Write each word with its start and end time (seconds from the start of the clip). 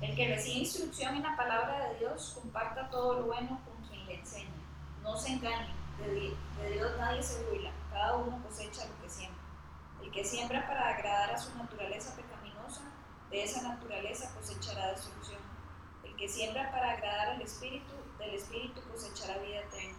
El 0.00 0.16
que 0.16 0.34
recibe 0.34 0.60
instrucción 0.60 1.16
en 1.16 1.22
la 1.22 1.36
palabra 1.36 1.88
de 1.88 1.98
Dios 1.98 2.32
comparta 2.34 2.88
todo 2.88 3.20
lo 3.20 3.26
bueno 3.26 3.60
con 3.66 3.86
quien 3.86 4.06
le 4.06 4.14
enseña. 4.14 4.48
No 5.02 5.14
se 5.14 5.34
engañe, 5.34 5.74
de, 5.98 6.70
Dios 6.72 6.92
nadie 6.98 7.22
se 7.22 7.44
burla, 7.44 7.70
cada 7.90 8.16
uno 8.16 8.42
cosecha 8.42 8.86
lo 8.86 9.02
que 9.02 9.10
siembra. 9.10 9.42
El 10.02 10.10
que 10.10 10.24
siembra 10.24 10.66
para 10.66 10.88
agradar 10.88 11.34
a 11.34 11.38
su 11.38 11.54
naturaleza 11.54 12.16
pecaminosa, 12.16 12.80
de 13.30 13.44
esa 13.44 13.60
naturaleza 13.60 14.32
cosechará 14.34 14.92
destrucción. 14.92 15.40
El 16.02 16.16
que 16.16 16.28
siembra 16.28 16.70
para 16.70 16.92
agradar 16.92 17.28
al 17.30 17.42
Espíritu, 17.42 17.92
del 18.18 18.34
Espíritu 18.34 18.80
cosechará 18.90 19.36
vida 19.42 19.60
eterna. 19.60 19.98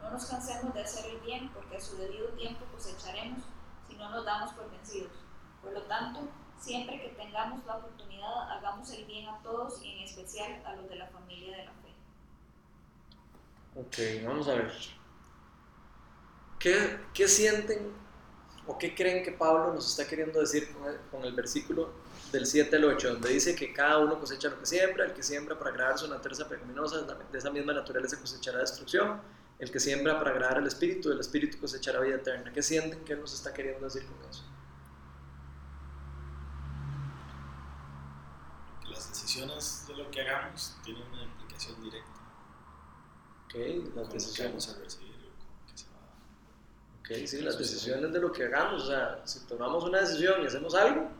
No 0.00 0.10
nos 0.10 0.24
cansemos 0.24 0.72
de 0.72 0.82
hacer 0.82 1.04
el 1.10 1.20
bien, 1.20 1.50
porque 1.50 1.76
a 1.76 1.80
su 1.80 1.98
debido 1.98 2.28
tiempo 2.28 2.64
cosecharemos 2.72 3.44
si 3.86 3.94
no 3.96 4.08
nos 4.08 4.24
damos 4.24 4.54
por 4.54 4.70
vencidos. 4.70 5.12
Por 5.60 5.72
lo 5.72 5.82
tanto, 5.82 6.28
siempre 6.64 7.00
que 7.00 7.08
tengamos 7.10 7.64
la 7.66 7.76
oportunidad, 7.76 8.50
hagamos 8.50 8.90
el 8.92 9.04
bien 9.04 9.28
a 9.28 9.38
todos 9.42 9.82
y 9.82 9.92
en 9.92 9.98
especial 10.04 10.62
a 10.64 10.74
los 10.74 10.88
de 10.88 10.96
la 10.96 11.06
familia 11.08 11.56
de 11.56 11.64
la 11.64 11.72
fe. 11.72 11.92
Ok, 13.76 14.26
vamos 14.26 14.48
a 14.48 14.54
ver. 14.54 14.72
¿Qué, 16.58 17.00
qué 17.12 17.28
sienten 17.28 17.92
o 18.66 18.78
qué 18.78 18.94
creen 18.94 19.22
que 19.22 19.32
Pablo 19.32 19.74
nos 19.74 19.90
está 19.90 20.08
queriendo 20.08 20.40
decir 20.40 20.72
con 20.72 20.88
el, 20.88 20.98
con 21.10 21.24
el 21.24 21.34
versículo 21.34 21.92
del 22.32 22.46
7 22.46 22.74
al 22.76 22.84
8, 22.84 23.12
donde 23.12 23.28
dice 23.28 23.54
que 23.54 23.72
cada 23.72 23.98
uno 23.98 24.18
cosecha 24.18 24.48
lo 24.48 24.58
que 24.58 24.66
siembra, 24.66 25.04
el 25.04 25.12
que 25.12 25.22
siembra 25.22 25.58
para 25.58 25.70
agradar 25.70 25.98
su 25.98 26.08
naturaleza 26.08 26.48
pecaminosa, 26.48 27.02
de 27.02 27.38
esa 27.38 27.50
misma 27.50 27.74
naturaleza 27.74 28.18
cosechará 28.18 28.60
destrucción, 28.60 29.20
el 29.58 29.70
que 29.70 29.78
siembra 29.78 30.18
para 30.18 30.30
agradar 30.30 30.58
al 30.58 30.66
Espíritu, 30.66 31.12
el 31.12 31.20
Espíritu 31.20 31.58
cosechará 31.58 32.00
vida 32.00 32.16
eterna. 32.16 32.52
¿Qué 32.52 32.62
sienten 32.62 33.04
que 33.04 33.14
nos 33.14 33.34
está 33.34 33.52
queriendo 33.52 33.84
decir 33.84 34.04
con 34.06 34.28
eso? 34.28 34.42
Las 39.04 39.20
decisiones 39.20 39.84
de 39.86 39.94
lo 39.94 40.10
que 40.10 40.20
hagamos 40.22 40.76
tienen 40.82 41.02
una 41.08 41.22
implicación 41.22 41.82
directa. 41.82 42.10
Ok, 43.44 43.54
las 43.94 44.12
decisiones. 44.12 44.68
a 44.68 44.78
recibir, 44.78 45.14
que 45.70 45.78
se 45.78 45.86
va 45.88 45.98
Ok, 47.00 47.26
sí, 47.26 47.40
las 47.42 47.58
decisiones 47.58 48.12
de 48.12 48.20
lo 48.20 48.32
que 48.32 48.44
hagamos. 48.44 48.84
O 48.84 48.86
sea, 48.86 49.20
si 49.24 49.40
tomamos 49.46 49.84
una 49.84 50.00
decisión 50.00 50.42
y 50.42 50.46
hacemos 50.46 50.74
algo, 50.74 51.10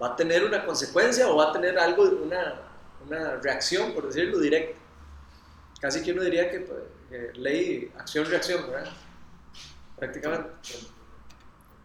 va 0.00 0.08
a 0.08 0.16
tener 0.16 0.44
una 0.44 0.64
consecuencia 0.64 1.28
o 1.28 1.36
va 1.36 1.50
a 1.50 1.52
tener 1.52 1.78
algo, 1.78 2.04
una, 2.04 2.60
una 3.06 3.36
reacción, 3.36 3.92
por 3.92 4.06
decirlo, 4.06 4.38
directa. 4.38 4.78
Casi 5.80 6.02
que 6.02 6.12
uno 6.12 6.22
diría 6.22 6.50
que, 6.50 6.60
pues, 6.60 7.36
ley 7.36 7.92
acción-reacción, 7.98 8.70
¿verdad? 8.70 8.92
Prácticamente. 9.96 10.50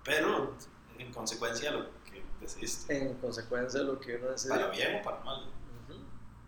Pero 0.04 0.56
en 0.98 1.12
consecuencia 1.12 1.72
lo 1.72 1.99
En 2.88 3.16
consecuencia 3.16 3.80
de 3.80 3.86
lo 3.86 4.00
que 4.00 4.16
uno 4.16 4.30
decide. 4.30 4.50
Para 4.50 4.70
bien 4.70 5.00
o 5.00 5.04
para 5.04 5.20
mal. 5.20 5.46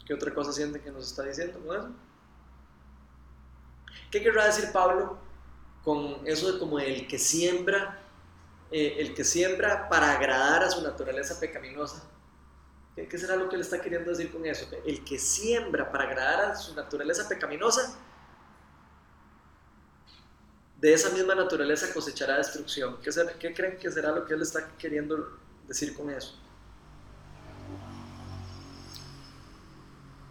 ¿Qué 0.05 0.13
otra 0.13 0.33
cosa 0.33 0.52
siente 0.52 0.81
que 0.81 0.91
nos 0.91 1.07
está 1.07 1.23
diciendo 1.23 1.59
con 1.66 1.77
eso? 1.77 1.89
¿Qué 4.09 4.22
querrá 4.22 4.45
decir 4.45 4.72
Pablo 4.73 5.17
con 5.83 6.22
eso 6.25 6.52
de 6.52 6.59
como 6.59 6.79
el 6.79 7.07
que 7.07 7.17
siembra, 7.17 7.99
eh, 8.72 8.97
el 8.99 9.13
que 9.13 9.23
siembra 9.23 9.88
para 9.89 10.11
agradar 10.13 10.63
a 10.63 10.69
su 10.69 10.81
naturaleza 10.81 11.39
pecaminosa? 11.39 12.03
¿Qué, 12.95 13.17
será 13.17 13.38
lo 13.38 13.47
que 13.47 13.55
le 13.55 13.63
está 13.63 13.81
queriendo 13.81 14.09
decir 14.11 14.31
con 14.31 14.45
eso? 14.45 14.67
El 14.85 15.03
que 15.05 15.17
siembra 15.17 15.89
para 15.91 16.05
agradar 16.05 16.52
a 16.52 16.55
su 16.55 16.75
naturaleza 16.75 17.27
pecaminosa, 17.27 17.97
de 20.77 20.94
esa 20.94 21.09
misma 21.11 21.35
naturaleza 21.35 21.94
cosechará 21.94 22.38
destrucción. 22.38 22.99
¿Qué, 23.02 23.11
¿Qué, 23.39 23.53
creen 23.53 23.77
que 23.77 23.89
será 23.91 24.11
lo 24.11 24.25
que 24.25 24.33
él 24.33 24.41
está 24.41 24.67
queriendo 24.77 25.39
decir 25.67 25.95
con 25.95 26.09
eso? 26.09 26.36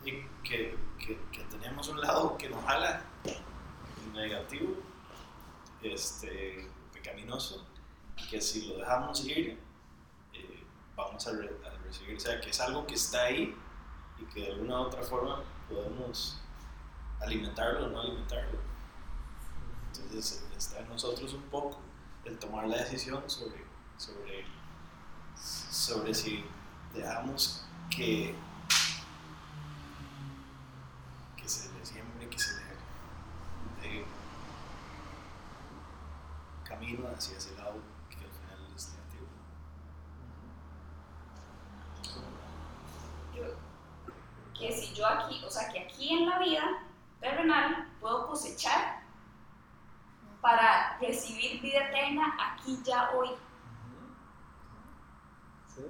Y 0.05 0.13
que, 0.43 0.77
que, 0.99 1.45
tenemos 1.51 1.89
un 1.89 2.01
lado 2.01 2.37
que 2.37 2.49
nos 2.49 2.65
jala, 2.65 3.03
negativo, 4.15 4.77
este, 5.83 6.69
pecaminoso, 6.93 7.67
y 8.17 8.29
que 8.29 8.41
si 8.41 8.67
lo 8.67 8.79
dejamos 8.79 9.25
ir, 9.25 9.59
eh, 10.33 10.65
vamos 10.97 11.27
a, 11.27 11.31
o 11.31 12.21
sea, 12.21 12.41
que 12.41 12.51
es 12.51 12.61
algo 12.61 12.87
que 12.87 12.95
está 12.95 13.25
ahí 13.25 13.55
y 14.19 14.25
que 14.27 14.41
de 14.41 14.53
alguna 14.53 14.81
u 14.81 14.85
otra 14.85 15.03
forma 15.03 15.43
podemos 15.69 16.41
alimentarlo 17.21 17.87
o 17.87 17.89
no 17.91 18.01
alimentarlo. 18.01 18.59
Entonces 19.89 20.45
está 20.57 20.81
en 20.81 20.89
nosotros 20.89 21.33
un 21.35 21.43
poco 21.45 21.79
el 22.25 22.39
tomar 22.39 22.69
la 22.69 22.79
decisión 22.79 23.29
sobre, 23.29 23.65
sobre, 23.97 24.45
sobre 25.71 26.13
si 26.15 26.45
dejamos 26.93 27.65
que, 27.89 28.35
que 31.37 31.49
se 31.49 31.73
le 31.73 31.87
siembre, 31.87 32.29
que 32.29 32.39
se 32.39 32.55
le 32.55 32.61
de 33.81 34.05
camino 36.65 37.09
hacia 37.15 37.39
ese 37.39 37.55
lado 37.57 37.81
que 44.61 44.73
si 44.73 44.95
yo 44.95 45.07
aquí, 45.07 45.43
o 45.45 45.51
sea, 45.51 45.73
que 45.73 45.81
aquí 45.81 46.13
en 46.13 46.29
la 46.29 46.39
vida 46.39 46.63
terrenal 47.19 47.89
puedo 47.99 48.27
cosechar 48.27 49.01
para 50.43 50.99
recibir 50.99 51.61
vida 51.63 51.89
eterna 51.89 52.37
aquí 52.39 52.79
ya 52.85 53.11
hoy. 53.11 53.31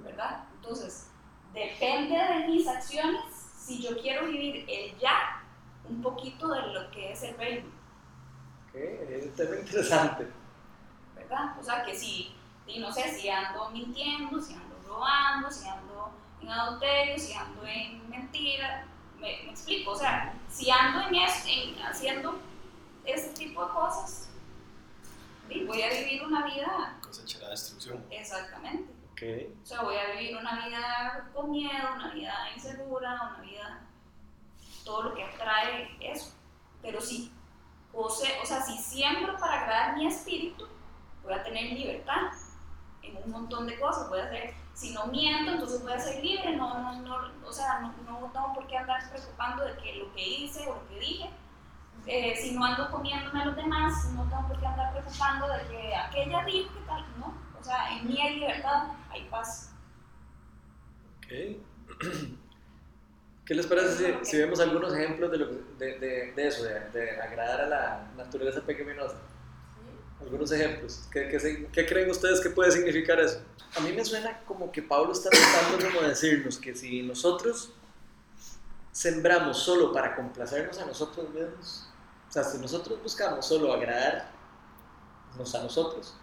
¿Verdad? 0.03 0.45
Entonces, 0.55 1.07
depende 1.53 2.15
de 2.15 2.47
mis 2.47 2.67
acciones 2.67 3.21
si 3.57 3.81
yo 3.81 3.99
quiero 4.01 4.27
vivir 4.27 4.65
el 4.67 4.97
ya 4.97 5.43
un 5.87 6.01
poquito 6.01 6.49
de 6.49 6.61
lo 6.67 6.91
que 6.91 7.11
es 7.11 7.23
el 7.23 7.37
reino. 7.37 7.67
Ok, 8.69 8.75
es 8.75 9.25
un 9.25 9.31
tema 9.33 9.55
interesante. 9.57 10.27
¿Verdad? 11.15 11.59
O 11.59 11.63
sea, 11.63 11.83
que 11.83 11.95
si, 11.95 12.33
y 12.65 12.79
no 12.79 12.91
sé, 12.91 13.11
si 13.11 13.29
ando 13.29 13.69
mintiendo, 13.71 14.41
si 14.41 14.53
ando 14.53 14.75
robando, 14.87 15.51
si 15.51 15.67
ando 15.67 16.11
en 16.41 16.49
adulterio, 16.49 17.19
si 17.19 17.33
ando 17.33 17.65
en 17.65 18.09
mentira, 18.09 18.85
me, 19.19 19.49
explico, 19.49 19.91
o 19.91 19.95
sea, 19.95 20.33
si 20.49 20.69
ando 20.71 21.07
en, 21.07 21.15
en 21.15 21.83
haciendo 21.83 22.39
ese 23.05 23.29
tipo 23.29 23.65
de 23.65 23.71
cosas, 23.71 24.29
voy 25.67 25.81
a 25.81 25.89
vivir 25.89 26.23
una 26.23 26.45
vida... 26.45 26.97
Cosechará 27.01 27.49
destrucción. 27.49 28.03
Exactamente. 28.09 29.00
Okay. 29.21 29.55
O 29.61 29.65
sea, 29.65 29.83
voy 29.83 29.95
a 29.95 30.15
vivir 30.15 30.35
una 30.35 30.65
vida 30.65 31.29
con 31.31 31.51
miedo, 31.51 31.93
una 31.93 32.11
vida 32.11 32.33
insegura, 32.55 33.13
una 33.13 33.41
vida... 33.41 33.81
Todo 34.83 35.03
lo 35.03 35.13
que 35.13 35.23
trae 35.37 35.95
eso. 35.99 36.33
Pero 36.81 36.99
sí, 36.99 37.31
o 37.93 38.09
sea, 38.09 38.41
o 38.41 38.45
sea, 38.45 38.61
si 38.61 38.75
siembro 38.79 39.37
para 39.37 39.61
agradar 39.61 39.95
mi 39.95 40.07
espíritu, 40.07 40.67
voy 41.21 41.33
a 41.33 41.43
tener 41.43 41.71
libertad 41.73 42.31
en 43.03 43.15
un 43.17 43.29
montón 43.29 43.67
de 43.67 43.79
cosas. 43.79 44.09
Voy 44.09 44.21
a 44.21 44.23
hacer 44.23 44.55
si 44.73 44.91
no 44.91 45.05
miento, 45.05 45.51
entonces 45.51 45.83
voy 45.83 45.93
a 45.93 45.99
ser 45.99 46.23
libre, 46.23 46.55
no, 46.55 46.79
no, 46.79 46.93
no, 47.01 47.17
o 47.45 47.53
sea, 47.53 47.79
no, 47.79 47.93
no 48.03 48.31
tengo 48.31 48.53
por 48.55 48.65
qué 48.65 48.77
andar 48.77 49.07
preocupando 49.11 49.65
de 49.65 49.77
que 49.77 49.95
lo 49.97 50.11
que 50.13 50.27
hice 50.27 50.67
o 50.67 50.73
lo 50.73 50.87
que 50.87 50.99
dije. 50.99 51.29
Eh, 52.07 52.35
si 52.35 52.55
no 52.55 52.65
ando 52.65 52.89
comiéndome 52.89 53.43
a 53.43 53.45
los 53.45 53.55
demás, 53.55 54.11
no 54.15 54.23
tengo 54.23 54.47
por 54.47 54.59
qué 54.59 54.65
andar 54.65 54.91
preocupando 54.93 55.47
de 55.47 55.67
que 55.67 55.95
aquella 55.95 56.43
dijo 56.45 56.73
que 56.73 56.79
tal, 56.87 57.05
no. 57.19 57.50
O 57.61 57.63
sea, 57.63 57.97
en 57.97 58.07
mí 58.07 58.19
hay 58.19 58.39
libertad, 58.39 58.87
hay 59.09 59.23
paz. 59.29 59.71
Ok. 61.17 61.27
¿Qué 63.45 63.55
les 63.55 63.67
parece 63.67 64.23
si, 64.23 64.37
vemos 64.37 64.59
algunos 64.59 64.93
ejemplos 64.93 65.31
de, 65.31 65.37
lo, 65.37 65.47
de, 65.77 65.99
de, 65.99 66.33
de 66.33 66.47
eso, 66.47 66.63
de, 66.63 67.21
agradar 67.21 67.61
a 67.61 67.67
la 67.67 68.11
naturaleza 68.17 68.61
pecaminosa? 68.61 69.15
Algunos 70.21 70.51
ejemplos. 70.51 71.07
¿Qué, 71.11 71.27
qué, 71.27 71.67
¿Qué 71.71 71.85
creen 71.85 72.09
ustedes 72.09 72.39
que 72.39 72.49
puede 72.49 72.71
significar 72.71 73.19
eso? 73.19 73.41
a 73.75 73.79
mí 73.79 73.93
me 73.93 74.03
suena 74.03 74.41
como 74.45 74.71
que 74.71 74.81
Pablo 74.81 75.13
está 75.13 75.29
tratando 75.29 75.85
como 75.85 76.07
decirnos 76.07 76.57
que 76.57 76.75
si 76.75 77.03
nosotros 77.03 77.71
sembramos 78.91 79.57
solo 79.57 79.93
para 79.93 80.15
complacernos 80.15 80.77
a 80.79 80.85
nosotros 80.85 81.29
mismos, 81.29 81.87
o 82.27 82.31
sea, 82.31 82.43
si 82.43 82.57
nosotros 82.57 83.01
buscamos 83.01 83.45
solo 83.45 83.71
agradarnos 83.73 84.25
a 85.55 85.63
nosotros, 85.63 86.15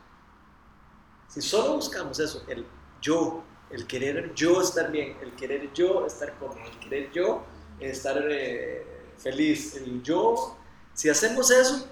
si 1.29 1.43
solo 1.43 1.75
buscamos 1.75 2.19
eso, 2.19 2.43
el 2.49 2.67
yo, 3.01 3.45
el 3.71 3.87
querer 3.87 4.35
yo 4.35 4.61
estar 4.61 4.91
bien, 4.91 5.17
el 5.23 5.33
querer 5.35 5.73
yo 5.73 6.07
estar 6.07 6.37
cómodo, 6.39 6.59
el 6.65 6.79
querer 6.81 7.13
yo 7.13 7.45
estar 7.79 8.17
eh, 8.29 8.85
feliz, 9.19 9.77
el 9.77 10.03
yo, 10.03 10.57
si 10.95 11.09
hacemos 11.09 11.51
eso 11.51 11.87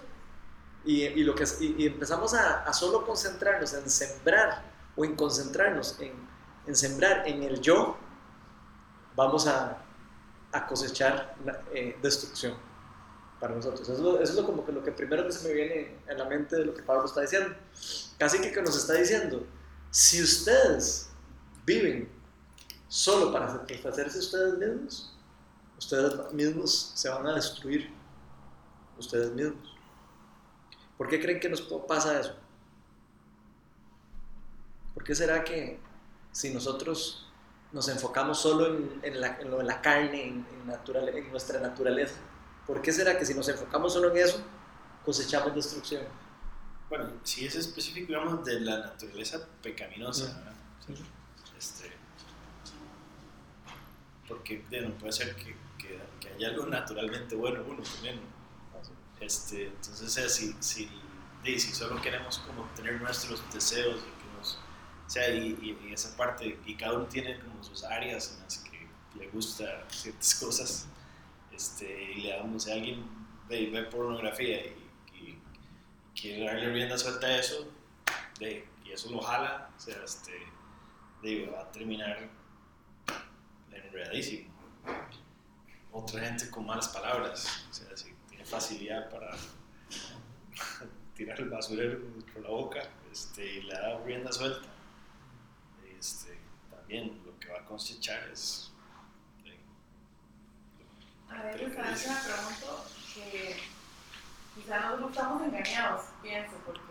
y, 0.85 1.03
y 1.05 1.23
lo 1.23 1.35
que, 1.35 1.45
y, 1.61 1.87
empezamos 1.87 2.35
a, 2.35 2.73
solo 2.73 3.07
concentrarnos 3.07 3.73
en 3.75 3.89
sembrar 3.89 4.65
o 4.97 5.05
en 5.05 5.15
concentrarnos 5.15 6.01
en, 6.01 6.13
en 6.67 6.75
sembrar 6.75 7.29
en 7.29 7.43
el 7.43 7.61
yo, 7.61 7.97
vamos 9.15 9.47
a, 9.47 9.83
a 10.53 10.67
cosechar 10.67 11.37
eh, 11.73 11.97
destrucción 12.03 12.66
para 13.41 13.55
nosotros. 13.55 13.89
Eso, 13.89 14.21
es 14.21 14.35
lo, 14.35 14.47
como 14.47 14.65
que 14.65 14.73
lo 14.73 14.83
que 14.83 14.93
primero 14.93 15.27
que 15.27 15.33
se 15.33 15.47
me 15.49 15.55
viene 15.55 15.99
en 16.07 16.19
la 16.19 16.25
mente 16.25 16.57
de 16.57 16.65
lo 16.65 16.75
que 16.75 16.83
Pablo 16.83 17.05
está 17.05 17.21
diciendo. 17.21 17.55
Casi 18.19 18.41
que, 18.41 18.53
que 18.53 18.63
nos 18.63 18.77
está 18.77 18.95
diciendo, 18.95 19.47
si 19.91 20.23
ustedes 20.23 21.11
viven 21.65 22.09
solo 22.89 23.33
para 23.33 23.49
satisfacerse 23.49 24.19
ustedes 24.19 24.59
mismos, 24.59 25.17
ustedes 25.79 26.33
mismos 26.33 26.93
se 26.95 27.09
van 27.09 27.27
a 27.27 27.35
destruir, 27.35 27.91
ustedes 28.99 29.33
mismos. 29.33 29.75
¿Por 30.97 31.09
qué 31.09 31.21
creen 31.21 31.41
que 31.41 31.49
nos 31.49 31.61
pasa 31.61 32.19
eso? 32.19 32.35
¿Por 34.95 35.05
qué 35.05 35.15
será 35.15 35.45
que 35.45 35.79
si 36.33 36.55
nosotros 36.55 37.31
nos 37.73 37.89
enfocamos 37.89 38.41
solo 38.41 38.79
en, 39.03 39.21
la, 39.21 39.39
lo 39.43 39.59
de 39.59 39.65
la 39.65 39.83
carne, 39.83 40.29
en, 40.29 40.47
en 40.57 41.31
nuestra 41.31 41.61
naturaleza, 41.61 42.15
¿por 42.67 42.83
qué 42.83 42.93
será 42.93 43.19
que 43.19 43.25
si 43.25 43.35
nos 43.35 43.49
enfocamos 43.49 43.93
solo 43.93 44.11
en 44.11 44.19
eso, 44.19 44.43
cosechamos 45.05 45.55
destrucción? 45.55 46.05
Bueno, 46.89 47.11
si 47.25 47.45
es 47.45 47.57
específico, 47.57 48.09
digamos, 48.09 48.45
de 48.45 48.61
la 48.61 48.79
naturaleza 48.79 49.41
pecaminosa, 49.63 50.55
este, 51.59 51.93
porque 54.29 54.65
no 54.71 54.95
puede 54.95 55.13
ser 55.13 55.35
que, 55.37 55.57
que, 55.79 56.29
haya 56.35 56.49
algo 56.49 56.67
naturalmente 56.67 57.35
bueno 57.35 57.63
uno 57.67 57.83
también. 57.83 58.21
Este, 59.21 59.69
entonces, 59.69 60.35
si, 60.35 60.55
si, 60.61 60.89
si 61.43 61.75
solo 61.75 62.01
queremos 62.03 62.39
como 62.41 62.69
tener 62.75 63.01
nuestros 63.01 63.43
deseos, 63.53 64.01
que 64.03 64.39
nos, 64.39 64.59
o 65.07 65.11
sea, 65.11 65.29
y, 65.31 65.79
y, 65.83 65.93
esa 65.93 66.17
parte, 66.17 66.59
y 66.67 66.75
cada 66.75 66.95
uno 66.95 67.07
tiene 67.07 67.41
como 67.41 67.65
sus 67.65 67.83
áreas 67.85 68.35
en 68.35 68.45
las 68.45 68.59
que 68.59 68.87
le 69.19 69.29
gusta 69.29 69.85
ciertas 69.89 70.35
cosas, 70.35 70.87
este, 71.57 72.13
y 72.13 72.21
le 72.21 72.37
damos 72.37 72.69
a 72.69 72.75
alguien 72.75 73.03
ve, 73.49 73.71
ve 73.71 73.83
pornografía 73.85 74.67
y, 74.67 74.77
quiere 76.15 76.47
darle 76.47 76.73
rienda 76.73 76.97
suelta 76.97 77.27
a 77.27 77.39
eso, 77.39 77.69
de, 78.41 78.67
y 78.85 78.91
eso 78.93 79.11
lo 79.11 79.21
jala, 79.21 79.69
o 79.77 79.81
sea, 79.81 80.03
este, 80.03 80.33
de, 81.23 81.47
va 81.47 81.61
a 81.61 81.71
terminar 81.71 82.31
enredadísimo. 83.71 84.51
Otra 85.93 86.21
gente 86.21 86.51
con 86.51 86.65
malas 86.65 86.89
palabras, 86.89 87.67
o 87.71 87.75
sea, 87.75 87.95
si 87.97 88.15
tiene 88.31 88.47
facilidad 88.47 89.11
para 89.11 89.31
tirar 91.15 91.39
el 91.39 91.51
basurero 91.51 92.01
por 92.33 92.43
la 92.43 92.49
boca 92.49 92.83
este, 93.13 93.45
y 93.57 93.63
le 93.63 93.75
da 93.75 93.99
rienda 93.99 94.33
suelta, 94.33 94.69
este, 95.99 96.39
también 96.71 97.21
lo 97.27 97.39
que 97.39 97.49
va 97.49 97.59
a 97.61 97.65
cosechar 97.65 98.27
es... 98.31 98.73
a 101.31 101.43
ver, 101.43 101.69
me 101.69 101.75
pregunto 101.75 102.85
que 103.15 103.57
quizá 104.55 104.81
nosotros 104.81 105.11
estamos 105.11 105.43
engañados, 105.43 106.03
pienso, 106.23 106.57
porque 106.65 106.83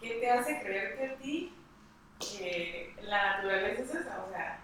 ¿qué 0.00 0.20
te 0.20 0.30
hace 0.30 0.60
creerte 0.60 1.06
a 1.06 1.16
ti 1.16 1.54
que 2.18 2.94
la 3.02 3.36
naturaleza 3.36 3.82
es 3.82 3.94
esa? 3.94 4.24
O 4.24 4.30
sea, 4.30 4.60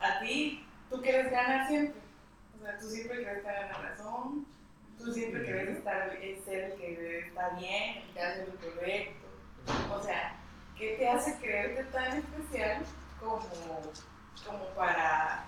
a 0.00 0.20
ti 0.20 0.66
tú 0.90 1.00
quieres 1.00 1.30
ganar 1.30 1.66
siempre. 1.68 2.00
O 2.56 2.62
sea, 2.62 2.78
tú 2.78 2.86
siempre 2.88 3.18
quieres 3.18 3.38
estar 3.38 3.62
en 3.62 3.68
la 3.68 3.78
razón, 3.78 4.46
tú 4.98 5.12
siempre 5.12 5.44
quieres 5.44 5.76
estar, 5.76 6.10
ser 6.44 6.64
el 6.64 6.74
que 6.74 7.18
está 7.20 7.50
bien, 7.50 7.98
el 7.98 8.14
que 8.14 8.20
hace 8.20 8.46
lo 8.46 8.54
correcto. 8.56 9.26
O 9.92 10.02
sea, 10.02 10.36
¿qué 10.76 10.96
te 10.98 11.08
hace 11.08 11.36
creerte 11.38 11.84
tan 11.84 12.18
especial 12.18 12.82
como, 13.20 13.40
como 14.46 14.66
para, 14.74 15.44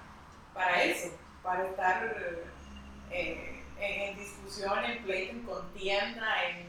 para 0.52 0.82
eso? 0.82 1.10
Para 1.42 1.66
estar 1.68 2.16
en, 3.10 4.16
discusión, 4.16 4.84
en 4.84 5.02
pleito, 5.02 5.32
en 5.32 5.42
contienda, 5.42 6.44
en, 6.44 6.66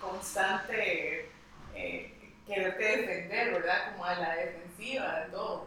constante 0.00 1.28
eh, 1.74 2.34
quererte 2.46 2.84
defender, 2.84 3.52
¿verdad? 3.54 3.92
Como 3.92 4.04
a 4.04 4.14
la 4.14 4.36
defensiva, 4.36 5.20
de 5.20 5.30
todo. 5.30 5.66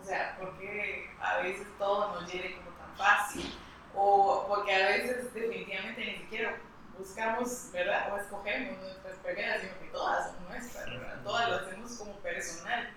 O 0.00 0.04
sea, 0.04 0.36
porque 0.40 1.10
a 1.20 1.38
veces 1.38 1.66
todo 1.78 2.14
nos 2.14 2.32
llegue 2.32 2.56
como 2.56 2.70
tan 2.70 2.96
fácil, 2.96 3.54
o 3.94 4.46
porque 4.48 4.74
a 4.74 4.88
veces 4.88 5.34
definitivamente 5.34 6.04
ni 6.04 6.18
siquiera 6.18 6.56
buscamos, 6.96 7.70
¿verdad? 7.72 8.12
O 8.12 8.16
escogemos 8.16 8.78
nuestras 8.78 9.16
peleas, 9.18 9.60
sino 9.60 9.78
que 9.78 9.86
todas 9.86 10.32
son 10.32 10.48
nuestras, 10.48 10.86
¿verdad? 10.86 11.22
Todas 11.22 11.50
las 11.50 11.62
hacemos 11.62 11.98
como 11.98 12.12
personal. 12.16 12.94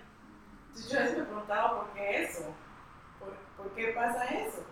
Entonces 0.68 0.92
yo 0.92 0.98
a 0.98 1.02
veces 1.02 1.18
me 1.18 1.24
preguntaba 1.24 1.76
por 1.76 1.92
qué 1.92 2.22
eso, 2.22 2.54
por, 3.18 3.34
por 3.56 3.74
qué 3.74 3.88
pasa 3.88 4.24
eso. 4.24 4.64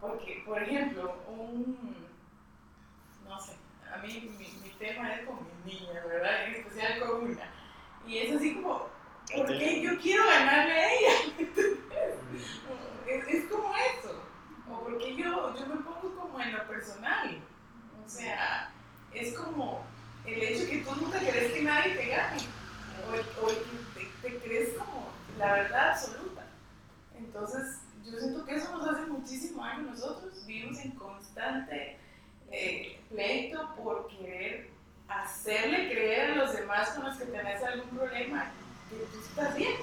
Porque, 0.00 0.42
por 0.44 0.62
ejemplo, 0.62 1.14
un, 1.28 1.96
no 3.26 3.40
sé, 3.40 3.52
a 3.92 3.98
mí 3.98 4.32
mi, 4.38 4.46
mi 4.62 4.70
tema 4.78 5.14
es 5.14 5.26
con 5.26 5.38
mi 5.64 5.72
niña, 5.72 6.04
¿verdad? 6.06 6.46
En 6.46 6.54
especial 6.56 7.00
con 7.00 7.32
una. 7.32 7.50
Y 8.06 8.18
es 8.18 8.36
así 8.36 8.54
como, 8.54 8.88
¿por 9.34 9.46
qué 9.46 9.82
yo 9.82 9.98
quiero 10.00 10.26
ganarle 10.26 10.72
a 10.72 10.94
ella? 10.94 11.10
es, 13.06 13.28
es, 13.28 13.44
como 13.50 13.74
eso. 13.74 14.22
O 14.70 14.80
porque 14.80 15.16
yo, 15.16 15.54
yo 15.56 15.66
me 15.66 15.76
pongo 15.76 16.14
como 16.14 16.40
en 16.40 16.52
lo 16.52 16.66
personal. 16.68 17.38
O 18.04 18.08
sea, 18.08 18.70
es 19.12 19.32
como 19.34 19.84
el 20.24 20.42
hecho 20.42 20.68
que 20.68 20.78
tú 20.78 20.94
nunca 20.96 21.18
querés 21.18 21.52
que 21.52 21.62
nadie 21.62 21.94
te 21.94 22.06
gane. 22.08 22.42
O, 23.06 23.44
o 23.44 23.48
que 23.48 24.10
te, 24.22 24.28
te 24.28 24.38
crees 24.40 24.74
como 24.74 25.08
la 25.38 25.52
verdad 25.52 25.90
absoluta. 25.90 26.46
Entonces, 27.16 27.80
yo 28.04 28.18
siento 28.18 28.44
que 28.44 28.54
eso 28.54 28.76
nos 28.76 28.88
hace 28.88 29.06
muchísimo 29.06 29.64
daño 29.64 29.88
a 29.88 29.92
nosotros. 29.92 30.46
Vivimos 30.46 30.78
en 30.78 30.92
constante 30.92 31.98
eh, 32.50 33.00
pleito 33.10 33.74
por 33.76 34.06
querer 34.08 34.70
hacerle 35.08 35.90
creer 35.90 36.32
a 36.32 36.34
los 36.36 36.52
demás 36.52 36.90
con 36.90 37.04
los 37.04 37.16
que 37.16 37.26
tenés 37.26 37.62
algún 37.62 37.88
problema 37.90 38.50
que 38.88 38.96
tú 38.96 39.20
estás 39.20 39.56
bien. 39.56 39.74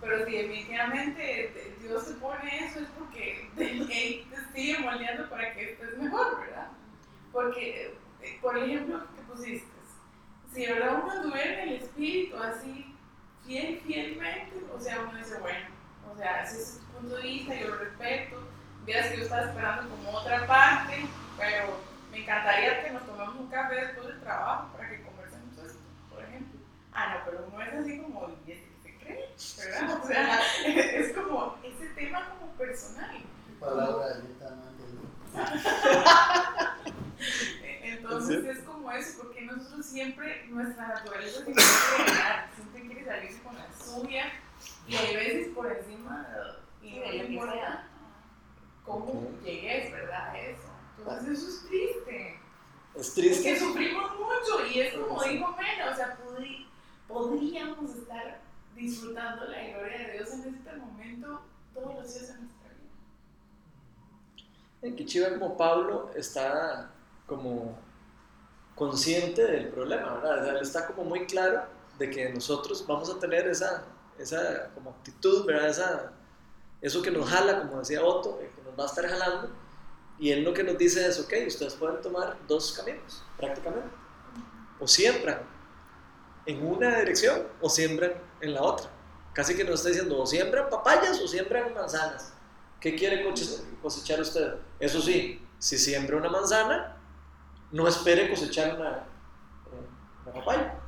Pero 0.00 0.15
si 0.15 0.15
definitivamente 0.32 1.74
Dios 1.80 2.06
te 2.06 2.14
pone 2.14 2.66
eso 2.66 2.80
es 2.80 2.88
porque 2.98 3.48
Él 3.56 3.86
te 3.88 4.52
sigue 4.54 4.78
moldeando 4.78 5.28
para 5.30 5.52
que 5.54 5.72
estés 5.72 5.98
mejor, 5.98 6.40
¿verdad? 6.40 6.68
Porque, 7.32 7.94
eh, 8.22 8.38
por 8.40 8.56
ejemplo, 8.56 9.04
que 9.14 9.22
pusiste, 9.22 9.66
si 10.52 10.66
verdad 10.66 11.02
uno 11.04 11.22
duerme 11.22 11.62
el 11.64 11.72
espíritu 11.82 12.36
así, 12.38 12.94
fiel, 13.44 13.80
fielmente, 13.86 14.56
o 14.74 14.80
sea, 14.80 15.00
uno 15.00 15.18
dice, 15.18 15.38
bueno, 15.38 15.66
o 16.10 16.16
sea, 16.16 16.42
ese 16.42 16.56
es 16.56 16.78
tu 16.78 16.86
punto 16.98 17.16
de 17.16 17.22
vista, 17.22 17.54
yo 17.54 17.68
lo 17.68 17.76
respeto, 17.76 18.48
veas 18.86 19.08
que 19.08 19.18
yo 19.18 19.22
estaba 19.24 19.46
esperando 19.46 19.94
como 19.94 20.10
otra 20.12 20.46
parte, 20.46 21.04
pero 21.36 21.78
me 22.10 22.22
encantaría 22.22 22.84
que 22.84 22.90
nos 22.92 23.06
tomemos 23.06 23.36
un 23.36 23.48
café 23.48 23.74
después 23.74 24.06
del 24.06 24.20
trabajo 24.20 24.72
para 24.72 24.88
que 24.88 25.02
conversemos 25.02 25.58
esto, 25.58 25.80
por 26.10 26.24
ejemplo. 26.24 26.60
Ah, 26.92 27.14
no, 27.14 27.24
pero 27.26 27.48
no 27.52 27.62
es 27.62 27.74
así 27.74 28.00
como, 28.00 28.30
¿y 28.46 28.52
este 28.52 28.68
que 28.82 28.90
se 28.90 28.98
cree? 28.98 29.25
¿Verdad? 29.58 30.00
O 30.02 30.06
sea, 30.06 30.40
es 30.64 31.12
como 31.12 31.56
ese 31.62 31.88
tema 31.94 32.30
como 32.30 32.52
personal. 32.52 33.22
Palabra 33.60 34.14
de 34.14 34.36
Entonces 37.82 38.44
es 38.44 38.58
como 38.64 38.90
eso, 38.90 39.18
porque 39.22 39.42
nosotros 39.42 39.84
siempre, 39.84 40.46
nuestra 40.48 40.88
naturaleza 40.88 41.42
siempre 41.42 41.64
quiere 41.64 42.10
ganar, 42.10 42.50
siempre 42.54 42.82
quiere 42.82 43.04
salirse 43.04 43.42
con 43.42 43.54
la 43.56 43.66
suya 43.72 44.32
y 44.88 44.96
hay 44.96 45.14
veces 45.14 45.48
por 45.54 45.70
encima 45.70 46.26
y 46.82 46.98
no 46.98 47.24
importa 47.24 47.86
cómo 48.84 49.30
llegues, 49.44 49.92
¿verdad? 49.92 50.36
Eso. 50.36 50.68
Entonces 50.98 51.38
eso 51.38 51.48
es 51.48 51.68
triste. 51.68 52.40
Es 52.94 53.14
triste. 53.14 53.36
Porque 53.36 53.58
sufrimos 53.58 54.10
mucho 54.18 54.66
y 54.66 54.80
es 54.80 54.94
como 54.94 55.22
dijo 55.22 55.56
Mena, 55.56 55.90
o 55.92 55.96
sea, 55.96 56.18
podríamos 57.08 57.94
estar 57.94 58.40
disfrutando 58.76 59.46
la 59.46 59.68
gloria 59.68 60.06
de 60.06 60.12
Dios 60.12 60.30
en 60.34 60.54
este 60.54 60.76
momento 60.76 61.40
todos 61.74 61.94
los 61.94 62.14
días 62.14 62.28
de 62.28 62.40
nuestra 62.40 62.68
vida. 62.68 62.90
En 64.82 64.96
Kichiva 64.96 65.30
como 65.30 65.56
Pablo 65.56 66.10
está 66.14 66.90
como 67.26 67.78
consciente 68.74 69.44
del 69.44 69.68
problema, 69.68 70.14
¿verdad? 70.14 70.38
O 70.38 70.44
sea, 70.44 70.52
él 70.52 70.62
está 70.62 70.86
como 70.86 71.04
muy 71.04 71.26
claro 71.26 71.64
de 71.98 72.10
que 72.10 72.28
nosotros 72.28 72.86
vamos 72.86 73.10
a 73.10 73.18
tener 73.18 73.48
esa, 73.48 73.84
esa 74.18 74.70
como 74.74 74.90
actitud, 74.90 75.46
¿verdad? 75.46 75.70
Esa, 75.70 76.12
eso 76.82 77.00
que 77.02 77.10
nos 77.10 77.28
jala, 77.28 77.60
como 77.60 77.78
decía 77.78 78.04
Otto, 78.04 78.38
que 78.38 78.62
nos 78.62 78.78
va 78.78 78.84
a 78.84 78.86
estar 78.86 79.08
jalando 79.08 79.50
y 80.18 80.30
él 80.30 80.44
lo 80.44 80.54
que 80.54 80.62
nos 80.62 80.78
dice 80.78 81.06
es, 81.06 81.18
ok, 81.18 81.32
ustedes 81.46 81.74
pueden 81.74 82.00
tomar 82.00 82.36
dos 82.46 82.72
caminos, 82.72 83.22
prácticamente. 83.36 83.88
O 84.78 84.86
siembran 84.86 85.40
en 86.46 86.66
una 86.66 87.00
dirección 87.00 87.46
o 87.60 87.68
siembran 87.68 88.12
en 88.40 88.54
la 88.54 88.62
otra. 88.62 88.88
Casi 89.32 89.54
que 89.54 89.64
nos 89.64 89.74
está 89.74 89.90
diciendo, 89.90 90.20
o 90.20 90.26
siembran 90.26 90.70
papayas 90.70 91.20
o 91.20 91.28
siembran 91.28 91.74
manzanas. 91.74 92.32
¿Qué 92.80 92.94
quiere 92.94 93.24
cosechar 93.82 94.20
usted? 94.20 94.54
Eso 94.78 95.00
sí, 95.00 95.44
si 95.58 95.78
siembra 95.78 96.16
una 96.16 96.28
manzana, 96.28 96.96
no 97.72 97.86
espere 97.88 98.30
cosechar 98.30 98.76
una, 98.76 99.06
una 100.24 100.32
papaya. 100.32 100.80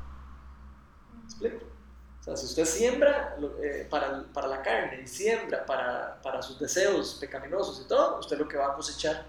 ¿Me 1.12 1.25
explico? 1.25 1.67
O 2.21 2.23
sea, 2.23 2.37
si 2.37 2.47
usted 2.47 2.64
siembra 2.64 3.37
eh, 3.62 3.87
para, 3.90 4.25
para, 4.33 4.49
la 4.49 4.62
carne 4.62 5.02
y 5.02 5.07
siembra 5.07 5.64
para, 5.64 6.21
para, 6.21 6.43
sus 6.43 6.59
deseos 6.59 7.17
pecaminosos 7.21 7.83
y 7.85 7.88
todo, 7.88 8.19
usted 8.19 8.38
lo 8.38 8.49
que 8.49 8.57
va 8.57 8.73
a 8.73 8.75
cosechar 8.75 9.25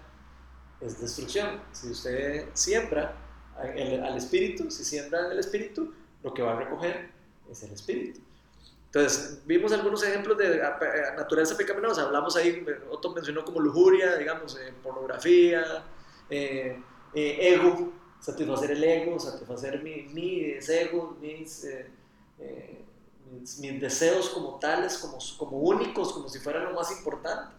es 0.80 1.00
destrucción. 1.00 1.60
Si 1.72 1.90
usted 1.90 2.48
siembra 2.54 3.14
al 3.56 4.16
espíritu, 4.16 4.70
si 4.70 4.84
siembra 4.84 5.26
en 5.26 5.32
el 5.32 5.38
espíritu, 5.38 5.94
lo 6.22 6.32
que 6.32 6.42
va 6.42 6.52
a 6.52 6.56
recoger 6.56 7.19
es 7.50 7.62
el 7.62 7.72
espíritu. 7.72 8.20
Entonces, 8.92 9.40
vimos 9.46 9.70
algunos 9.70 10.02
ejemplos 10.02 10.36
de 10.36 10.60
naturaleza 11.16 11.56
pecaminosa. 11.56 12.02
Hablamos 12.02 12.34
ahí, 12.34 12.66
Otto 12.90 13.12
mencionó 13.12 13.44
como 13.44 13.60
lujuria, 13.60 14.16
digamos, 14.16 14.58
eh, 14.58 14.74
pornografía, 14.82 15.84
eh, 16.28 16.82
eh, 17.14 17.36
ego, 17.40 17.92
satisfacer 18.18 18.72
el 18.72 18.82
ego, 18.82 19.20
satisfacer 19.20 19.80
mi, 19.84 20.02
mis 20.12 20.68
egos, 20.68 21.16
mis, 21.20 21.68
mis, 23.60 23.80
deseos 23.80 24.28
como 24.30 24.58
tales, 24.58 24.98
como, 24.98 25.18
como 25.38 25.58
únicos, 25.58 26.12
como 26.12 26.28
si 26.28 26.40
fueran 26.40 26.64
lo 26.64 26.72
más 26.72 26.90
importante. 26.90 27.54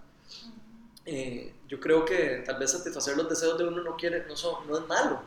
yo 1.69 1.79
creo 1.79 2.03
que 2.03 2.43
tal 2.45 2.59
vez 2.59 2.71
satisfacer 2.71 3.15
los 3.15 3.29
deseos 3.29 3.57
de 3.57 3.69
uno 3.69 3.81
no, 3.81 3.95
quiere, 3.95 4.25
no, 4.27 4.35
son, 4.35 4.67
no 4.67 4.77
es 4.77 4.85
malo. 4.85 5.21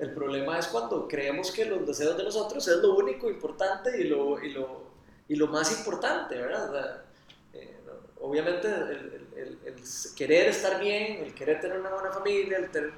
El 0.00 0.12
problema 0.14 0.58
es 0.58 0.66
cuando 0.68 1.06
creemos 1.06 1.52
que 1.52 1.66
los 1.66 1.86
deseos 1.86 2.16
de 2.16 2.24
nosotros 2.24 2.66
es 2.66 2.76
lo 2.78 2.94
único 2.96 3.28
importante 3.30 4.00
y 4.00 4.04
lo, 4.04 4.42
y 4.42 4.52
lo 4.52 4.90
y 5.30 5.36
lo 5.36 5.46
más 5.46 5.70
importante, 5.78 6.34
¿verdad? 6.36 7.04
Eh, 7.52 7.78
obviamente 8.20 8.66
el, 8.66 9.76
querer 10.16 10.48
estar 10.48 10.80
bien, 10.80 11.24
el 11.24 11.32
querer 11.32 11.60
tener 11.60 11.78
una 11.78 11.90
buena 11.90 12.10
familia, 12.10 12.58
el 12.58 12.68
tener 12.68 12.92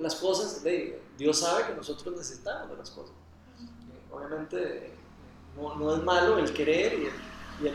las 0.00 0.14
cosas, 0.14 0.64
Dios 1.18 1.38
sabe 1.38 1.66
que 1.66 1.74
nosotros 1.74 2.16
necesitamos 2.16 2.70
de 2.70 2.76
las 2.78 2.90
cosas. 2.90 3.14
Eh, 3.60 4.00
obviamente 4.10 4.92
no, 5.54 5.74
no, 5.74 5.94
es 5.94 6.02
malo 6.02 6.38
el 6.38 6.50
querer 6.54 6.94
y 6.94 7.66
el, 7.66 7.74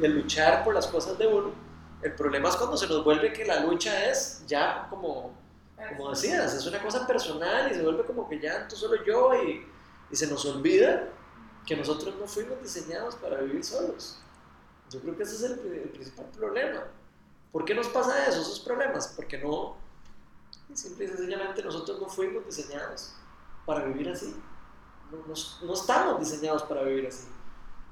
y 0.00 0.04
el, 0.04 0.12
luchar 0.14 0.64
por 0.64 0.72
las 0.72 0.86
cosas 0.86 1.18
de 1.18 1.26
uno. 1.26 1.52
El 2.00 2.14
problema 2.14 2.48
es 2.48 2.56
cuando 2.56 2.78
se 2.78 2.86
nos 2.86 3.04
vuelve 3.04 3.30
que 3.34 3.44
la 3.44 3.60
lucha 3.60 4.10
es 4.10 4.42
ya 4.46 4.86
como, 4.88 5.34
como 5.88 6.10
decías, 6.10 6.54
es 6.54 6.66
una 6.66 6.82
cosa 6.82 7.06
personal 7.06 7.70
y 7.70 7.74
se 7.74 7.82
vuelve 7.82 8.04
como 8.04 8.28
que 8.28 8.40
ya 8.40 8.66
tú 8.68 8.76
solo 8.76 9.04
yo 9.04 9.34
y, 9.42 9.66
y 10.10 10.16
se 10.16 10.26
nos 10.26 10.44
olvida 10.44 11.08
que 11.66 11.76
nosotros 11.76 12.14
no 12.18 12.26
fuimos 12.26 12.60
diseñados 12.62 13.16
para 13.16 13.40
vivir 13.40 13.64
solos. 13.64 14.18
Yo 14.90 15.00
creo 15.00 15.16
que 15.16 15.22
ese 15.22 15.34
es 15.36 15.42
el, 15.42 15.58
principal 15.90 16.26
problema. 16.26 16.84
¿Por 17.50 17.64
qué 17.64 17.74
nos 17.74 17.88
pasa 17.88 18.26
eso, 18.26 18.40
esos 18.40 18.60
problemas? 18.60 19.12
Porque 19.16 19.38
no, 19.38 19.76
simple 20.72 21.06
y 21.06 21.08
sencillamente 21.08 21.62
nosotros 21.62 22.00
no 22.00 22.08
fuimos 22.08 22.44
diseñados 22.44 23.14
para 23.64 23.84
vivir 23.84 24.08
así. 24.10 24.34
No, 25.10 25.18
no, 25.66 25.74
estamos 25.74 26.20
diseñados 26.20 26.64
para 26.64 26.82
vivir 26.82 27.06
así. 27.06 27.26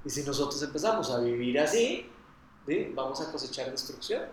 Y 0.05 0.11
si 0.11 0.23
nosotros 0.25 0.63
empezamos 0.63 1.11
a 1.11 1.21
vivir 1.21 1.59
así, 1.59 2.11
vamos 2.95 3.21
a 3.21 3.31
cosechar 3.31 3.71
destrucción. 3.71 4.25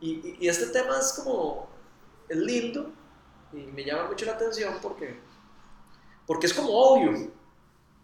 Y, 0.00 0.36
y, 0.40 0.48
este 0.48 0.66
tema 0.66 0.98
es 0.98 1.12
como, 1.12 1.68
es 2.28 2.36
lindo 2.36 2.90
y 3.52 3.58
me 3.58 3.84
llama 3.84 4.08
mucho 4.08 4.26
la 4.26 4.32
atención 4.32 4.74
porque, 4.82 5.18
porque 6.26 6.46
es 6.46 6.54
como 6.54 6.70
obvio 6.70 7.30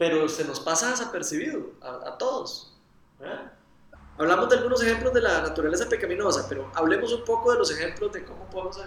pero 0.02 0.28
se 0.28 0.44
nos 0.44 0.58
pasa 0.58 0.90
desapercibido 0.90 1.74
a, 1.80 2.18
todos. 2.18 2.76
Hablamos 4.18 4.48
de 4.48 4.56
algunos 4.56 4.82
ejemplos 4.82 5.14
de 5.14 5.20
la 5.20 5.42
naturaleza 5.42 5.88
pecaminosa, 5.88 6.46
pero 6.48 6.68
hablemos 6.74 7.12
un 7.12 7.24
poco 7.24 7.52
de 7.52 7.58
los 7.58 7.70
ejemplos 7.70 8.12
de 8.12 8.24
cómo 8.24 8.50
podemos 8.50 8.80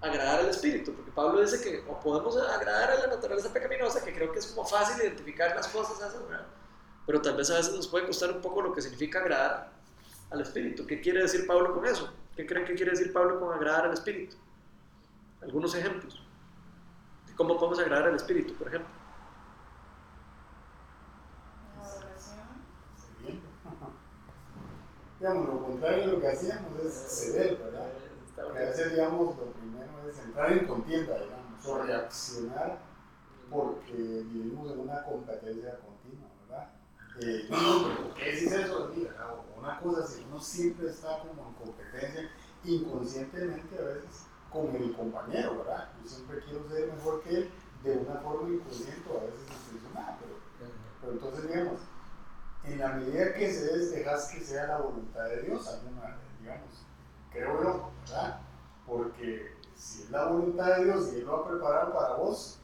agradar 0.00 0.40
al 0.40 0.48
Espíritu, 0.48 0.94
porque 0.94 1.10
Pablo 1.10 1.42
dice 1.42 1.60
que 1.60 1.84
o 1.86 2.00
podemos 2.00 2.34
agradar 2.38 2.92
a 2.92 2.94
la 3.00 3.06
naturaleza 3.08 3.52
pecaminosa, 3.52 4.02
que 4.02 4.14
creo 4.14 4.32
que 4.32 4.38
es 4.38 4.46
como 4.46 4.66
fácil 4.66 5.02
identificar 5.02 5.54
las 5.54 5.68
cosas 5.68 5.98
esas, 5.98 6.14
pero 7.06 7.20
tal 7.20 7.36
vez 7.36 7.50
a 7.50 7.56
veces 7.56 7.74
nos 7.74 7.86
puede 7.86 8.06
costar 8.06 8.32
un 8.32 8.40
poco 8.40 8.62
lo 8.62 8.72
que 8.72 8.80
significa 8.80 9.18
agradar 9.18 9.70
al 10.30 10.40
Espíritu. 10.40 10.86
¿Qué 10.86 10.98
quiere 11.02 11.20
decir 11.20 11.46
Pablo 11.46 11.74
con 11.74 11.84
eso? 11.84 12.10
¿Qué 12.36 12.46
creen 12.46 12.66
que 12.66 12.74
quiere 12.74 12.90
decir 12.90 13.12
Pablo 13.14 13.40
con 13.40 13.54
agradar 13.54 13.86
al 13.86 13.94
Espíritu? 13.94 14.36
Algunos 15.40 15.74
ejemplos 15.74 16.22
de 17.26 17.34
cómo 17.34 17.56
podemos 17.56 17.78
agradar 17.78 18.08
al 18.08 18.16
Espíritu, 18.16 18.52
por 18.54 18.68
ejemplo. 18.68 18.90
digamos, 25.18 25.48
lo 25.48 25.62
contrario 25.62 26.06
de 26.06 26.12
lo 26.12 26.20
que 26.20 26.28
hacíamos 26.28 26.78
es 26.84 26.92
ceder, 26.92 27.56
¿verdad? 27.56 27.88
Que 28.34 28.40
a 28.42 28.66
veces, 28.66 28.90
digamos, 28.90 29.34
lo 29.38 29.46
primero 29.52 30.06
es 30.06 30.18
entrar 30.18 30.52
en 30.52 30.66
contienda, 30.66 31.14
digamos, 31.18 31.66
o 31.66 31.82
reaccionar 31.82 32.78
porque 33.50 33.94
vivimos 33.94 34.72
en 34.72 34.80
una 34.80 35.02
competencia 35.04 35.78
continua, 35.78 36.28
¿verdad? 36.42 36.68
Eh, 37.22 37.48
¿Qué 38.14 38.30
es 38.30 38.42
eso? 38.42 38.92
Mira, 38.94 39.14
una 39.58 39.80
cosa, 39.80 40.06
si 40.06 40.24
uno 40.24 40.40
siempre 40.40 40.88
está 40.90 41.18
como 41.20 41.48
en 41.48 41.54
competencia, 41.54 42.30
inconscientemente 42.64 43.78
a 43.78 43.82
veces 43.82 44.26
con 44.50 44.74
el 44.74 44.94
compañero, 44.94 45.58
¿verdad? 45.58 45.90
Yo 46.02 46.08
siempre 46.08 46.40
quiero 46.44 46.68
ser 46.68 46.92
mejor 46.92 47.22
que 47.22 47.30
él 47.30 47.50
de 47.82 47.98
una 47.98 48.20
forma 48.20 48.48
inconsciente 48.48 49.10
a 49.10 49.24
veces 49.24 49.40
intencional, 49.68 50.16
pero, 50.20 50.72
pero 51.00 51.12
entonces, 51.12 51.48
digamos, 51.48 51.80
en 52.64 52.78
la 52.78 52.88
medida 52.88 53.34
que 53.34 53.52
se 53.52 53.76
dejas 53.76 54.28
que 54.28 54.40
sea 54.40 54.66
la 54.66 54.78
voluntad 54.78 55.24
de 55.24 55.42
Dios, 55.42 55.80
digamos, 56.40 56.86
creo 57.32 57.62
yo, 57.62 57.90
¿verdad? 58.04 58.40
Porque 58.86 59.52
si 59.76 60.02
es 60.02 60.10
la 60.10 60.26
voluntad 60.26 60.76
de 60.76 60.84
Dios 60.84 61.12
y 61.12 61.16
Él 61.18 61.26
lo 61.26 61.36
ha 61.36 61.48
preparado 61.48 61.92
para 61.92 62.14
vos, 62.14 62.58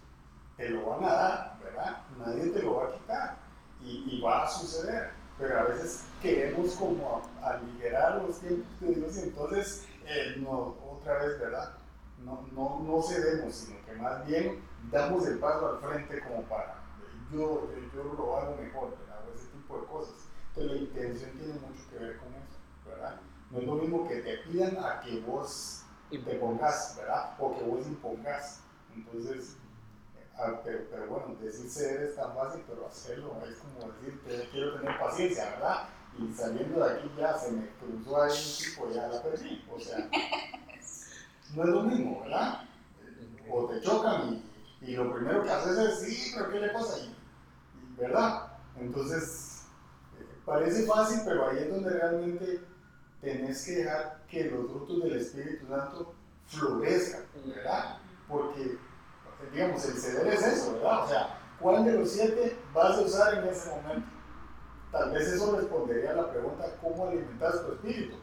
te 0.57 0.69
lo 0.71 0.87
van 0.87 1.05
a 1.05 1.13
dar, 1.13 1.59
¿verdad? 1.63 2.03
Nadie 2.19 2.51
te 2.51 2.63
lo 2.63 2.77
va 2.77 2.87
a 2.87 2.93
quitar 2.93 3.37
y, 3.81 4.21
va 4.21 4.45
a 4.45 4.49
suceder. 4.49 5.11
Pero 5.43 5.59
a 5.59 5.65
veces 5.65 6.05
queremos 6.23 6.73
como 6.77 7.21
aligerar 7.43 8.23
los 8.23 8.39
tiempos 8.39 9.17
y 9.17 9.23
entonces 9.23 9.85
eh, 10.07 10.37
no, 10.39 10.77
otra 10.89 11.19
vez, 11.19 11.41
¿verdad? 11.41 11.73
No, 12.25 12.47
no, 12.53 12.81
no 12.87 13.03
cedemos, 13.03 13.53
sino 13.53 13.85
que 13.85 13.93
más 13.95 14.25
bien 14.25 14.63
damos 14.93 15.27
el 15.27 15.41
paso 15.41 15.67
al 15.67 15.79
frente 15.81 16.21
como 16.21 16.43
para, 16.43 16.77
yo, 17.33 17.69
yo 17.93 18.05
lo 18.17 18.37
hago 18.37 18.57
mejor, 18.57 18.97
¿verdad? 19.01 19.21
de 19.27 19.87
cosas. 19.87 20.15
Entonces 20.51 20.73
la 20.73 20.79
intención 20.79 21.31
tiene 21.33 21.55
mucho 21.55 21.91
que 21.91 21.99
ver 21.99 22.19
con 22.19 22.29
eso, 22.29 22.59
¿verdad? 22.87 23.21
No 23.51 23.59
es 23.59 23.67
lo 23.67 23.75
mismo 23.75 24.07
que 24.07 24.17
te 24.21 24.39
pidan 24.49 24.77
a 24.77 25.01
que 25.01 25.19
vos 25.23 25.83
te 26.09 26.19
pongas, 26.37 26.95
¿verdad? 26.97 27.35
O 27.41 27.53
que 27.53 27.65
vos 27.65 27.85
impongas. 27.85 28.61
Entonces, 28.95 29.57
pero, 30.65 31.07
bueno, 31.09 31.37
decir 31.41 31.71
ceder 31.71 32.03
es 32.03 32.17
tan 32.17 32.35
fácil, 32.35 32.63
pero 32.67 32.87
hacerlo 32.87 33.37
es 33.49 33.57
como 33.59 33.93
decir, 33.93 34.21
que 34.21 34.49
quiero 34.51 34.81
tener 34.81 34.99
paciencia, 34.99 35.51
¿verdad? 35.51 35.89
Y 36.19 36.33
saliendo 36.35 36.85
de 36.85 36.93
aquí 36.93 37.11
ya 37.17 37.39
se 37.39 37.53
me 37.53 37.69
cruzó 37.79 38.23
ahí 38.23 38.33
un 38.33 38.65
tipo, 38.65 38.91
ya 38.91 39.09
la 39.09 39.23
perdí. 39.23 39.65
O 39.71 39.81
sea, 39.81 39.99
no 41.55 41.63
es 41.63 41.69
lo 41.69 41.83
mismo, 41.85 42.23
¿verdad? 42.23 42.65
O 43.51 43.67
te 43.67 43.81
chocan 43.81 44.43
y, 44.81 44.91
y 44.91 44.97
lo 44.97 45.13
primero 45.15 45.43
que 45.43 45.51
haces 45.51 45.79
es, 45.79 46.01
sí, 46.01 46.33
pero 46.35 46.51
¿qué 46.51 46.61
le 46.61 46.69
pasa? 46.71 46.97
ahí? 46.97 47.17
¿Verdad? 47.97 48.49
Entonces, 48.77 49.53
Parece 50.45 50.87
fácil, 50.87 51.21
pero 51.25 51.49
ahí 51.49 51.59
es 51.59 51.71
donde 51.71 51.91
realmente 51.91 52.61
tenés 53.21 53.65
que 53.65 53.73
dejar 53.77 54.23
que 54.29 54.51
los 54.51 54.67
frutos 54.67 55.05
del 55.05 55.17
Espíritu 55.21 55.67
Santo 55.69 56.15
florezcan, 56.47 57.23
¿verdad? 57.47 57.99
Porque, 58.29 58.77
digamos, 59.51 59.85
el 59.85 59.95
ceder 59.95 60.27
es 60.27 60.43
eso, 60.43 60.75
¿verdad? 60.75 61.05
O 61.05 61.09
sea, 61.09 61.39
¿cuál 61.59 61.85
de 61.85 61.93
los 61.93 62.11
siete 62.11 62.59
vas 62.73 62.99
a 62.99 63.01
usar 63.01 63.35
en 63.39 63.49
ese 63.49 63.71
momento? 63.71 64.09
Tal 64.91 65.11
vez 65.11 65.29
eso 65.29 65.57
respondería 65.57 66.11
a 66.11 66.15
la 66.15 66.31
pregunta, 66.31 66.65
¿cómo 66.81 67.09
alimentas 67.09 67.65
tu 67.65 67.73
espíritu? 67.73 68.17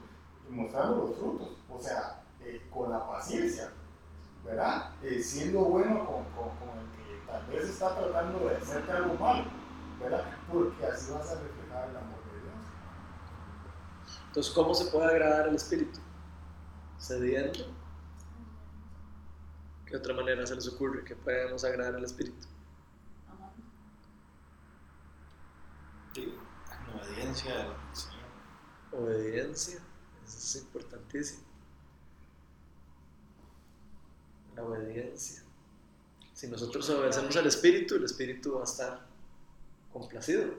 Mostrando 0.50 1.08
los 1.08 1.18
frutos, 1.18 1.58
o 1.70 1.80
sea, 1.80 2.24
eh, 2.42 2.62
con 2.72 2.92
la 2.92 3.08
paciencia, 3.08 3.72
¿verdad? 4.46 4.92
Eh, 5.04 5.22
siendo 5.22 5.62
bueno 5.62 6.06
con, 6.06 6.24
con, 6.36 6.78
el 6.78 6.90
que 6.96 7.32
tal 7.32 7.46
vez 7.48 7.70
está 7.70 7.96
tratando 7.96 8.48
de 8.48 8.56
hacerte 8.56 8.92
algo 8.92 9.16
malo, 9.16 9.46
¿verdad? 10.00 10.26
Porque 10.52 10.86
así 10.86 11.12
vas 11.12 11.32
a 11.32 11.36
reflejar 11.36 11.90
el 11.90 11.98
amor 11.98 12.20
entonces, 14.30 14.54
¿cómo 14.54 14.76
se 14.76 14.86
puede 14.86 15.08
agradar 15.08 15.50
al 15.50 15.56
Espíritu? 15.56 16.00
Cediendo. 17.00 17.66
¿Qué 19.90 19.98
otra 19.98 20.14
manera 20.14 20.46
se 20.46 20.56
les 20.56 20.68
ocurre 20.68 21.04
que 21.04 21.16
podamos 21.16 21.64
agradar 21.64 21.96
al 21.96 22.04
Espíritu? 22.04 22.48
obediencia 26.94 27.62
al 27.62 27.96
Señor. 27.96 28.20
Obediencia, 28.92 29.80
eso 30.26 30.38
es 30.38 30.56
importantísimo. 30.58 31.44
La 34.56 34.64
obediencia. 34.64 35.44
Si 36.34 36.48
nosotros 36.48 36.90
obedecemos 36.90 37.36
al 37.38 37.48
Espíritu, 37.48 37.96
el 37.96 38.04
Espíritu 38.04 38.56
va 38.56 38.62
a 38.62 38.64
estar 38.66 39.08
complacido. 39.92 40.54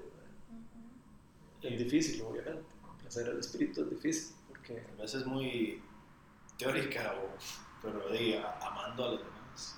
Es 1.62 1.78
difícil, 1.78 2.22
obviamente 2.22 2.80
hacer 3.10 3.28
el 3.28 3.40
espíritu 3.40 3.82
es 3.82 3.90
difícil. 3.90 4.34
Porque... 4.48 4.84
A 4.98 5.02
veces 5.02 5.22
es 5.22 5.26
muy 5.26 5.82
teórica, 6.56 7.14
o, 7.16 7.36
pero 7.82 8.08
diga, 8.10 8.58
amando 8.60 9.04
a 9.04 9.08
los 9.12 9.20
demás. 9.20 9.76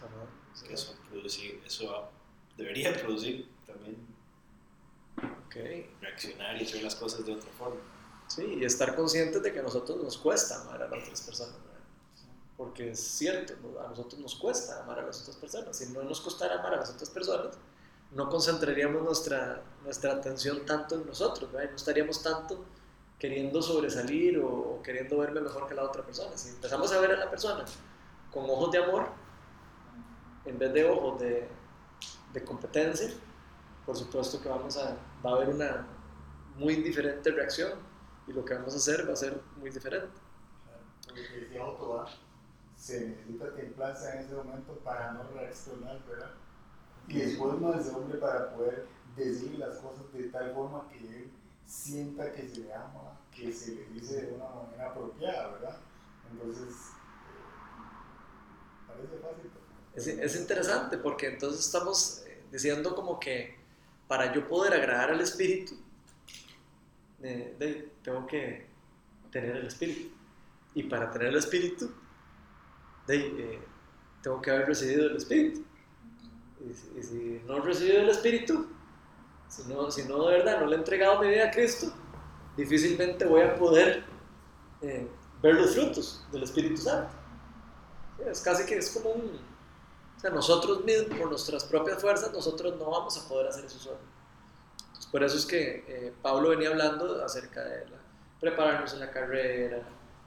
que 0.66 0.74
eso, 0.74 0.94
eso 1.64 2.10
debería 2.56 2.94
producir 3.00 3.48
también 3.66 4.06
okay. 5.46 5.94
reaccionar 6.00 6.60
y 6.60 6.64
hacer 6.64 6.82
las 6.82 6.94
cosas 6.94 7.24
de 7.24 7.34
otra 7.34 7.50
forma. 7.52 7.80
Sí, 8.26 8.58
y 8.60 8.64
estar 8.64 8.96
conscientes 8.96 9.42
de 9.42 9.52
que 9.52 9.58
a 9.58 9.62
nosotros 9.62 10.02
nos 10.02 10.16
cuesta 10.16 10.60
amar 10.62 10.82
a 10.82 10.88
las 10.88 11.02
otras 11.04 11.22
personas. 11.22 11.56
Porque 12.56 12.90
es 12.90 13.00
cierto, 13.00 13.54
a 13.84 13.88
nosotros 13.88 14.20
nos 14.20 14.34
cuesta 14.36 14.82
amar 14.82 15.00
a 15.00 15.06
las 15.06 15.20
otras 15.22 15.36
personas. 15.36 15.76
Si 15.76 15.86
no 15.90 16.02
nos 16.02 16.20
costara 16.20 16.60
amar 16.60 16.74
a 16.74 16.76
las 16.78 16.90
otras 16.90 17.10
personas, 17.10 17.58
no 18.12 18.28
concentraríamos 18.28 19.02
nuestra, 19.02 19.62
nuestra 19.84 20.12
atención 20.12 20.64
tanto 20.66 20.96
en 20.96 21.06
nosotros, 21.06 21.50
¿verdad? 21.50 21.70
no 21.70 21.76
estaríamos 21.76 22.22
tanto 22.22 22.64
queriendo 23.18 23.62
sobresalir 23.62 24.38
o, 24.38 24.80
queriendo 24.82 25.18
verme 25.18 25.40
mejor 25.40 25.66
que 25.66 25.74
la 25.74 25.84
otra 25.84 26.04
persona. 26.04 26.36
Si 26.36 26.50
empezamos 26.50 26.92
a 26.92 27.00
ver 27.00 27.12
a 27.12 27.16
la 27.16 27.30
persona 27.30 27.64
con 28.32 28.44
ojos 28.44 28.72
de 28.72 28.78
amor, 28.78 29.08
en 30.44 30.58
vez 30.58 30.72
de 30.72 30.84
ojos 30.88 31.20
de, 31.20 31.48
de 32.32 32.44
competencia, 32.44 33.10
por 33.86 33.96
supuesto 33.96 34.40
que 34.40 34.48
vamos 34.48 34.76
a, 34.76 34.96
va 35.24 35.30
a 35.30 35.34
haber 35.34 35.50
una 35.50 35.86
muy 36.56 36.76
diferente 36.76 37.30
reacción 37.30 37.72
y 38.26 38.32
lo 38.32 38.44
que 38.44 38.54
vamos 38.54 38.74
a 38.74 38.76
hacer 38.76 39.08
va 39.08 39.12
a 39.12 39.16
ser 39.16 39.40
muy 39.56 39.70
diferente. 39.70 40.08
Claro, 41.50 41.72
Otto, 41.72 42.06
se 42.76 43.08
necesita 43.08 43.54
templanza 43.54 44.14
en 44.14 44.24
ese 44.24 44.34
momento 44.34 44.74
para 44.84 45.12
no 45.12 45.24
reaccionar, 45.34 46.02
¿verdad? 46.08 46.30
Y 47.08 47.18
después 47.18 47.60
más 47.60 47.80
ese 47.80 47.94
hombre 47.94 48.18
para 48.18 48.54
poder 48.54 48.86
decir 49.16 49.58
las 49.58 49.76
cosas 49.78 50.10
de 50.12 50.24
tal 50.24 50.52
forma 50.54 50.88
que 50.88 50.98
él 50.98 51.30
sienta 51.66 52.32
que 52.32 52.48
se 52.48 52.60
le 52.60 52.74
ama, 52.74 53.18
que 53.30 53.52
se 53.52 53.74
le 53.74 53.84
dice 53.86 54.26
de 54.26 54.34
una 54.34 54.48
manera 54.48 54.90
apropiada, 54.90 55.52
¿verdad? 55.52 55.76
Entonces, 56.30 56.74
Es, 59.94 60.06
es, 60.06 60.36
interesante 60.36 60.96
porque 60.96 61.26
entonces 61.26 61.66
estamos 61.66 62.22
eh, 62.26 62.42
diciendo 62.50 62.94
como 62.94 63.20
que 63.20 63.62
para 64.08 64.32
yo 64.32 64.46
poder 64.46 64.74
agradar 64.74 65.10
al 65.10 65.20
Espíritu, 65.20 65.74
eh, 67.22 67.88
tengo 68.02 68.26
que 68.26 68.66
tener 69.30 69.56
el 69.56 69.66
Espíritu. 69.66 70.14
Y 70.74 70.82
para 70.82 71.10
tener 71.10 71.28
el 71.28 71.36
Espíritu, 71.36 71.90
tengo 73.06 74.40
que 74.42 74.50
haber 74.50 74.66
recibido 74.66 75.06
el 75.06 75.16
Espíritu. 75.16 75.64
Y, 76.60 77.02
si 77.02 77.42
no 77.46 77.58
he 77.58 77.60
recibido 77.60 78.02
el 78.02 78.08
Espíritu, 78.10 78.66
si 79.48 79.62
no, 79.68 79.90
si 79.90 80.04
no 80.04 80.26
de 80.26 80.38
verdad 80.38 80.60
no 80.60 80.66
le 80.66 80.76
he 80.76 80.78
entregado 80.78 81.20
mi 81.20 81.28
vida 81.28 81.46
a 81.46 81.50
Cristo, 81.50 81.92
difícilmente 82.56 83.24
voy 83.24 83.42
a 83.42 83.54
poder 83.56 84.04
eh, 84.80 85.08
ver 85.42 85.54
los 85.54 85.74
frutos 85.74 86.26
del 86.32 86.42
Espíritu 86.42 86.76
Santo. 86.76 87.14
Es 88.30 88.40
casi 88.40 88.64
que 88.64 88.78
es 88.78 88.90
como 88.90 89.10
un... 89.10 89.52
O 90.24 90.30
nosotros 90.30 90.84
mismos, 90.84 91.18
por 91.18 91.28
nuestras 91.28 91.64
propias 91.64 92.00
fuerzas, 92.00 92.32
nosotros 92.32 92.76
no 92.78 92.90
vamos 92.90 93.18
a 93.18 93.28
poder 93.28 93.48
hacer 93.48 93.64
eso 93.64 93.78
solo. 93.78 93.98
Por 95.10 95.22
eso 95.22 95.36
es 95.36 95.44
que 95.44 95.84
eh, 95.88 96.12
Pablo 96.22 96.50
venía 96.50 96.70
hablando 96.70 97.22
acerca 97.24 97.62
de 97.62 97.84
prepararnos 98.40 98.92
en 98.94 99.00
la 99.00 99.10
carrera, 99.10 99.78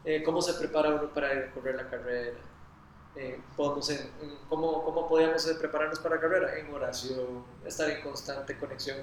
eh, 0.06 0.22
cómo 0.24 0.42
se 0.42 0.54
prepara 0.54 0.90
uno 0.90 1.10
para 1.12 1.52
correr 1.52 1.76
la 1.76 1.90
carrera, 1.90 2.38
eh, 3.16 3.40
cómo, 3.58 4.84
cómo 4.84 5.08
podíamos 5.08 5.44
prepararnos 5.60 6.00
para 6.00 6.16
la 6.16 6.22
carrera, 6.22 6.58
en 6.60 6.72
oración, 6.72 7.44
estar 7.66 7.90
en 7.90 8.04
constante 8.04 8.58
conexión 8.58 8.98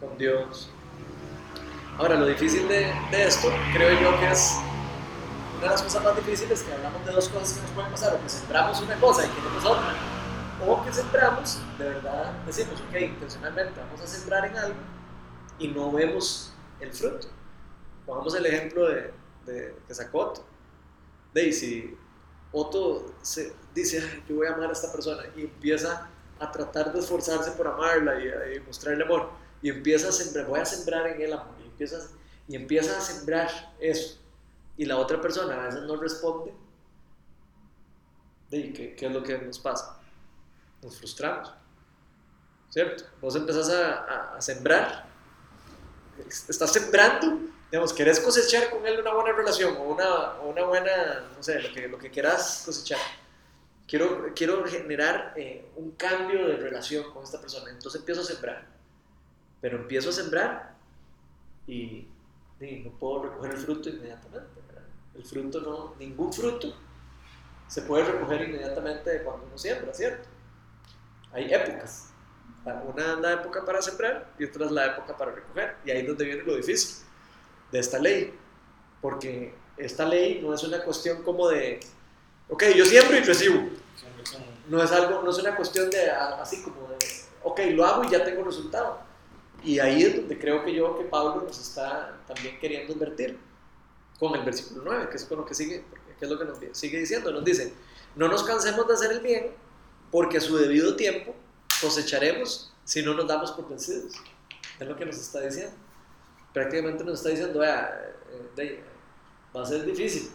con, 0.00 0.16
Dios. 0.16 0.70
Ahora, 1.98 2.14
lo 2.14 2.26
difícil 2.26 2.66
de, 2.68 2.90
esto, 3.12 3.48
creo 3.74 4.00
yo 4.00 4.18
que 4.20 4.30
es 4.30 4.56
una 5.58 5.66
de 5.66 5.72
las 5.72 5.82
cosas 5.82 6.04
más 6.04 6.14
difíciles 6.14 6.62
que 6.62 6.72
hablamos 6.72 7.04
de 7.04 7.12
dos 7.12 7.28
cosas 7.28 7.54
que 7.54 7.62
nos 7.62 7.70
pueden 7.72 7.90
pasar, 7.90 8.14
o 8.14 8.22
que 8.22 8.28
sembramos 8.28 8.80
una 8.80 9.00
cosa 9.00 9.26
y 9.26 9.28
queremos 9.28 9.64
otra, 9.64 9.94
o 10.64 10.84
que 10.84 10.92
sembramos, 10.92 11.58
de 11.78 11.84
verdad 11.84 12.32
decimos, 12.46 12.80
ok, 12.80 13.00
intencionalmente 13.00 13.80
vamos 13.80 14.00
a 14.00 14.06
sembrar 14.06 14.44
en 14.46 14.56
algo 14.56 14.76
y 15.58 15.68
no 15.68 15.90
vemos 15.90 16.52
el 16.78 16.92
fruto. 16.92 17.28
Pongamos 18.06 18.36
el 18.36 18.46
ejemplo 18.46 18.88
de, 18.88 19.12
de, 19.46 19.74
de 19.86 19.94
Zacoto. 19.94 20.44
Daisy, 21.34 21.96
Otto 22.52 23.14
se 23.20 23.52
dice, 23.74 24.22
yo 24.28 24.36
voy 24.36 24.46
a 24.46 24.54
amar 24.54 24.70
a 24.70 24.72
esta 24.72 24.92
persona 24.92 25.24
y 25.36 25.42
empieza 25.42 26.08
a 26.38 26.52
tratar 26.52 26.92
de 26.92 27.00
esforzarse 27.00 27.50
por 27.52 27.66
amarla 27.66 28.14
y, 28.22 28.60
mostrarle 28.60 29.02
amor 29.02 29.30
y 29.60 29.70
empieza 29.70 30.08
a 30.08 30.12
sembrar, 30.12 30.46
voy 30.46 30.60
a 30.60 30.64
sembrar 30.64 31.08
en 31.08 31.20
él 31.20 31.32
amor 31.32 31.54
y 31.60 31.66
empieza, 31.66 31.98
y 32.46 32.54
empieza 32.54 32.96
a 32.96 33.00
sembrar 33.00 33.50
eso 33.80 34.18
y 34.78 34.86
la 34.86 34.96
otra 34.96 35.20
persona 35.20 35.60
a 35.60 35.66
veces 35.66 35.82
no 35.82 35.96
responde, 35.96 36.54
¿Y 38.50 38.72
qué, 38.72 38.94
qué 38.94 39.06
es 39.06 39.12
lo 39.12 39.22
que 39.22 39.36
nos 39.36 39.58
pasa? 39.58 40.00
Nos 40.80 40.96
frustramos, 40.96 41.52
¿cierto? 42.70 43.04
Vos 43.20 43.36
empezás 43.36 43.68
a, 43.68 44.36
a 44.36 44.40
sembrar, 44.40 45.06
estás 46.48 46.72
sembrando 46.72 47.38
digamos, 47.70 47.92
querés 47.92 48.20
cosechar 48.20 48.70
con 48.70 48.86
él 48.86 49.00
una 49.00 49.12
buena 49.12 49.32
relación 49.32 49.76
o 49.76 49.82
una, 49.82 50.40
una 50.40 50.64
buena, 50.64 51.28
no 51.36 51.42
sé, 51.42 51.60
lo 51.60 51.72
que, 51.72 51.88
lo 51.88 51.98
que 51.98 52.10
quieras 52.10 52.62
cosechar. 52.64 52.98
Quiero, 53.86 54.32
quiero 54.34 54.66
generar 54.66 55.32
eh, 55.36 55.70
un 55.76 55.92
cambio 55.92 56.46
de 56.46 56.56
relación 56.56 57.10
con 57.12 57.24
esta 57.24 57.40
persona. 57.40 57.70
Entonces 57.70 58.00
empiezo 58.00 58.20
a 58.20 58.24
sembrar. 58.24 58.66
Pero 59.60 59.78
empiezo 59.78 60.10
a 60.10 60.12
sembrar 60.12 60.74
y, 61.66 62.06
no 62.60 62.90
puedo 62.98 63.24
recoger 63.24 63.52
el 63.52 63.58
fruto 63.58 63.88
inmediatamente. 63.88 64.57
El 65.18 65.24
fruto 65.24 65.60
no, 65.60 65.94
ningún 65.98 66.32
fruto 66.32 66.72
se 67.66 67.82
puede 67.82 68.04
recoger 68.04 68.48
inmediatamente 68.48 69.22
cuando 69.24 69.46
uno 69.46 69.58
siembra, 69.58 69.92
¿cierto? 69.92 70.28
Hay 71.32 71.52
épocas. 71.52 72.10
Una 72.64 73.14
es 73.14 73.18
la 73.18 73.32
época 73.32 73.64
para 73.64 73.82
sembrar 73.82 74.32
y 74.38 74.44
otra 74.44 74.66
es 74.66 74.72
la 74.72 74.86
época 74.86 75.16
para 75.16 75.32
recoger. 75.32 75.76
Y 75.84 75.90
ahí 75.90 76.00
es 76.00 76.06
donde 76.06 76.24
viene 76.24 76.42
lo 76.44 76.56
difícil 76.56 77.04
de 77.72 77.78
esta 77.80 77.98
ley, 77.98 78.32
porque 79.00 79.54
esta 79.76 80.04
ley 80.04 80.40
no 80.40 80.54
es 80.54 80.62
una 80.62 80.82
cuestión 80.84 81.22
como 81.22 81.48
de, 81.48 81.80
ok, 82.48 82.64
yo 82.76 82.84
siempre 82.84 83.18
y 83.18 83.22
recibo. 83.22 83.68
No 84.68 84.82
es 84.82 84.92
algo, 84.92 85.22
no 85.22 85.30
es 85.30 85.38
una 85.38 85.56
cuestión 85.56 85.90
de 85.90 86.10
así 86.10 86.62
como 86.62 86.88
de, 86.88 86.96
ok, 87.42 87.60
lo 87.72 87.84
hago 87.84 88.04
y 88.04 88.10
ya 88.10 88.24
tengo 88.24 88.44
resultado. 88.44 89.00
Y 89.64 89.80
ahí 89.80 90.04
es 90.04 90.16
donde 90.16 90.38
creo 90.38 90.64
que 90.64 90.72
yo 90.72 90.96
que 90.96 91.04
Pablo 91.04 91.42
nos 91.42 91.58
está 91.58 92.16
también 92.26 92.58
queriendo 92.60 92.92
invertir 92.92 93.47
con 94.18 94.34
el 94.34 94.44
versículo 94.44 94.82
9, 94.84 95.08
que 95.10 95.16
es 95.16 95.24
con 95.24 95.38
lo 95.38 95.46
que 95.46 95.54
sigue, 95.54 95.84
que 96.18 96.24
es 96.24 96.30
lo 96.30 96.38
que 96.38 96.44
nos 96.44 96.58
sigue 96.72 96.98
diciendo, 96.98 97.30
nos 97.32 97.44
dice, 97.44 97.72
no 98.16 98.28
nos 98.28 98.42
cansemos 98.44 98.86
de 98.88 98.94
hacer 98.94 99.12
el 99.12 99.20
bien, 99.20 99.52
porque 100.10 100.38
a 100.38 100.40
su 100.40 100.56
debido 100.56 100.96
tiempo 100.96 101.34
cosecharemos 101.80 102.72
si 102.84 103.02
no 103.02 103.14
nos 103.14 103.26
damos 103.26 103.52
por 103.52 103.68
vencidos. 103.68 104.14
Es 104.80 104.86
lo 104.86 104.96
que 104.96 105.06
nos 105.06 105.16
está 105.16 105.40
diciendo 105.40 105.74
prácticamente 106.52 107.04
nos 107.04 107.18
está 107.18 107.30
diciendo, 107.30 107.60
vea, 107.60 108.14
eh, 108.56 108.82
va 109.54 109.62
a 109.62 109.66
ser 109.66 109.84
difícil. 109.84 110.30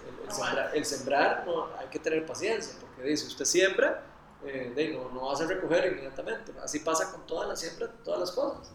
El, 0.74 0.86
sembrar, 0.86 1.44
no, 1.46 1.68
hay 1.78 1.88
que 1.88 2.00
tener 2.00 2.26
paciencia, 2.26 2.76
porque 2.80 3.10
dice, 3.10 3.28
usted 3.28 3.46
siembra, 3.46 4.06
eh, 4.46 4.94
no, 4.94 5.10
no 5.12 5.28
vas 5.28 5.42
a 5.42 5.48
recoger 5.48 5.92
inmediatamente. 5.92 6.54
Así 6.62 6.80
pasa 6.80 7.12
con 7.12 7.26
toda 7.26 7.48
la 7.48 7.56
siembra, 7.56 7.92
todas 8.04 8.22
las 8.22 8.32
cosas. 8.32 8.72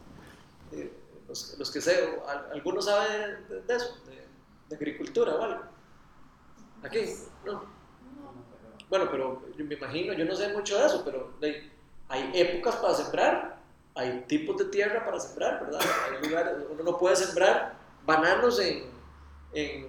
Eh, 0.72 0.92
los, 1.26 1.58
los, 1.58 1.70
que 1.70 1.80
sé, 1.80 2.20
algunos 2.52 2.84
saben 2.84 3.46
de, 3.48 3.74
eso, 3.74 3.96
de, 4.06 4.27
agricultura 4.76 5.35
o 5.35 5.42
algo. 5.42 5.62
Aquí, 6.83 7.04
no. 7.44 7.64
Bueno, 8.88 9.09
pero 9.11 9.42
yo 9.57 9.64
me 9.64 9.74
imagino, 9.74 10.12
yo 10.14 10.24
no 10.24 10.35
sé 10.35 10.52
mucho 10.52 10.78
de 10.78 10.87
eso, 10.87 11.02
pero 11.04 11.35
hay 12.09 12.31
épocas 12.35 12.76
para 12.76 12.94
sembrar 12.94 13.59
hay 13.98 14.24
tipos 14.28 14.57
de 14.57 14.66
tierra 14.66 15.04
para 15.04 15.18
sembrar, 15.18 15.61
¿verdad? 15.61 15.81
Hay 15.81 16.28
lugares, 16.28 16.54
uno 16.70 16.85
no 16.85 16.96
puede 16.96 17.16
sembrar 17.16 17.74
bananos 18.07 18.61
en, 18.61 18.85
en, 19.52 19.88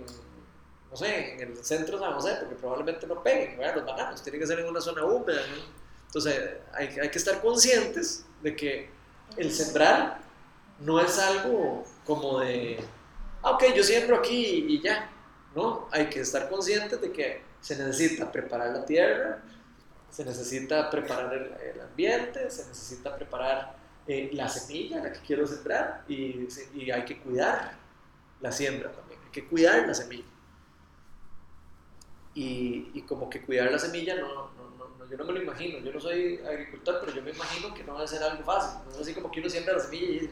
no 0.89 0.97
sé, 0.97 1.35
en 1.35 1.51
el 1.51 1.63
centro 1.63 1.97
de 1.97 2.03
San 2.03 2.13
José, 2.15 2.37
porque 2.39 2.55
probablemente 2.55 3.05
no 3.05 3.21
peguen, 3.21 3.59
¿verdad? 3.59 3.75
Los 3.75 3.85
bananos, 3.85 4.23
tienen 4.23 4.41
que 4.41 4.47
ser 4.47 4.59
en 4.61 4.67
una 4.67 4.81
zona 4.81 5.05
húmeda, 5.05 5.41
¿no? 5.41 5.63
Entonces, 6.07 6.53
hay, 6.73 6.87
hay 6.99 7.09
que 7.09 7.19
estar 7.19 7.39
conscientes 7.39 8.25
de 8.41 8.55
que 8.55 8.89
el 9.37 9.51
sembrar 9.51 10.21
no 10.79 10.99
es 10.99 11.19
algo 11.19 11.83
como 12.03 12.39
de, 12.39 12.83
ah, 13.43 13.51
ok, 13.51 13.65
yo 13.75 13.83
siembro 13.83 14.17
aquí 14.17 14.65
y 14.67 14.81
ya, 14.81 15.09
¿no? 15.55 15.87
Hay 15.91 16.07
que 16.07 16.21
estar 16.21 16.49
conscientes 16.49 16.99
de 17.01 17.11
que 17.11 17.41
se 17.61 17.77
necesita 17.77 18.31
preparar 18.31 18.73
la 18.73 18.85
tierra, 18.85 19.41
se 20.09 20.25
necesita 20.25 20.89
preparar 20.89 21.33
el, 21.33 21.75
el 21.75 21.81
ambiente, 21.81 22.49
se 22.49 22.67
necesita 22.67 23.15
preparar 23.15 23.75
eh, 24.07 24.31
la 24.33 24.49
semilla, 24.49 25.03
la 25.03 25.11
que 25.13 25.19
quiero 25.19 25.45
sembrar, 25.45 26.03
y, 26.07 26.47
y, 26.73 26.89
hay 26.89 27.05
que 27.05 27.19
cuidar 27.19 27.77
la 28.41 28.51
siembra 28.51 28.91
también, 28.91 29.19
hay 29.23 29.31
que 29.31 29.45
cuidar 29.45 29.87
la 29.87 29.93
semilla. 29.93 30.25
Y, 32.33 32.89
y 32.93 33.01
como 33.03 33.29
que 33.29 33.41
cuidar 33.41 33.71
la 33.71 33.77
semilla, 33.77 34.15
no, 34.15 34.49
yo 35.09 35.17
no 35.17 35.25
me 35.25 35.33
lo 35.33 35.41
imagino, 35.43 35.79
yo 35.79 35.93
no 35.93 35.99
soy 35.99 36.39
agricultor, 36.39 37.01
pero 37.01 37.15
yo 37.15 37.21
me 37.21 37.31
imagino 37.31 37.73
que 37.73 37.83
no 37.83 37.95
va 37.95 38.03
a 38.03 38.07
ser 38.07 38.23
algo 38.23 38.43
fácil, 38.43 38.79
no 38.85 38.91
es 38.91 38.99
así 38.99 39.13
como 39.13 39.29
que 39.29 39.41
uno 39.41 39.49
siembra 39.49 39.73
la 39.73 39.79
semilla 39.83 40.07
y, 40.07 40.29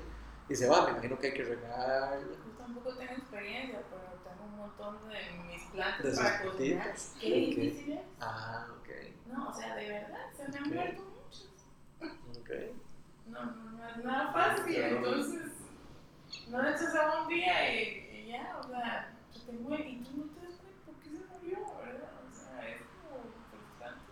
y 0.50 0.56
se 0.56 0.68
va, 0.68 0.86
me 0.86 0.92
imagino 0.92 1.20
que 1.20 1.28
hay 1.28 1.34
que 1.34 1.44
regar. 1.44 2.20
Yo 2.20 2.52
tampoco 2.58 2.96
tengo 2.96 3.14
experiencia, 3.14 3.82
pero 3.90 4.22
tengo 4.24 4.46
un 4.46 4.58
montón 4.58 5.10
de 5.10 5.44
mis 5.48 5.64
plantas 5.72 6.18
para 6.18 6.42
cocinar. 6.44 6.96
Qué 7.20 7.30
difícil 7.30 7.94
es. 7.94 8.00
Ah, 8.20 8.68
ok. 8.80 8.90
No, 9.28 9.50
o 9.50 9.54
sea, 9.54 9.76
de 9.76 9.90
verdad, 9.90 10.26
se 10.36 10.48
me 10.48 10.58
han 10.58 10.74
muerto 10.74 11.04
muchos. 11.04 11.50
Ok 12.40 12.50
no, 13.30 13.46
no, 13.46 13.90
es 13.90 14.04
nada 14.04 14.32
fácil, 14.32 14.76
entonces 14.76 15.52
no 16.50 16.62
le 16.62 16.70
echas 16.72 16.96
a 16.96 17.22
un 17.22 17.28
día 17.28 17.74
y, 17.74 18.28
ya, 18.28 18.58
o 18.60 18.68
sea, 18.68 19.14
te 19.46 19.52
muere 19.54 19.90
y 19.90 19.98
tú 19.98 20.12
no 20.18 20.24
te 20.34 20.46
das 20.46 20.56
cuenta 20.56 20.86
por 20.86 20.96
qué 20.96 21.10
se 21.10 21.26
murió, 21.26 21.60
¿verdad? 21.78 22.10
O 22.30 22.36
sea, 22.36 22.70
es 22.70 22.82
como 23.02 23.24
frustrante. 23.50 24.12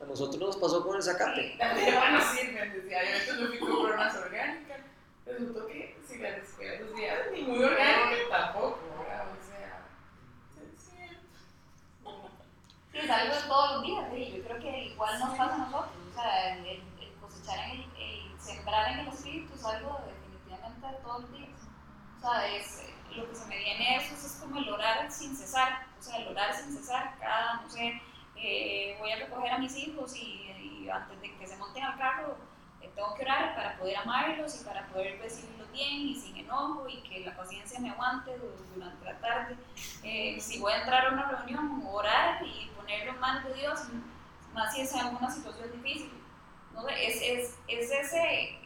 A 0.00 0.06
nosotros 0.06 0.40
nos 0.40 0.56
pasó 0.56 0.86
con 0.86 0.96
el 0.96 1.02
zacate. 1.02 1.56
Las 1.58 1.80
hierbas 1.84 2.12
no 2.12 2.20
sirven, 2.34 2.72
decía 2.72 3.04
yo, 3.04 3.16
esto 3.16 3.34
no 3.36 3.48
fui 3.48 3.58
coronas 3.58 4.16
orgánicas. 4.16 4.80
Resultó 5.26 5.66
que 5.66 5.98
si 6.06 6.18
las 6.18 6.38
escuelas 6.38 6.80
decía, 6.80 7.26
ni 7.32 7.42
muy 7.42 7.64
orgánicas 7.64 8.28
tampoco. 8.30 8.78
O 8.78 9.04
sea. 9.44 9.82
Sí, 12.92 12.98
es 12.98 13.10
algo 13.10 13.34
de 13.34 13.42
todos 13.42 13.72
los 13.72 13.82
días, 13.82 14.04
sí. 14.14 14.34
yo 14.36 14.44
creo 14.44 14.60
que 14.60 14.84
igual 14.84 15.18
nos 15.18 15.30
pasa 15.30 15.54
a 15.54 15.58
nosotros, 15.58 15.90
o 16.10 16.14
sea, 16.14 16.56
el, 16.56 16.82
cosechar 17.20 17.58
en 17.58 17.70
el, 17.72 17.86
el, 17.98 18.40
sembrar 18.40 18.92
en 18.92 19.00
el 19.00 19.08
espíritu 19.08 19.52
es 19.54 19.64
algo 19.64 20.00
definitivamente 20.06 20.86
de 20.86 21.02
todos 21.02 21.22
los 21.22 21.32
días. 21.32 21.50
O 22.18 22.20
sea, 22.20 22.56
es, 22.56 22.82
lo 23.16 23.28
que 23.28 23.34
se 23.34 23.46
me 23.46 23.58
viene 23.58 23.96
eso 23.96 24.14
es, 24.14 24.38
como 24.40 24.58
el 24.58 24.68
orar 24.68 25.10
sin 25.10 25.36
cesar, 25.36 25.86
o 25.98 26.02
sea, 26.02 26.18
el 26.18 26.28
orar 26.28 26.54
sin 26.54 26.76
cesar, 26.76 27.16
cada, 27.18 27.62
no 27.62 27.70
sé, 27.70 28.00
eh, 28.36 28.96
voy 29.00 29.10
a 29.10 29.16
recoger 29.16 29.52
a 29.52 29.58
mis 29.58 29.76
hijos 29.76 30.14
y, 30.16 30.88
antes 30.88 31.20
de 31.20 31.36
que 31.36 31.46
se 31.48 31.56
monten 31.56 31.82
al 31.82 31.98
carro, 31.98 32.36
tengo 32.96 33.14
que 33.14 33.22
orar 33.22 33.54
para 33.54 33.78
poder 33.78 33.96
amarlos 33.98 34.60
y 34.60 34.64
para 34.64 34.88
poder 34.88 35.20
recibirlos 35.20 35.70
bien 35.70 36.08
y 36.08 36.14
sin 36.18 36.36
enojo 36.38 36.88
y 36.88 37.02
que 37.02 37.20
la 37.20 37.36
paciencia 37.36 37.78
me 37.78 37.90
aguante 37.90 38.36
durante 38.74 39.04
la 39.04 39.18
tarde. 39.18 39.56
Eh, 40.02 40.40
si 40.40 40.58
voy 40.58 40.72
a 40.72 40.80
entrar 40.80 41.06
a 41.06 41.12
una 41.12 41.28
reunión, 41.30 41.82
orar 41.86 42.44
y 42.44 42.70
ponerlo 42.74 43.12
en 43.12 43.20
manos 43.20 43.44
de 43.44 43.54
Dios, 43.54 43.80
más 44.52 44.74
si 44.74 44.80
es 44.80 44.94
alguna 44.94 45.30
situación 45.30 45.70
difícil. 45.72 46.10
¿no? 46.72 46.88
Es, 46.88 47.20
es, 47.22 47.58
es 47.68 47.90
ese, 47.90 48.58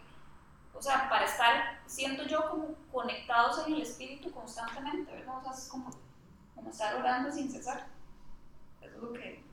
o 0.72 0.80
sea, 0.80 1.10
para 1.10 1.24
estar, 1.24 1.82
siento 1.86 2.22
yo 2.24 2.48
como 2.48 2.74
conectados 2.92 3.66
en 3.66 3.74
el 3.74 3.82
espíritu 3.82 4.30
constantemente, 4.30 5.12
¿verdad? 5.12 5.38
O 5.38 5.42
sea, 5.42 5.52
es 5.52 5.68
como, 5.68 5.90
como 6.54 6.70
estar 6.70 6.94
orando 6.94 7.30
sin 7.30 7.50
cesar. 7.50 7.88
Eso 8.80 8.96
es 8.96 9.02
lo 9.02 9.12
que, 9.12 9.50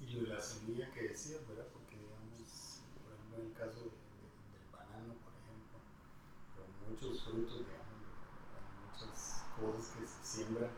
y 0.00 0.06
lo 0.12 0.22
de 0.22 0.34
la 0.34 0.40
semilla 0.40 0.90
que 0.92 1.08
decías, 1.08 1.46
¿verdad? 1.48 1.66
Porque, 1.72 1.96
digamos, 1.96 2.80
por 3.02 3.12
ejemplo, 3.12 3.38
en 3.38 3.45
el 3.45 3.45
caso 3.58 3.80
de, 3.80 3.90
de, 3.90 4.26
del 4.52 4.68
banano, 4.72 5.14
por 5.24 5.32
ejemplo, 5.40 5.80
con 6.54 6.68
muchos 6.88 7.24
frutos, 7.24 7.58
digamos, 7.66 7.96
muchas 8.86 9.44
cosas 9.58 9.96
que 9.96 10.06
se 10.06 10.20
siembran, 10.22 10.70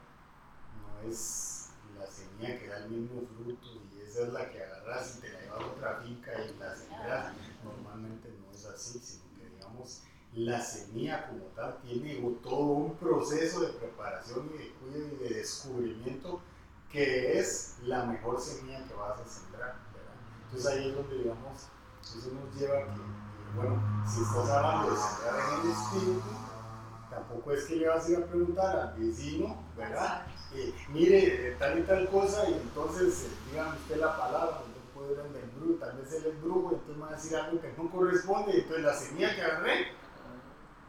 no 0.81 1.09
es 1.09 1.71
la 1.99 2.07
semilla 2.07 2.59
que 2.59 2.69
da 2.69 2.79
el 2.79 2.91
mismo 2.91 3.23
fruto 3.27 3.67
y 3.93 4.01
esa 4.01 4.23
es 4.23 4.33
la 4.33 4.51
que 4.51 4.63
agarras 4.63 5.17
y 5.17 5.21
te 5.21 5.33
la 5.33 5.41
llevas 5.41 5.61
a 5.61 5.67
otra 5.67 6.01
finca 6.03 6.33
y 6.45 6.59
la 6.59 6.75
sembras. 6.75 7.35
Normalmente 7.65 8.33
no 8.41 8.53
es 8.53 8.65
así, 8.67 8.99
sino 8.99 9.25
que, 9.37 9.49
digamos, 9.51 10.03
la 10.35 10.61
semilla 10.61 11.27
como 11.29 11.45
tal 11.57 11.81
tiene 11.83 12.15
todo 12.43 12.61
un 12.61 12.97
proceso 12.97 13.61
de 13.61 13.73
preparación 13.73 14.51
y 14.55 14.59
de 14.59 14.71
cuidado 14.75 15.09
y 15.15 15.17
de 15.17 15.35
descubrimiento 15.35 16.41
que 16.91 17.39
es 17.39 17.77
la 17.83 18.07
mejor 18.07 18.41
semilla 18.41 18.87
que 18.87 18.95
vas 18.95 19.21
a 19.21 19.27
sembrar. 19.27 19.77
¿verdad? 19.93 20.15
Entonces 20.45 20.67
ahí 20.71 20.89
es 20.89 20.95
donde, 20.95 21.19
digamos, 21.19 21.69
eso 22.17 22.31
nos 22.33 22.55
lleva 22.55 22.79
a 22.79 22.85
que, 22.85 23.01
bueno, 23.55 24.05
si 24.07 24.23
estás 24.23 24.49
hablando 24.49 24.91
de 24.91 24.97
sembrar 24.97 25.41
en 25.53 25.61
el 25.61 25.73
espíritu, 25.73 26.29
tampoco 27.11 27.53
es 27.53 27.65
que 27.65 27.77
le 27.77 27.89
vas 27.89 28.07
a 28.07 28.11
ir 28.11 28.17
a 28.19 28.27
preguntar 28.27 28.79
al 28.79 28.99
vecino, 28.99 29.63
¿verdad? 29.77 30.27
Eh, 30.55 30.75
mire, 30.89 31.57
tal 31.59 31.79
y 31.79 31.83
tal 31.83 32.09
cosa, 32.09 32.49
y 32.49 32.55
entonces 32.55 33.25
eh, 33.25 33.51
dígame 33.51 33.77
usted 33.77 33.97
la 33.99 34.17
palabra, 34.17 34.63
no 34.63 35.01
puede 35.01 35.13
ir 35.13 35.19
el 35.19 35.51
brujo, 35.51 35.79
tal 35.79 35.99
vez 35.99 36.13
él 36.15 36.27
es 36.27 36.43
brujo, 36.43 36.71
entonces 36.73 36.97
me 36.97 37.03
va 37.03 37.09
a 37.09 37.17
decir 37.17 37.37
algo 37.37 37.61
que 37.61 37.75
no 37.77 37.91
corresponde, 37.91 38.59
entonces 38.59 38.85
la 38.85 38.95
semilla 38.95 39.35
que 39.35 39.43
agarré 39.43 39.87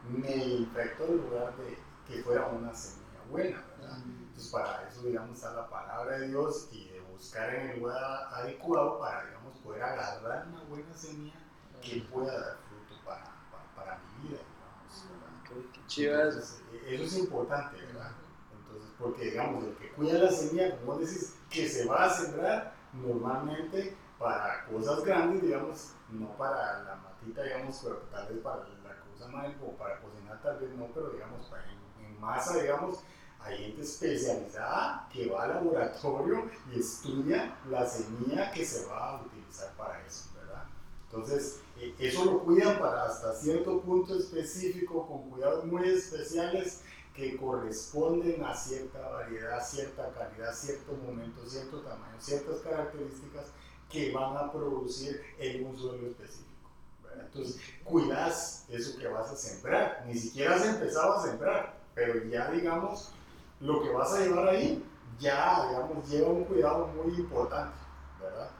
me 0.08 0.36
infectó 0.36 1.04
en 1.04 1.16
lugar 1.18 1.54
de 1.56 1.78
que 2.08 2.22
fuera 2.22 2.46
una 2.46 2.74
semilla 2.74 3.20
buena, 3.30 3.64
¿verdad? 3.78 3.98
Entonces 4.06 4.50
para 4.50 4.88
eso, 4.88 5.02
digamos, 5.02 5.36
está 5.36 5.52
la 5.52 5.68
palabra 5.68 6.18
de 6.18 6.28
Dios 6.28 6.68
y 6.72 6.89
buscar 7.20 7.54
en 7.54 7.70
el 7.70 7.80
lugar 7.80 8.28
adecuado 8.32 8.98
para, 8.98 9.26
digamos, 9.26 9.58
poder 9.58 9.82
agarrar 9.82 10.48
una 10.48 10.62
buena 10.64 10.94
semilla 10.94 11.38
que 11.82 12.00
pueda 12.10 12.32
dar 12.32 12.56
fruto 12.66 13.04
para, 13.04 13.24
para, 13.50 13.74
para 13.76 13.98
mi 13.98 14.28
vida, 14.28 14.38
digamos. 14.38 15.44
Qué, 15.46 15.70
qué 15.70 15.86
chiva 15.86 16.22
Entonces, 16.22 16.62
eso 16.86 17.04
es 17.04 17.18
importante, 17.18 17.76
¿verdad? 17.76 18.12
Entonces, 18.56 18.90
porque, 18.98 19.24
digamos, 19.26 19.64
el 19.64 19.74
que 19.76 19.92
cuida 19.92 20.18
la 20.18 20.30
semilla, 20.30 20.78
como 20.78 20.98
decís, 20.98 21.36
que 21.50 21.68
se 21.68 21.84
va 21.86 22.06
a 22.06 22.10
sembrar 22.10 22.74
normalmente 22.94 23.98
para 24.18 24.64
cosas 24.64 25.04
grandes, 25.04 25.42
digamos, 25.42 25.92
no 26.08 26.28
para 26.38 26.84
la 26.84 26.96
matita, 26.96 27.42
digamos, 27.42 27.80
pero 27.84 27.96
tal 28.10 28.28
vez 28.28 28.38
para 28.38 28.56
la 28.60 28.96
cosa 29.12 29.28
más 29.28 29.46
o 29.62 29.76
para 29.76 30.00
cocinar, 30.00 30.40
tal 30.42 30.58
vez 30.58 30.70
no, 30.70 30.86
pero 30.94 31.10
digamos, 31.10 31.46
para 31.48 31.64
en, 31.64 32.06
en 32.06 32.18
masa, 32.18 32.56
digamos, 32.56 33.00
hay 33.42 33.58
gente 33.58 33.82
especializada 33.82 35.08
que 35.12 35.28
va 35.28 35.44
al 35.44 35.50
laboratorio 35.50 36.50
y 36.72 36.80
estudia 36.80 37.56
la 37.68 37.86
semilla 37.86 38.50
que 38.52 38.64
se 38.64 38.86
va 38.86 39.10
a 39.10 39.22
utilizar 39.22 39.72
para 39.76 40.04
eso, 40.06 40.30
¿verdad? 40.34 40.64
Entonces, 41.06 41.60
eh, 41.78 41.94
eso 41.98 42.24
lo 42.24 42.44
cuidan 42.44 42.78
para 42.78 43.04
hasta 43.06 43.34
cierto 43.34 43.80
punto 43.80 44.18
específico, 44.18 45.06
con 45.06 45.30
cuidados 45.30 45.64
muy 45.64 45.88
especiales 45.88 46.82
que 47.14 47.36
corresponden 47.36 48.44
a 48.44 48.54
cierta 48.54 49.08
variedad, 49.08 49.66
cierta 49.66 50.10
calidad, 50.12 50.54
cierto 50.54 50.92
momento, 50.92 51.48
cierto 51.48 51.80
tamaño, 51.80 52.16
ciertas 52.20 52.60
características 52.60 53.46
que 53.90 54.12
van 54.12 54.36
a 54.36 54.52
producir 54.52 55.20
en 55.38 55.66
un 55.66 55.76
suelo 55.76 56.06
específico. 56.06 56.70
¿verdad? 57.02 57.26
Entonces, 57.26 57.60
cuidas 57.84 58.64
eso 58.68 58.96
que 58.96 59.08
vas 59.08 59.30
a 59.30 59.36
sembrar. 59.36 60.04
Ni 60.06 60.14
siquiera 60.16 60.54
has 60.54 60.64
empezado 60.64 61.14
a 61.14 61.26
sembrar, 61.26 61.80
pero 61.94 62.22
ya 62.24 62.50
digamos 62.52 63.12
lo 63.60 63.82
que 63.82 63.90
vas 63.90 64.12
a 64.14 64.20
llevar 64.20 64.48
ahí 64.48 64.84
ya, 65.18 65.68
digamos, 65.68 66.08
lleva 66.08 66.28
un 66.30 66.44
cuidado 66.44 66.88
muy 66.88 67.14
importante, 67.14 67.76
¿verdad? 68.20 68.50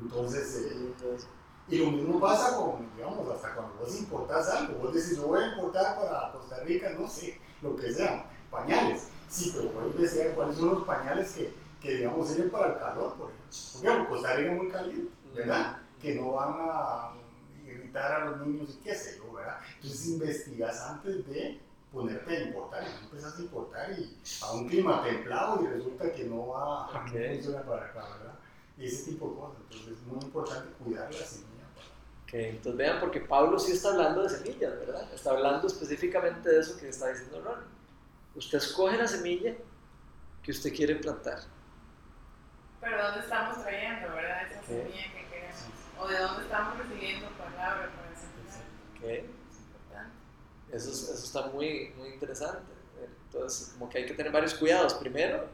Entonces, 0.00 0.72
eh, 0.72 1.18
y 1.68 1.78
lo 1.78 1.90
mismo 1.90 2.18
pasa 2.18 2.56
con, 2.56 2.90
digamos, 2.96 3.28
hasta 3.28 3.54
cuando 3.54 3.74
vos 3.74 3.98
importás 3.98 4.48
algo, 4.48 4.78
vos 4.78 4.94
decís, 4.94 5.16
yo 5.16 5.26
voy 5.26 5.42
a 5.42 5.48
importar 5.48 6.00
para 6.00 6.32
Costa 6.32 6.60
Rica, 6.64 6.90
no 6.98 7.06
sé, 7.06 7.38
lo 7.60 7.76
que 7.76 7.92
sea, 7.92 8.24
pañales. 8.50 9.08
Sí, 9.28 9.52
pero 9.54 9.70
puedes 9.72 10.14
decir 10.14 10.32
cuáles 10.34 10.56
son 10.56 10.70
los 10.70 10.84
pañales 10.84 11.32
que, 11.32 11.52
que, 11.82 11.96
digamos, 11.96 12.28
sirven 12.28 12.50
para 12.50 12.72
el 12.72 12.78
calor, 12.78 13.14
por 13.16 13.30
ejemplo. 13.30 13.48
Porque 13.74 13.88
bueno, 13.88 14.08
Costa 14.08 14.32
Rica 14.34 14.52
es 14.52 14.56
muy 14.56 14.68
caliente, 14.70 15.12
¿verdad? 15.34 15.82
Que 16.00 16.14
no 16.14 16.32
van 16.32 16.54
a 16.58 17.12
irritar 17.66 18.12
a 18.12 18.24
los 18.30 18.46
niños 18.46 18.70
y 18.70 18.82
qué 18.82 18.94
sé 18.94 19.18
yo, 19.18 19.30
¿verdad? 19.34 19.58
Entonces 19.74 20.06
investigas 20.06 20.80
antes 20.80 21.26
de 21.26 21.67
ponerte 21.92 22.36
a 22.36 22.40
importar 22.42 22.82
y 22.82 22.92
no 23.00 23.08
empezás 23.08 23.38
a 23.38 23.42
importar 23.42 23.92
y 23.98 24.18
a 24.42 24.52
un 24.52 24.68
clima 24.68 25.02
templado 25.02 25.62
y 25.62 25.66
resulta 25.66 26.12
que 26.12 26.24
no 26.24 26.48
va 26.48 26.84
a 26.86 27.04
Okay. 27.06 27.34
funcionar 27.36 27.64
para 27.64 27.86
acá, 27.86 28.08
¿verdad? 28.18 28.34
Y 28.76 28.86
ese 28.86 29.10
tipo 29.10 29.30
de 29.30 29.36
cosas. 29.36 29.58
Entonces 29.62 29.98
es 29.98 30.02
muy 30.06 30.20
importante 30.24 30.72
cuidar 30.82 31.12
la 31.12 31.24
semilla. 31.26 31.64
Ok, 32.24 32.34
entonces 32.34 32.76
vean, 32.76 33.00
porque 33.00 33.20
Pablo 33.20 33.58
sí 33.58 33.72
está 33.72 33.88
hablando 33.90 34.22
de 34.22 34.28
semillas, 34.28 34.78
¿verdad? 34.78 35.12
Está 35.14 35.30
hablando 35.30 35.66
específicamente 35.66 36.48
de 36.50 36.60
eso 36.60 36.78
que 36.78 36.88
está 36.90 37.08
diciendo 37.08 37.40
Ron. 37.42 37.64
Usted 38.34 38.58
escoge 38.58 38.98
la 38.98 39.08
semilla 39.08 39.54
que 40.42 40.50
usted 40.50 40.74
quiere 40.74 40.96
plantar. 40.96 41.38
Pero 42.80 43.02
¿dónde 43.02 43.20
estamos 43.20 43.62
trayendo, 43.62 44.08
verdad? 44.14 44.42
Esa 44.46 44.60
Ok. 44.60 44.66
semilla 44.66 45.12
que 45.14 45.26
queremos. 45.30 45.62
O 45.98 46.06
de 46.06 46.18
dónde 46.18 46.42
estamos 46.44 46.78
recibiendo 46.78 47.28
palabra 47.30 47.90
para 47.96 48.14
sembrar. 48.14 48.58
Ok, 48.94 49.02
Es 49.02 49.24
importante. 49.24 49.37
Eso, 50.72 50.90
es- 50.90 51.08
eso 51.08 51.24
está 51.24 51.46
muy, 51.48 51.92
muy 51.96 52.08
interesante. 52.08 52.72
Entonces, 53.26 53.74
como 53.74 53.90
que 53.90 53.98
hay 53.98 54.06
que 54.06 54.14
tener 54.14 54.32
varios 54.32 54.54
cuidados. 54.54 54.94
Primero, 54.94 55.46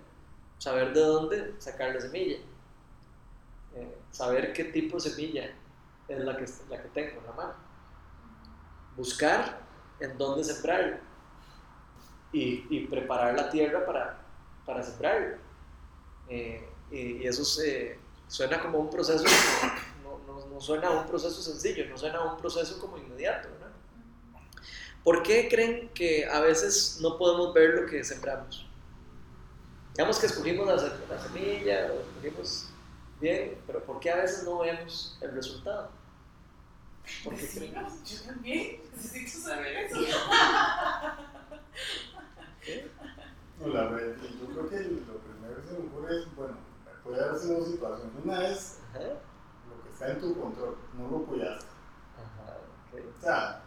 saber 0.59 0.93
de 0.93 1.01
dónde 1.01 1.55
sacar 1.59 1.95
la 1.95 2.01
semilla. 2.01 2.39
Eh, 3.75 3.99
saber 4.11 4.53
qué 4.53 4.65
tipo 4.65 4.97
de 4.97 5.11
semilla 5.11 5.55
es 6.09 6.19
la 6.19 6.37
que, 6.37 6.47
la 6.69 6.83
que 6.83 6.89
tengo 6.91 7.21
en 7.21 7.27
la 7.27 7.33
mano. 7.33 7.55
Buscar 8.97 9.61
en 10.01 10.17
dónde 10.17 10.45
sembrarla. 10.45 11.01
Y, 12.33 12.87
preparar 12.87 13.35
la 13.35 13.49
tierra 13.49 13.87
para, 13.87 14.19
para 14.67 14.83
sembrarla. 14.83 15.39
Eh, 16.29 16.69
y, 16.91 17.27
eso 17.27 17.45
se, 17.45 17.99
suena 18.27 18.61
como 18.61 18.79
un 18.79 18.91
proceso, 18.91 19.25
no, 20.03 20.47
no, 20.47 20.61
suena 20.61 20.89
a 20.89 21.01
un 21.01 21.07
proceso 21.07 21.41
sencillo, 21.41 21.89
no 21.89 21.97
suena 21.97 22.19
a 22.19 22.33
un 22.33 22.39
proceso 22.39 22.81
como 22.81 22.99
inmediato. 22.99 23.49
¿Por 25.05 25.23
qué 25.23 25.49
creen 25.49 25.91
que 25.95 26.27
a 26.27 26.41
veces 26.41 26.99
no 27.01 27.19
podemos 27.19 27.53
ver 27.55 27.75
lo 27.81 27.87
que 27.87 28.03
sembramos? 28.03 28.67
Digamos 29.95 30.19
que 30.19 30.27
escogimos 30.27 30.67
la, 30.67 30.75
la 31.09 31.23
semilla, 31.23 31.93
o 31.93 32.01
escogimos 32.01 32.71
bien, 33.21 33.59
pero 33.67 33.85
¿por 33.85 34.01
qué 34.01 34.11
a 34.11 34.17
veces 34.17 34.45
no 34.45 34.59
vemos 34.61 35.17
el 35.21 35.33
resultado? 35.33 35.91
¿Por 37.23 37.37
qué 37.37 37.47
creen? 37.49 37.75
Yo 37.75 38.23
también 38.27 38.81
necesito 38.97 39.49
saber 39.51 39.77
eso. 39.77 40.01
¿Qué? 42.61 42.91
No, 43.61 43.69
la 43.69 43.85
verdad, 43.87 44.17
yo 44.41 44.47
creo 44.49 44.69
que 44.69 44.77
lo 44.81 45.19
primero 45.19 45.63
que 45.63 45.69
se 45.69 45.73
me 45.79 45.87
ocurre 45.87 46.19
es, 46.19 46.35
bueno, 46.35 46.57
puede 47.05 47.21
darse 47.21 47.55
dos 47.55 47.69
situaciones. 47.69 48.13
Una 48.25 48.49
es 48.49 48.79
Ajá, 48.91 48.99
lo 49.05 49.83
que 49.85 49.91
está 49.93 50.11
en 50.11 50.21
tu 50.21 50.41
control, 50.41 50.77
no 50.99 51.09
lo 51.09 51.25
cuidaste. 51.25 51.67
ajá, 52.17 52.57
ok. 52.93 53.01
O 53.17 53.21
sea, 53.23 53.63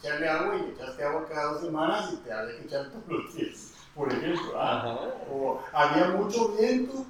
echarle 0.00 0.28
agua 0.28 0.56
y 0.56 0.70
echaste 0.70 1.04
agua 1.04 1.26
cada 1.28 1.52
dos 1.52 1.62
semanas 1.62 2.12
y 2.12 2.16
te 2.16 2.32
había 2.32 2.56
que 2.56 2.64
echar 2.64 2.90
todos 2.90 3.06
los 3.06 3.34
días, 3.34 3.72
por 3.94 4.12
ejemplo. 4.12 4.52
¿ah? 4.56 4.78
Ajá, 4.78 4.98
O 5.30 5.62
había 5.72 6.08
mucho 6.10 6.48
viento 6.56 7.04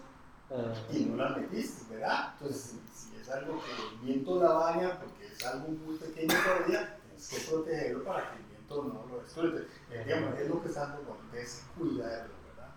ah. 0.51 0.75
y 0.93 1.05
no 1.05 1.17
las 1.17 1.37
metiste, 1.37 1.95
¿verdad? 1.95 2.35
Entonces, 2.35 2.75
si, 2.95 3.17
es 3.17 3.29
algo 3.29 3.61
que 3.61 3.71
el 3.83 3.99
viento 4.01 4.43
la 4.43 4.53
baña, 4.53 4.99
porque 4.99 5.33
es 5.33 5.45
algo 5.47 5.69
muy 5.69 5.97
pequeño 5.97 6.35
todavía, 6.45 6.99
tienes 7.03 7.29
que 7.29 7.51
protegerlo 7.51 8.05
para 8.05 8.31
que 8.31 8.37
el 8.39 8.45
viento 8.45 8.83
no 8.83 9.07
lo 9.07 9.23
destruya. 9.23 9.65
Digamos, 10.05 10.39
es 10.39 10.49
lo 10.49 10.63
que 10.63 10.69
está 10.69 10.81
dando 10.81 11.03
con 11.03 11.31
descuidarlo, 11.31 12.35
¿verdad? 12.49 12.75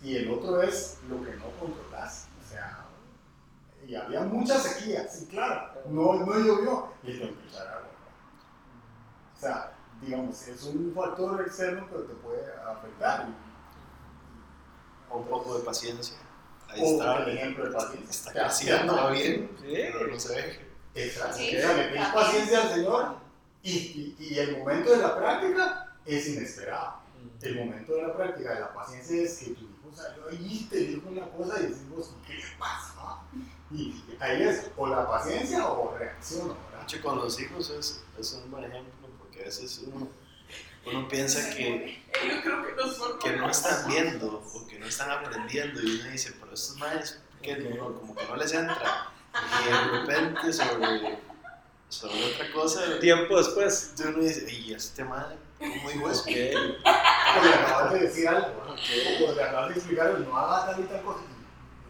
Y 0.00 0.16
el 0.16 0.30
otro 0.30 0.62
es 0.62 0.98
lo 1.08 1.22
que 1.24 1.36
no 1.36 1.46
controlas, 1.58 2.28
o 2.44 2.48
sea, 2.48 2.86
y 3.86 3.96
había 3.96 4.20
mucha 4.20 4.58
sequía, 4.60 5.08
sí, 5.08 5.26
claro, 5.26 5.72
no, 5.88 6.14
no 6.14 6.38
llovió, 6.38 6.92
y 7.02 7.18
que 7.18 7.24
echar 7.24 7.66
agua. 7.66 7.88
O 9.42 9.44
sea, 9.44 9.72
digamos, 10.00 10.46
es 10.46 10.62
un 10.62 10.92
factor 10.94 11.40
externo, 11.40 11.84
pero 11.90 12.04
te 12.04 12.14
puede 12.14 12.44
afectar. 12.64 13.26
O 15.10 15.18
un 15.18 15.26
poco 15.26 15.58
de 15.58 15.64
paciencia. 15.64 16.16
Ahí 16.68 16.80
o 16.80 16.92
está. 16.92 17.24
el 17.24 17.36
ejemplo 17.36 17.64
de 17.64 17.70
paciencia. 17.72 18.10
Está 18.10 18.32
creciendo, 18.32 19.10
bien, 19.10 19.50
sí. 19.60 19.66
pero 19.66 20.06
no 20.06 20.20
se 20.20 20.36
ve. 20.36 20.60
Exacto. 20.94 21.38
Sí, 21.38 21.50
le 21.50 21.98
paciencia 22.14 22.62
al 22.62 22.68
Señor 22.68 23.16
y, 23.64 23.70
y, 23.72 24.16
y, 24.20 24.38
el 24.38 24.58
momento 24.58 24.92
de 24.92 24.98
la 24.98 25.16
práctica 25.16 25.92
es 26.06 26.28
inesperado. 26.28 27.00
Mm. 27.20 27.44
El 27.44 27.64
momento 27.64 27.94
de 27.94 28.02
la 28.02 28.16
práctica 28.16 28.54
de 28.54 28.60
la 28.60 28.72
paciencia 28.72 29.22
es 29.22 29.38
que 29.38 29.46
tu 29.46 29.64
hijo 29.64 29.90
salió 29.92 30.28
ahí 30.28 30.60
y 30.60 30.64
te 30.66 30.76
dijo 30.76 31.08
una 31.08 31.28
cosa 31.32 31.58
y 31.58 31.66
decimos, 31.66 32.14
¿qué 32.24 32.34
le 32.34 32.44
pasa? 32.60 33.18
Y 33.72 34.04
ahí 34.20 34.44
es 34.44 34.70
o 34.76 34.86
la 34.86 35.04
paciencia 35.08 35.66
o 35.66 35.98
reacción. 35.98 36.54
¿verdad? 36.70 37.02
con 37.02 37.16
los 37.16 37.40
hijos 37.40 37.70
es, 37.70 38.04
es 38.16 38.32
un 38.34 38.48
buen 38.48 38.64
ejemplo 38.64 39.01
a 39.42 39.46
veces 39.46 39.82
uno, 39.86 40.08
uno 40.86 41.08
piensa 41.08 41.54
que, 41.54 42.02
que 43.22 43.36
no 43.36 43.50
están 43.50 43.86
viendo 43.88 44.42
o 44.54 44.66
que 44.66 44.78
no 44.78 44.86
están 44.86 45.10
aprendiendo 45.10 45.82
y 45.82 46.00
uno 46.00 46.10
dice, 46.10 46.34
pero 46.40 46.54
estos 46.54 46.78
madres, 46.78 47.20
que 47.42 47.56
no, 47.56 47.94
como 47.94 48.14
que 48.14 48.24
no 48.26 48.36
les 48.36 48.52
entra. 48.52 49.10
Y 49.34 49.70
de 49.70 49.78
repente 49.98 50.52
sobre, 50.52 51.18
sobre 51.88 52.32
otra 52.32 52.52
cosa. 52.52 53.00
Tiempo 53.00 53.38
después. 53.38 53.94
Uno 54.06 54.18
dice, 54.18 54.52
y 54.52 54.74
este 54.74 55.02
madre, 55.04 55.38
¿cómo 55.58 55.90
digo 55.90 56.10
eso? 56.10 56.20
Okay. 56.22 56.52
Le 56.52 57.54
acabas 57.54 57.94
de 57.94 58.00
decir 58.00 58.28
algo, 58.28 58.72
okay. 58.72 59.24
o 59.24 59.32
le 59.34 59.42
acabas 59.42 59.70
de 59.70 59.76
explicar, 59.76 60.20
no 60.20 60.36
haga 60.36 60.72
tal 60.72 60.80
y 60.80 60.82
tal 60.84 61.02
cosa. 61.02 61.20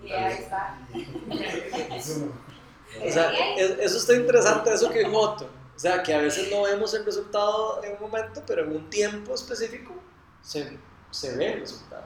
Y 0.04 0.12
ahí 0.12 0.34
está. 0.34 0.78
o 3.00 3.10
sea, 3.10 3.32
eso 3.56 3.98
está 3.98 4.14
interesante, 4.14 4.72
eso 4.72 4.88
que 4.90 5.00
dijo 5.00 5.18
Otto 5.18 5.61
o 5.74 5.78
sea, 5.78 6.02
que 6.02 6.14
a 6.14 6.18
veces 6.18 6.50
no 6.50 6.62
vemos 6.62 6.94
el 6.94 7.04
resultado 7.04 7.82
en 7.82 7.94
un 7.94 8.00
momento, 8.00 8.42
pero 8.46 8.62
en 8.64 8.72
un 8.72 8.90
tiempo 8.90 9.34
específico 9.34 9.94
se, 10.42 10.78
se 11.10 11.36
ve 11.36 11.54
el 11.54 11.60
resultado. 11.60 12.04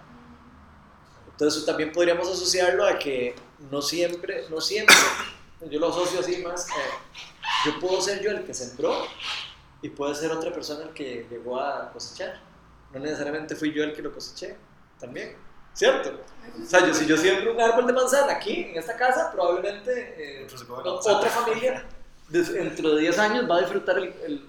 Entonces 1.30 1.66
también 1.66 1.92
podríamos 1.92 2.28
asociarlo 2.28 2.86
a 2.86 2.98
que 2.98 3.34
no 3.70 3.82
siempre, 3.82 4.46
no 4.48 4.60
siempre, 4.60 4.96
yo 5.68 5.78
lo 5.78 5.88
asocio 5.88 6.20
así 6.20 6.42
más, 6.42 6.66
yo 7.64 7.78
puedo 7.80 8.00
ser 8.00 8.22
yo 8.22 8.30
el 8.30 8.44
que 8.44 8.54
sembró 8.54 9.06
y 9.82 9.90
puede 9.90 10.14
ser 10.14 10.32
otra 10.32 10.52
persona 10.52 10.84
el 10.84 10.90
que 10.90 11.26
llegó 11.28 11.60
a 11.60 11.90
cosechar. 11.92 12.40
No 12.92 13.00
necesariamente 13.00 13.54
fui 13.56 13.74
yo 13.74 13.84
el 13.84 13.92
que 13.92 14.00
lo 14.00 14.12
coseché, 14.12 14.56
también. 14.98 15.36
¿Cierto? 15.74 16.18
O 16.62 16.64
sea, 16.64 16.86
yo, 16.86 16.94
si 16.94 17.04
yo 17.04 17.18
siembro 17.18 17.52
un 17.52 17.60
árbol 17.60 17.86
de 17.86 17.92
manzana 17.92 18.32
aquí, 18.32 18.64
en 18.70 18.78
esta 18.78 18.96
casa, 18.96 19.30
probablemente 19.30 20.42
eh, 20.42 20.46
otra 20.80 21.28
familia 21.28 21.86
dentro 22.28 22.94
de 22.94 23.02
10 23.02 23.18
años 23.18 23.50
va 23.50 23.56
a 23.56 23.60
disfrutar 23.60 23.98
el, 23.98 24.48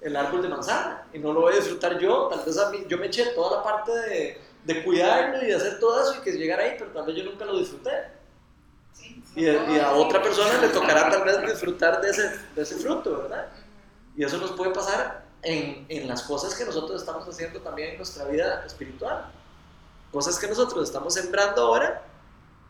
el, 0.00 0.16
árbol 0.16 0.42
de 0.42 0.48
manzana 0.48 1.06
y 1.12 1.18
no 1.18 1.32
lo 1.32 1.42
voy 1.42 1.54
a 1.54 1.56
disfrutar 1.56 1.98
yo. 1.98 2.28
Tal 2.28 2.44
vez 2.44 2.58
a 2.58 2.70
mí, 2.70 2.84
yo 2.88 2.98
me 2.98 3.06
eché 3.06 3.26
toda 3.34 3.58
la 3.58 3.62
parte 3.62 3.92
de, 3.92 4.40
de 4.64 4.84
cuidarlo 4.84 5.42
y 5.42 5.46
de 5.46 5.54
hacer 5.54 5.78
todo 5.78 6.02
eso 6.02 6.18
y 6.18 6.22
que 6.22 6.32
llegara 6.32 6.64
ahí, 6.64 6.76
pero 6.78 6.90
tal 6.90 7.06
vez 7.06 7.16
yo 7.16 7.24
nunca 7.24 7.44
lo 7.44 7.58
disfruté. 7.58 7.90
y, 9.36 9.46
y, 9.46 9.78
a 9.78 9.92
otra 9.92 10.22
persona 10.22 10.60
le 10.60 10.68
tocará 10.68 11.10
tal 11.10 11.24
vez 11.24 11.40
disfrutar 11.46 12.00
de 12.00 12.10
ese, 12.10 12.32
de 12.54 12.62
ese 12.62 12.76
fruto, 12.76 13.22
¿verdad? 13.22 13.48
Y 14.16 14.24
eso 14.24 14.36
nos 14.38 14.52
puede 14.52 14.72
pasar 14.72 15.24
en, 15.42 15.86
en 15.88 16.08
las 16.08 16.22
cosas 16.22 16.54
que 16.54 16.64
nosotros 16.64 17.00
estamos 17.00 17.26
haciendo 17.26 17.60
también 17.60 17.90
en 17.90 17.96
nuestra 17.96 18.24
vida 18.26 18.64
espiritual. 18.66 19.30
Cosas 20.12 20.38
que 20.38 20.46
nosotros 20.46 20.84
estamos 20.84 21.14
sembrando 21.14 21.62
ahora 21.62 22.04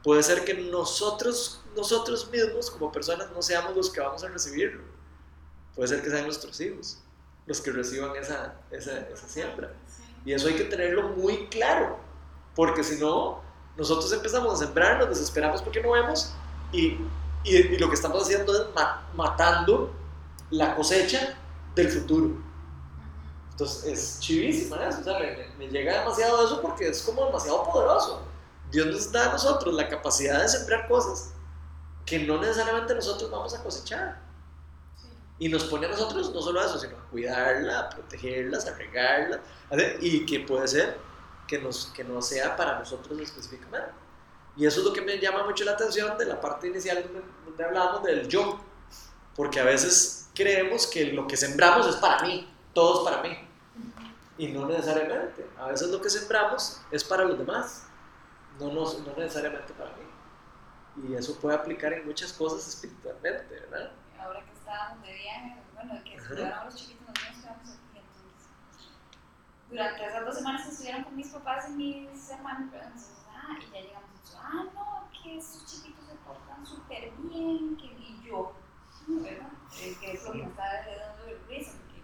puede 0.02 0.22
ser 0.22 0.44
que 0.44 0.54
nosotros, 0.54 1.60
nosotros 1.76 2.30
mismos 2.30 2.70
como 2.70 2.92
personas 2.92 3.30
no 3.30 3.42
seamos 3.42 3.76
los 3.76 3.90
que 3.90 4.00
vamos 4.00 4.22
a 4.24 4.28
recibirlo. 4.28 4.82
Puede 5.74 5.88
ser 5.88 6.02
que 6.02 6.11
sean 6.11 6.24
nuestros 6.24 6.61
hijos 6.61 7.02
los 7.46 7.61
que 7.61 7.72
reciban 7.72 8.14
esa, 8.16 8.54
esa, 8.70 9.00
esa 9.08 9.28
siembra. 9.28 9.72
Y 10.24 10.32
eso 10.32 10.48
hay 10.48 10.54
que 10.54 10.64
tenerlo 10.64 11.08
muy 11.11 11.46
claro, 11.48 11.98
porque 12.54 12.85
si 12.85 13.00
no, 13.00 13.40
nosotros 13.76 14.12
empezamos 14.12 14.54
a 14.54 14.64
sembrar, 14.64 14.98
nos 14.98 15.08
desesperamos 15.08 15.62
porque 15.62 15.82
no 15.82 15.92
vemos 15.92 16.32
y, 16.70 16.98
y, 17.44 17.78
lo 17.78 17.88
que 17.88 17.94
estamos 17.94 18.22
haciendo 18.22 18.54
es 18.54 18.68
matando 19.14 19.92
la 20.50 20.76
cosecha 20.76 21.37
del 21.74 21.88
futuro. 21.88 22.30
Entonces 23.50 23.85
es 23.85 24.20
chivísima 24.20 24.87
eso, 24.87 25.00
o 25.00 25.04
sea, 25.04 25.18
me, 25.18 25.48
me 25.58 25.68
llega 25.68 25.98
demasiado 25.98 26.46
eso 26.46 26.62
porque 26.62 26.88
es 26.88 27.02
como 27.02 27.26
demasiado 27.26 27.64
poderoso. 27.64 28.22
Dios 28.70 28.87
nos 28.87 29.12
da 29.12 29.30
a 29.30 29.32
nosotros 29.32 29.74
la 29.74 29.88
capacidad 29.88 30.40
de 30.40 30.48
sembrar 30.48 30.88
cosas 30.88 31.32
que 32.04 32.18
no 32.20 32.38
necesariamente 32.38 32.94
nosotros 32.94 33.30
vamos 33.30 33.54
a 33.54 33.62
cosechar. 33.62 34.20
Y 35.38 35.48
nos 35.48 35.64
pone 35.64 35.86
a 35.86 35.90
nosotros 35.90 36.32
no 36.32 36.40
solo 36.40 36.60
eso, 36.60 36.78
sino 36.78 36.96
a 36.96 37.04
cuidarla, 37.10 37.80
a 37.80 37.90
protegerlas, 37.90 38.66
a 38.68 38.74
regarla, 38.76 39.40
y 40.00 40.24
que 40.24 40.40
puede 40.40 40.68
ser 40.68 40.98
que, 41.48 41.58
nos, 41.58 41.86
que 41.86 42.04
no 42.04 42.22
sea 42.22 42.56
para 42.56 42.78
nosotros 42.78 43.18
específicamente. 43.18 43.90
Y 44.56 44.66
eso 44.66 44.80
es 44.80 44.86
lo 44.86 44.92
que 44.92 45.00
me 45.00 45.18
llama 45.18 45.44
mucho 45.44 45.64
la 45.64 45.72
atención 45.72 46.16
de 46.16 46.26
la 46.26 46.40
parte 46.40 46.68
inicial 46.68 47.02
donde, 47.02 47.22
donde 47.44 47.64
hablábamos 47.64 48.04
del 48.04 48.28
yo, 48.28 48.60
porque 49.34 49.58
a 49.58 49.64
veces 49.64 50.28
creemos 50.34 50.86
que 50.86 51.06
lo 51.06 51.26
que 51.26 51.36
sembramos 51.36 51.88
es 51.88 51.96
para 51.96 52.22
mí, 52.22 52.48
todo 52.72 53.00
es 53.00 53.10
para 53.10 53.22
mí. 53.22 53.36
Y 54.38 54.48
no 54.48 54.66
necesariamente. 54.66 55.46
A 55.58 55.68
veces 55.68 55.88
lo 55.88 56.00
que 56.00 56.10
sembramos 56.10 56.80
es 56.90 57.02
para 57.02 57.24
los 57.24 57.38
demás 57.38 57.86
no, 58.58 58.72
no, 58.72 58.84
no 58.84 59.16
necesariamente 59.16 59.72
para 59.74 59.90
mí. 59.90 60.01
Y 60.96 61.14
eso 61.14 61.38
puede 61.40 61.57
aplicar 61.57 61.92
en 61.92 62.07
muchas 62.07 62.33
cosas 62.33 62.68
espiritualmente, 62.68 63.55
¿verdad? 63.61 63.92
Ahora 64.20 64.44
que 64.44 64.52
estábamos 64.52 65.02
de 65.02 65.14
viaje, 65.14 65.57
bueno, 65.74 66.05
que 66.05 66.14
estuvieron 66.16 66.64
los 66.64 66.76
chiquitos, 66.76 67.09
nosotros 67.09 67.37
quedamos 67.40 67.68
aquí, 67.70 67.98
entonces, 67.98 68.90
durante 69.70 70.07
esas 70.07 70.24
dos 70.26 70.35
semanas 70.37 70.68
estuvieron 70.68 71.05
con 71.05 71.16
mis 71.16 71.28
papás 71.28 71.70
y 71.70 71.72
mis 71.72 72.31
hermanos, 72.31 72.72
entonces, 72.72 73.24
ah, 73.31 73.57
y 73.59 73.72
ya 73.72 73.81
llegamos 73.81 74.11
y 74.12 74.37
ah, 74.37 74.64
no, 74.74 75.09
que 75.22 75.38
esos 75.38 75.64
chiquitos 75.64 76.05
se 76.07 76.14
portan 76.26 76.66
súper 76.66 77.11
bien, 77.18 77.76
que, 77.76 77.87
y 77.87 78.22
yo, 78.26 78.52
¿verdad? 79.09 79.48
Es 79.81 79.96
que 79.96 80.12
es 80.12 80.24
lo 80.24 80.33
que 80.33 80.38
me 80.38 80.44
está 80.44 80.64
dando 80.85 81.48
risa, 81.48 81.72
porque 81.72 82.02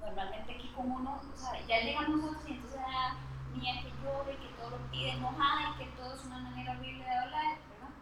normalmente 0.00 0.54
aquí 0.54 0.72
con 0.74 0.90
uno, 0.90 1.22
o 1.32 1.38
sea, 1.38 1.64
ya 1.66 1.80
llegamos 1.80 2.18
nosotros 2.18 2.48
y 2.48 2.52
entonces, 2.52 2.80
ah, 2.84 3.16
mía 3.54 3.74
que 3.82 3.90
llore, 4.02 4.36
que 4.36 4.48
todo 4.58 4.70
lo 4.70 4.90
pide 4.90 5.10
enojada 5.10 5.70
y 5.70 5.78
que 5.78 5.90
todo 5.96 6.14
es 6.14 6.24
una 6.24 6.38
manera 6.38 6.72
horrible 6.72 7.04
de 7.04 7.10
hablar, 7.10 7.58
¿verdad? 7.70 7.94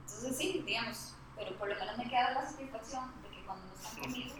Entonces 0.00 0.36
sí, 0.36 0.57
digamos, 0.68 1.14
pero 1.36 1.56
por 1.56 1.68
lo 1.68 1.74
menos 1.76 1.96
me 1.96 2.08
queda 2.08 2.34
la 2.34 2.46
satisfacción 2.46 3.22
de 3.22 3.30
que 3.30 3.44
cuando 3.44 3.66
no 3.66 3.74
están 3.74 4.00
conmigo, 4.02 4.34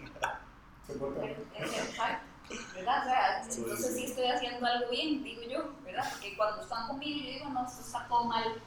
¿verdad? 2.75 3.01
O 3.01 3.03
sea, 3.03 3.43
entonces 3.43 3.95
sí 3.95 4.05
estoy 4.05 4.25
haciendo 4.27 4.65
algo 4.65 4.89
bien, 4.89 5.23
digo 5.23 5.41
yo, 5.43 5.73
¿verdad? 5.83 6.07
Porque 6.11 6.37
cuando 6.37 6.61
están 6.61 6.87
conmigo 6.87 7.19
yo 7.19 7.33
digo, 7.33 7.49
no, 7.49 7.65
esto 7.65 7.81
está 7.81 8.07
todo 8.07 8.25
mal. 8.25 8.61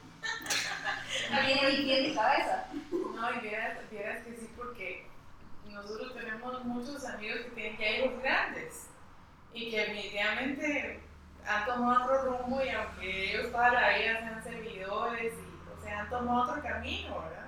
Me 1.31 1.43
viene 1.47 1.71
bien 1.83 2.03
de 2.05 2.15
cabeza. 2.15 2.67
No, 2.91 3.35
y 3.35 3.41
vieras, 3.41 3.79
vieras 3.91 4.25
que 4.25 4.37
sí, 4.37 4.51
porque 4.57 5.07
nosotros 5.69 6.15
tenemos 6.15 6.65
muchos 6.65 7.05
amigos 7.05 7.41
que 7.41 7.51
tienen 7.51 7.79
ya 7.79 7.91
hijos 7.91 8.23
grandes 8.23 8.89
y 9.53 9.71
que 9.71 9.79
definitivamente 9.79 11.03
han 11.47 11.67
tomado 11.67 12.05
otro 12.05 12.39
rumbo 12.39 12.63
y 12.63 12.69
aunque 12.69 13.31
ellos 13.31 13.51
toda 13.51 13.73
la 13.73 13.99
vida 13.99 14.21
sean 14.21 14.45
servidores, 14.45 15.35
y, 15.35 15.79
o 15.79 15.83
sea, 15.83 16.01
han 16.01 16.11
tomado 16.11 16.53
otro 16.53 16.63
camino, 16.63 17.21
¿verdad? 17.21 17.42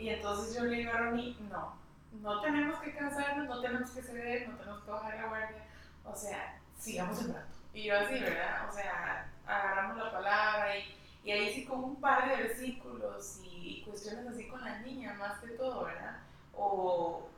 Y 0.00 0.08
entonces 0.08 0.56
yo 0.56 0.64
le 0.64 0.78
digo 0.78 0.92
a 0.92 0.96
Ronnie, 0.96 1.36
no, 1.50 1.76
no 2.22 2.40
tenemos 2.40 2.78
que 2.78 2.94
cansarnos, 2.94 3.46
no 3.46 3.60
tenemos 3.60 3.90
que 3.90 4.00
ceder, 4.00 4.48
no 4.48 4.56
tenemos 4.56 4.82
que 4.82 4.90
bajar 4.90 5.14
la 5.14 5.28
guardia, 5.28 5.64
o 6.06 6.16
sea, 6.16 6.58
sigamos 6.78 7.28
rato. 7.28 7.54
Y 7.74 7.84
yo 7.84 7.98
así, 7.98 8.14
¿verdad? 8.14 8.66
O 8.68 8.72
sea, 8.72 9.30
agarramos 9.46 9.98
la 9.98 10.10
palabra 10.10 10.78
y, 10.78 10.96
y 11.22 11.30
ahí 11.32 11.52
sí 11.52 11.66
con 11.66 11.84
un 11.84 12.00
par 12.00 12.30
de 12.30 12.44
versículos 12.44 13.40
y 13.44 13.82
cuestiones 13.86 14.26
así 14.26 14.48
con 14.48 14.64
la 14.64 14.78
niña 14.78 15.12
más 15.14 15.38
que 15.40 15.48
todo, 15.48 15.84
¿verdad? 15.84 16.16
O 16.54 17.28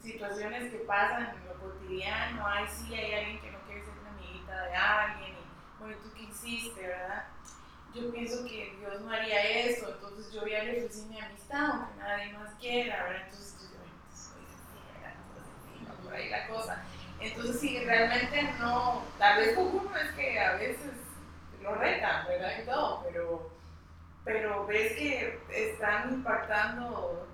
situaciones 0.00 0.70
que 0.70 0.78
pasan 0.78 1.34
en 1.36 1.46
lo 1.46 1.54
cotidiano, 1.54 2.46
ay 2.46 2.66
sí, 2.68 2.94
hay 2.94 3.14
alguien 3.14 3.40
que 3.40 3.50
no 3.50 3.58
quiere 3.62 3.84
ser 3.84 3.94
una 4.00 4.10
amiguita 4.10 4.62
de 4.66 4.76
alguien, 4.76 5.32
y 5.32 5.80
bueno, 5.80 5.96
¿tú 6.04 6.12
qué 6.14 6.22
hiciste, 6.22 6.86
verdad? 6.86 7.26
Yo 7.94 8.10
pienso 8.10 8.44
que 8.44 8.74
Dios 8.78 9.00
no 9.02 9.10
haría 9.10 9.42
eso, 9.66 9.90
entonces 9.90 10.32
yo 10.32 10.40
voy 10.40 10.54
a 10.54 10.62
ofrecer 10.62 11.06
mi 11.08 11.20
amistad, 11.20 11.70
aunque 11.72 11.98
nadie 11.98 12.32
más 12.32 12.54
quiera, 12.54 13.04
¿verdad? 13.04 13.22
Entonces 13.24 13.54
yo 13.60 13.68
digo, 13.68 13.84
¿verdad? 14.94 16.02
por 16.02 16.14
ahí 16.14 16.30
la 16.30 16.48
cosa. 16.48 16.82
Entonces 17.20 17.60
sí, 17.60 17.78
realmente 17.84 18.42
no, 18.58 19.04
tal 19.18 19.40
vez 19.40 19.54
con 19.54 19.66
uno 19.66 19.96
es 19.96 20.10
que 20.12 20.40
a 20.40 20.54
veces 20.54 20.92
lo 21.62 21.74
retan, 21.74 22.26
¿verdad? 22.26 22.52
Y 22.62 22.66
todo, 22.66 23.04
pero, 23.04 23.50
pero 24.24 24.66
ves 24.66 24.94
que 24.94 25.38
están 25.50 26.14
impactando 26.14 27.28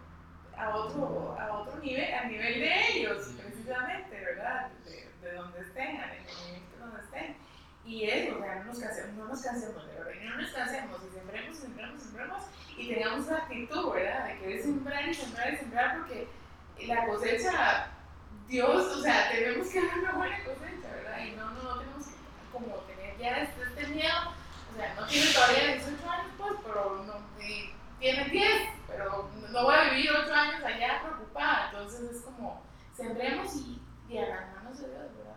a 0.56 0.74
otro, 0.74 1.36
a 1.38 1.52
otro 1.58 1.78
nivel, 1.80 2.12
a 2.12 2.24
nivel 2.24 2.60
de 2.60 2.88
ellos, 2.90 3.28
precisamente, 3.40 4.20
¿verdad? 4.20 4.70
De, 4.84 5.08
de 5.22 5.34
donde 5.36 5.60
estén, 5.60 6.00
a 6.00 6.06
nivel 6.08 6.26
de 6.26 6.78
donde 6.78 7.00
estén. 7.00 7.47
Y 7.88 8.04
eso, 8.04 8.36
o 8.36 8.40
sea, 8.40 8.56
no 8.56 8.64
nos 8.64 8.78
cansemos, 8.80 9.16
no 9.16 9.24
nos 9.28 9.40
cansemos, 9.40 9.86
de 9.86 10.24
no 10.26 10.36
nos 10.36 10.50
cansemos, 10.50 11.00
y 11.08 11.14
sembremos, 11.14 11.56
sembremos, 11.56 12.02
sembremos, 12.02 12.44
y 12.76 12.88
tengamos 12.92 13.24
esa 13.24 13.36
actitud, 13.38 13.92
¿verdad? 13.94 14.26
De 14.26 14.38
querer 14.40 14.62
sembrar 14.62 15.08
y 15.08 15.14
sembrar 15.14 15.54
y 15.54 15.56
sembrar, 15.56 15.96
porque 15.96 16.28
la 16.86 17.06
cosecha, 17.06 17.88
Dios, 18.46 18.94
o 18.94 19.00
sea, 19.00 19.30
tenemos 19.30 19.68
que 19.68 19.86
dar 19.86 19.98
una 20.00 20.12
buena 20.12 20.44
cosecha, 20.44 20.88
¿verdad? 20.96 21.24
Y 21.24 21.30
no, 21.30 21.50
no, 21.50 21.62
no 21.62 21.78
tenemos 21.78 22.06
que 22.06 22.12
como 22.52 22.74
tener 22.80 23.16
ya 23.16 23.38
este, 23.38 23.62
este 23.62 23.86
miedo, 23.86 24.34
o 24.70 24.76
sea, 24.76 24.94
no 24.94 25.06
tiene 25.06 25.32
todavía 25.32 25.74
18 25.76 26.10
años, 26.10 26.32
pues, 26.36 26.52
pero 26.66 27.04
no, 27.06 27.14
tiene 27.98 28.24
10, 28.28 28.50
pero 28.86 29.30
no 29.50 29.62
voy 29.62 29.74
a 29.74 29.90
vivir 29.94 30.10
8 30.10 30.34
años 30.34 30.62
allá 30.62 31.02
preocupada, 31.04 31.70
entonces 31.70 32.16
es 32.16 32.20
como, 32.20 32.62
sembremos 32.94 33.56
y, 33.56 33.80
y 34.10 34.18
a 34.18 34.28
las 34.28 34.54
manos 34.56 34.78
de 34.78 34.88
Dios, 34.88 35.16
¿verdad? 35.16 35.27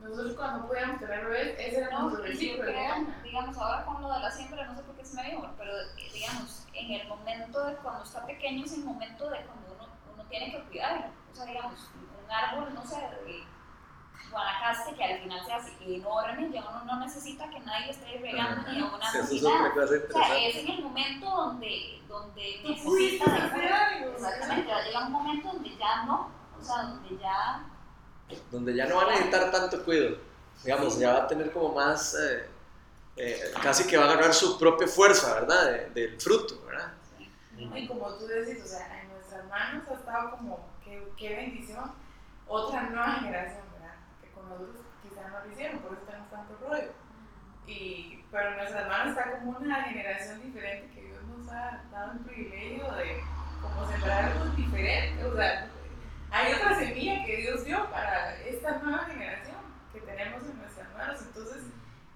Nosotros 0.00 0.34
cuando 0.34 0.66
podíamos 0.66 0.98
tener 0.98 1.24
bebés, 1.24 1.58
ese 1.58 1.76
era 1.78 1.98
nuestro 1.98 2.22
versículo. 2.22 2.72
digamos, 3.22 3.58
ahora 3.58 3.84
con 3.84 4.02
lo 4.02 4.12
de 4.12 4.20
la 4.20 4.30
siembra, 4.30 4.66
no 4.66 4.74
sé 4.74 4.82
por 4.82 4.96
qué 4.96 5.04
se 5.04 5.16
me 5.16 5.30
dijo, 5.30 5.46
pero 5.58 5.72
eh, 5.78 6.10
digamos, 6.12 6.66
en 6.72 6.90
el 6.92 7.08
momento 7.08 7.64
de 7.66 7.76
cuando 7.76 8.04
está 8.04 8.24
pequeño 8.26 8.64
es 8.64 8.72
el 8.72 8.84
momento 8.84 9.28
de 9.28 9.44
cuando 9.44 9.74
uno, 9.74 9.88
uno 10.14 10.24
tiene 10.24 10.52
que 10.52 10.62
cuidarlo. 10.64 11.06
O 11.32 11.34
sea, 11.34 11.44
digamos, 11.44 11.90
un 12.24 12.30
árbol, 12.30 12.74
no 12.74 12.84
sé, 12.86 12.96
de 12.96 13.44
Guanacaste, 14.30 14.94
que 14.94 15.04
al 15.04 15.20
final 15.20 15.44
se 15.44 15.52
hace 15.52 15.72
enorme, 15.96 16.50
ya 16.52 16.60
uno 16.68 16.84
no 16.84 17.00
necesita 17.00 17.50
que 17.50 17.60
nadie 17.60 17.86
le 17.86 17.92
esté 17.92 18.18
regando 18.20 18.72
ni 18.72 18.80
a 18.80 18.84
una 18.86 19.10
Sí, 19.10 19.18
eso 19.18 19.34
es 19.34 19.42
nada. 19.42 19.68
otra 19.70 19.82
cosa 19.82 19.94
O 20.08 20.12
sea, 20.12 20.38
es 20.38 20.56
en 20.56 20.68
el 20.70 20.82
momento 20.82 21.30
donde, 21.30 22.02
donde 22.08 22.60
necesita 22.64 23.30
de. 23.32 24.10
Exactamente, 24.12 24.72
va 24.72 24.78
a 24.78 24.82
llegar 24.84 25.04
un 25.06 25.12
momento 25.12 25.52
donde 25.52 25.76
ya 25.76 26.04
no, 26.04 26.30
o 26.58 26.62
sea, 26.62 26.82
donde 26.82 27.18
ya 27.18 27.64
Donde 28.50 28.74
ya 28.74 28.86
no 28.86 28.96
va 28.96 29.02
a 29.04 29.10
necesitar 29.10 29.50
tanto 29.50 29.84
cuidado. 29.84 30.16
Digamos, 30.64 30.98
ya 30.98 31.12
va 31.14 31.24
a 31.24 31.26
tener 31.28 31.50
como 31.52 31.74
más. 31.74 32.14
eh, 32.14 32.46
eh, 33.16 33.52
casi 33.62 33.86
que 33.86 33.96
va 33.98 34.04
a 34.06 34.12
agarrar 34.12 34.32
su 34.32 34.58
propia 34.58 34.86
fuerza, 34.86 35.34
¿verdad? 35.34 35.70
De- 35.70 35.90
del 35.90 36.20
fruto, 36.20 36.62
¿verdad? 36.66 36.92
Y 37.58 37.86
como 37.86 38.08
tú 38.14 38.26
decís, 38.26 38.62
o 38.64 38.66
sea, 38.66 39.02
en 39.02 39.08
nuestras 39.10 39.46
manos 39.48 39.86
ha 39.90 39.94
estado 39.94 40.30
como, 40.30 40.66
qué, 40.82 41.06
qué 41.18 41.36
bendición, 41.36 41.92
otra 42.46 42.82
nueva 42.84 43.14
generación, 43.16 43.62
¿verdad? 43.74 43.94
Que 44.22 44.30
con 44.30 44.48
nosotros 44.48 44.76
quizás 45.02 45.30
no 45.30 45.44
lo 45.44 45.52
hicieron, 45.52 45.78
por 45.80 45.92
eso 45.92 46.02
tenemos 46.06 46.30
tanto 46.30 46.56
rollo. 46.66 46.92
Y, 47.66 48.24
pero 48.30 48.48
en 48.50 48.56
nuestras 48.56 48.88
manos 48.88 49.08
está 49.16 49.30
como 49.38 49.58
una 49.58 49.82
generación 49.84 50.40
diferente 50.42 50.94
que 50.94 51.02
Dios 51.08 51.22
nos 51.24 51.48
ha 51.52 51.82
dado 51.92 52.12
el 52.12 52.18
privilegio 52.20 52.84
de 52.92 53.20
como 53.60 53.86
sembrar 53.90 54.24
algo 54.24 54.44
diferente. 54.56 55.24
O 55.24 55.36
sea, 55.36 55.68
hay 56.30 56.52
otra 56.54 56.78
semilla 56.78 57.24
que 57.26 57.36
Dios 57.36 57.64
dio 57.64 57.90
para 57.90 58.36
esta 58.40 58.78
nueva 58.78 59.04
generación 59.04 59.56
que 59.92 60.00
tenemos 60.00 60.42
en 60.44 60.56
nuestras 60.58 60.88
manos. 60.96 61.20
Entonces, 61.20 61.64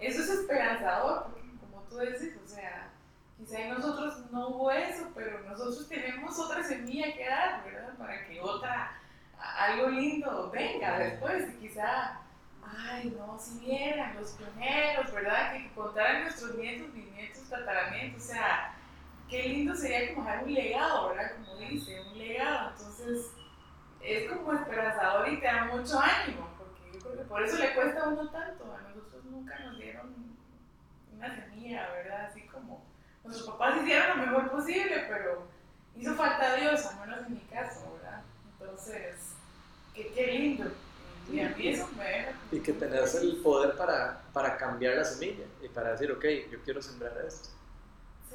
eso 0.00 0.20
es 0.22 0.30
esperanzador, 0.54 1.24
porque 1.24 1.40
como 1.60 1.82
tú 1.88 1.98
dices, 1.98 2.36
o 2.42 2.46
sea, 2.46 2.90
quizá 3.36 3.60
en 3.60 3.70
nosotros 3.70 4.30
no 4.30 4.48
hubo 4.48 4.70
eso, 4.70 5.10
pero 5.14 5.40
nosotros 5.40 5.88
tenemos 5.88 6.38
otra 6.38 6.62
semilla 6.62 7.12
que 7.12 7.26
dar, 7.26 7.64
¿verdad? 7.64 7.94
Para 7.98 8.24
que 8.26 8.40
otra, 8.40 8.92
algo 9.38 9.88
lindo 9.90 10.50
venga 10.50 10.98
después, 10.98 11.52
y 11.54 11.68
quizá, 11.68 12.20
ay, 12.64 13.14
no, 13.16 13.38
si 13.38 13.58
vieran 13.60 14.14
los 14.16 14.32
pioneros, 14.32 15.12
¿verdad? 15.12 15.52
Que 15.52 15.70
contaran 15.74 16.22
nuestros 16.22 16.54
nietos, 16.56 16.92
bisnietos, 16.92 17.48
tataranitos, 17.48 18.22
o 18.22 18.26
sea, 18.26 18.74
qué 19.28 19.48
lindo 19.48 19.74
sería 19.74 20.14
como 20.14 20.26
dejar 20.26 20.44
un 20.44 20.54
legado, 20.54 21.08
¿verdad? 21.08 21.32
Como 21.36 21.56
dice, 21.56 22.00
un 22.00 22.18
legado, 22.18 22.70
entonces 22.70 23.32
es 24.00 24.30
como 24.30 24.52
esperanzador 24.52 25.28
y 25.28 25.40
te 25.40 25.46
da 25.46 25.64
mucho 25.64 25.98
ánimo, 25.98 26.48
porque 26.58 26.92
yo 26.92 27.00
creo 27.00 27.16
que 27.16 27.24
por 27.24 27.42
eso 27.42 27.58
le 27.58 27.74
cuesta 27.74 28.04
a 28.04 28.08
uno 28.08 28.28
tanto, 28.30 28.64
a 28.64 28.82
nosotros 28.82 29.24
nunca 29.24 29.58
nos 29.60 29.78
dieron 29.78 30.33
una 31.16 31.34
semilla, 31.34 31.90
¿verdad? 31.90 32.26
Así 32.30 32.42
como 32.46 32.84
nuestros 33.24 33.48
papás 33.50 33.82
hicieron 33.82 34.18
lo 34.20 34.26
mejor 34.26 34.50
posible, 34.50 35.04
pero 35.08 35.46
hizo 35.96 36.14
falta 36.14 36.56
Dios, 36.56 36.84
al 36.86 37.00
menos 37.08 37.26
en 37.26 37.34
mi 37.34 37.40
caso, 37.40 37.92
¿verdad? 37.96 38.22
Entonces, 38.52 39.16
qué, 39.94 40.08
qué 40.14 40.26
lindo. 40.26 40.70
Y 41.32 41.40
a 41.40 41.48
mí 41.50 41.68
eso 41.68 41.88
me 41.96 42.04
deja. 42.04 42.32
Y 42.52 42.60
que 42.60 42.72
tenés 42.74 43.14
el 43.14 43.36
poder 43.36 43.76
para, 43.76 44.20
para 44.32 44.56
cambiar 44.58 44.96
la 44.96 45.04
semilla 45.04 45.44
y 45.62 45.68
para 45.68 45.92
decir, 45.92 46.12
ok, 46.12 46.24
yo 46.50 46.60
quiero 46.62 46.82
sembrar 46.82 47.16
esto. 47.26 47.48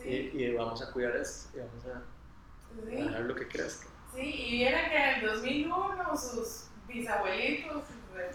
Sí, 0.02 0.32
Y, 0.34 0.44
y 0.46 0.54
vamos 0.56 0.82
a 0.82 0.92
cuidar 0.92 1.16
esto 1.18 1.56
y 1.58 1.60
vamos 1.60 1.86
a 1.86 2.02
sí, 2.90 2.96
dejar 2.96 3.22
lo 3.22 3.36
que 3.36 3.48
crezca. 3.48 3.88
sí, 4.16 4.22
y 4.22 4.52
vieran 4.54 4.90
que 4.90 4.96
en 4.98 5.16
el 5.20 5.26
2001 5.28 6.18
sus 6.18 6.66
bisabuelitos 6.88 7.84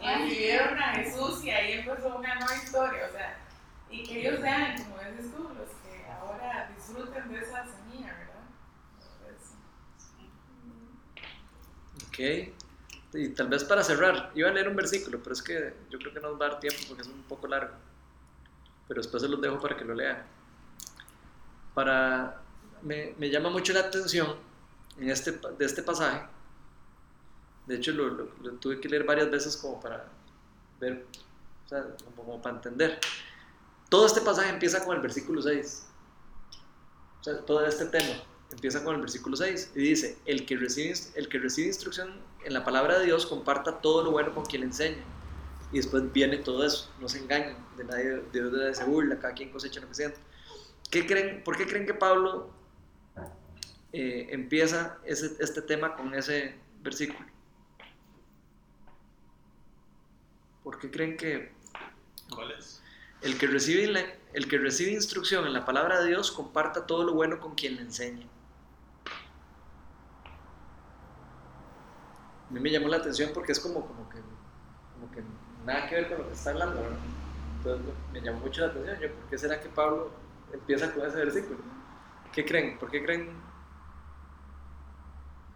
Ah. 0.03 0.23
vivieron 0.25 0.79
a 0.79 0.95
Jesús 0.95 1.45
y 1.45 1.51
ahí 1.51 1.73
empezó 1.73 2.17
una 2.17 2.35
nueva 2.37 2.55
historia, 2.55 3.07
o 3.09 3.13
sea, 3.13 3.37
y 3.95 4.03
que 4.03 4.21
ellos 4.21 4.41
sean, 4.41 4.77
como 4.85 4.99
dices 4.99 5.31
tú, 5.33 5.43
los 5.43 5.69
que 5.83 6.07
ahora 6.11 6.71
disfruten 6.77 7.29
de 7.33 7.39
esa 7.39 7.65
semilla, 7.65 8.13
¿verdad? 8.19 8.45
Ok. 12.09 12.53
Y 13.15 13.29
tal 13.31 13.49
vez 13.49 13.63
para 13.65 13.83
cerrar, 13.85 14.33
iba 14.35 14.49
a 14.49 14.53
leer 14.53 14.69
un 14.69 14.77
versículo, 14.77 15.21
pero 15.23 15.35
es 15.35 15.43
que 15.43 15.75
yo 15.91 15.99
creo 15.99 16.13
que 16.13 16.21
no 16.21 16.31
nos 16.31 16.41
va 16.41 16.47
a 16.47 16.49
dar 16.51 16.61
tiempo 16.61 16.81
porque 16.89 17.03
es 17.03 17.09
un 17.09 17.23
poco 17.25 17.47
largo. 17.47 17.75
Pero 18.89 19.01
después 19.03 19.23
se 19.23 19.29
los 19.29 19.41
dejo 19.41 19.61
para 19.61 19.77
que 19.77 19.85
lo 19.85 19.95
lean. 19.95 20.25
Para, 21.75 22.41
me, 22.83 23.15
me 23.19 23.31
llama 23.31 23.51
mucho 23.51 23.73
la 23.73 23.81
atención 23.81 24.37
en 24.99 25.11
este, 25.11 25.33
de 25.33 25.65
este 25.65 25.83
pasaje. 25.83 26.23
De 27.67 27.77
hecho, 27.77 27.93
lo, 27.93 28.09
lo- 28.11 28.31
lo 28.43 28.53
tuve 28.53 28.81
que 28.81 28.89
leer 28.89 29.05
varias 29.05 29.31
veces 29.31 29.57
como 29.57 29.81
para 29.81 30.05
ver, 30.81 31.07
o 31.65 31.69
sea, 31.69 31.83
como, 32.05 32.17
como 32.17 32.43
para 32.43 32.57
entender. 32.57 33.01
Todo 33.89 34.07
este 34.07 34.21
pasaje 34.21 34.51
empieza 34.51 34.85
con 34.85 34.97
el 34.97 35.03
versículo 35.03 35.43
6. 35.43 35.87
O 37.21 37.25
sea, 37.25 37.41
todo 37.41 37.65
este 37.65 37.87
tema 37.87 38.23
empieza 38.51 38.85
con 38.85 38.95
el 38.95 39.01
versículo 39.01 39.37
6 39.37 39.73
y 39.75 39.81
dice, 39.81 40.19
el 40.27 40.47
que, 40.47 40.57
recibe, 40.57 40.95
el 41.15 41.29
que 41.29 41.39
recibe 41.39 41.69
instrucción 41.69 42.21
en 42.45 42.53
la 42.53 42.65
palabra 42.65 42.99
de 42.99 43.07
Dios 43.07 43.27
comparta 43.27 43.81
todo 43.81 44.05
lo 44.05 44.11
bueno 44.11 44.35
con 44.35 44.45
quien 44.45 44.61
le 44.61 44.67
enseña. 44.69 45.03
Y 45.73 45.79
después 45.79 46.13
viene 46.13 46.37
todo 46.39 46.65
eso, 46.65 46.91
no 47.01 47.09
se 47.09 47.19
engañen, 47.19 47.57
de 47.77 47.85
nadie, 47.85 48.23
Dios 48.33 48.53
de 48.53 48.75
se 48.75 48.85
burla, 48.85 49.19
cada 49.19 49.35
quien 49.35 49.51
cosecha 49.51 49.81
lo 49.81 49.89
que 49.89 49.95
siente. 49.95 50.19
¿Qué 50.91 51.07
creen, 51.07 51.43
¿Por 51.43 51.57
qué 51.57 51.67
creen 51.67 51.87
que 51.87 51.95
Pablo 51.95 52.51
eh, 53.93 54.29
empieza 54.31 54.99
este 55.05 55.63
tema 55.63 55.97
con 55.97 56.15
ese 56.15 56.55
versículo? 56.83 57.29
¿Por 60.63 60.79
qué 60.79 60.91
creen 60.91 61.17
que 61.17 61.53
¿Cuál 62.33 62.53
es? 62.53 62.84
El 63.25 63.39
que, 63.39 63.47
recibe 63.47 63.87
la- 63.89 64.05
el 64.35 64.49
que 64.49 64.59
recibe 64.59 64.93
instrucción 64.93 65.47
en 65.47 65.53
la 65.53 65.65
palabra 65.65 66.01
de 66.01 66.09
Dios 66.09 66.31
comparta 66.31 66.87
todo 66.87 67.05
lo 67.05 67.15
bueno 67.15 67.41
con 67.41 67.55
quien 67.55 67.77
le 67.77 67.83
enseña? 67.83 68.27
A 72.51 72.53
mí 72.53 72.61
me 72.61 72.71
llamó 72.71 72.89
la 72.89 72.99
atención 72.99 73.31
porque 73.35 73.53
es 73.53 73.61
como, 73.61 73.87
como, 73.87 74.09
que, 74.11 74.19
nada 75.65 75.89
que 75.89 75.95
ver 75.97 76.09
con 76.09 76.19
lo 76.19 76.29
que 76.29 76.35
está 76.35 76.51
hablando. 76.51 76.81
Entonces 77.59 77.95
me 78.13 78.21
llamó 78.21 78.41
mucho 78.41 78.61
la 78.61 78.67
atención. 78.69 79.13
¿Por 79.13 79.31
qué 79.31 79.39
será 79.39 79.61
que 79.61 79.69
Pablo 79.71 80.11
empieza 80.53 80.93
con 80.93 81.07
ese 81.07 81.17
versículo? 81.17 81.59
¿Qué 82.33 82.45
creen? 82.45 82.79
¿Por 82.79 82.91
qué 82.91 83.03
creen 83.03 83.31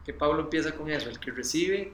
que 0.05 0.15
Pablo 0.15 0.41
empieza 0.41 0.75
con 0.75 0.91
eso? 0.91 1.11
El 1.11 1.21
que 1.21 1.31
recibe 1.31 1.93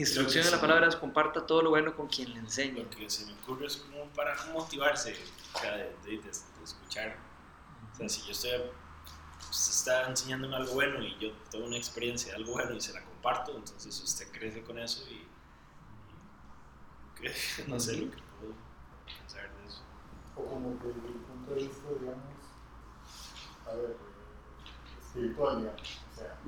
instrucción 0.00 0.44
en 0.44 0.50
la 0.52 0.60
palabra 0.60 0.86
de 0.86 0.90
Dios 0.90 1.00
comparta 1.00 1.46
todo 1.46 1.62
lo 1.62 1.70
bueno 1.70 1.94
con 1.94 2.06
quien 2.08 2.32
le 2.32 2.38
enseña. 2.40 2.82
Lo 2.82 2.90
que 2.90 3.08
se 3.10 3.24
me 3.26 3.32
ocurre 3.34 3.66
es 3.66 3.76
como 3.76 4.04
para 4.10 4.34
motivarse, 4.52 5.16
o 5.54 5.58
sea, 5.58 5.76
de, 5.76 5.84
de- 6.04 6.18
de- 6.18 6.22
de 6.22 6.64
escuchar. 6.64 7.16
O 7.92 7.96
sea, 7.96 8.08
si 8.08 8.22
yo 8.22 8.32
estoy, 8.32 8.50
usted 9.50 9.70
está 9.70 10.08
enseñándome 10.08 10.56
algo 10.56 10.74
bueno 10.74 11.02
y 11.02 11.16
yo 11.18 11.32
tengo 11.50 11.66
una 11.66 11.76
experiencia 11.76 12.30
de 12.32 12.36
algo 12.38 12.52
bueno 12.52 12.72
y 12.74 12.80
se 12.80 12.92
la 12.92 13.04
comparto, 13.04 13.56
entonces 13.56 14.00
usted 14.00 14.30
crece 14.32 14.62
con 14.62 14.78
eso 14.78 15.04
y, 15.10 15.26
y 17.26 17.62
no 17.68 17.78
sé 17.78 17.96
lo 17.96 18.10
que 18.10 18.16
puedo 18.38 18.54
pensar 19.06 19.50
de 19.54 19.68
eso. 19.68 19.82
O 20.36 20.44
como 20.46 20.78
que 20.80 20.86
desde 20.88 21.08
el 21.08 21.14
punto 21.14 21.50
de 21.54 21.56
vista, 21.62 21.88
digamos, 22.00 22.24
a 23.68 23.74
ver, 23.74 23.90
eh, 23.90 25.00
espiritual, 25.02 25.58
digamos. 25.60 25.82
O 26.12 26.16
sea, 26.16 26.38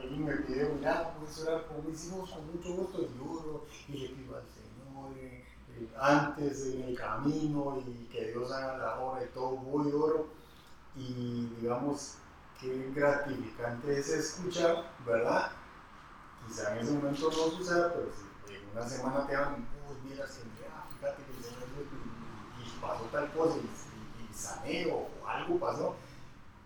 alguien 0.00 0.24
me 0.24 0.34
pide 0.36 0.64
orar, 0.66 1.14
puedes 1.18 1.38
orar 1.40 1.64
mis 1.86 2.04
hijos 2.06 2.30
con 2.30 2.46
mucho 2.46 2.68
gusto 2.70 3.02
y 3.02 3.18
lloro 3.18 3.64
y 3.88 3.92
le 3.98 4.08
pido 4.08 4.36
al 4.36 4.42
Señor 4.42 5.18
eh, 5.18 5.44
eh, 5.70 5.88
antes 5.98 6.66
en 6.66 6.82
el 6.82 6.98
camino 6.98 7.82
y 7.86 8.04
que 8.06 8.32
Dios 8.32 8.50
haga 8.52 8.78
la 8.78 9.00
obra 9.00 9.24
y 9.24 9.28
todo, 9.28 9.50
voy 9.50 9.92
oro 9.92 10.28
y 10.96 11.48
digamos 11.60 12.14
qué 12.60 12.90
gratificante 12.94 13.98
es 13.98 14.08
escuchar, 14.08 14.90
¿verdad? 15.06 15.52
Quizá 16.46 16.76
en 16.76 16.82
ese 16.82 16.92
momento 16.92 17.26
no 17.30 17.56
suceda, 17.56 17.92
pero 17.92 18.08
si 18.12 18.54
en 18.54 18.68
una 18.72 18.88
semana 18.88 19.26
te 19.26 19.34
dan, 19.34 19.54
uy, 19.54 20.10
mira, 20.10 20.24
que 20.26 20.44
mira, 20.56 20.84
fíjate 20.98 21.22
que 21.24 21.36
el 21.36 21.44
Señor 21.44 21.68
y, 21.78 22.62
y- 22.66 22.80
pasó 22.80 23.04
tal 23.12 23.30
cosa 23.32 23.56
y, 23.58 24.24
y, 24.24 24.34
sané 24.34 24.86
o 24.90 25.08
ocupas, 25.50 25.78
¿no? 25.78 25.94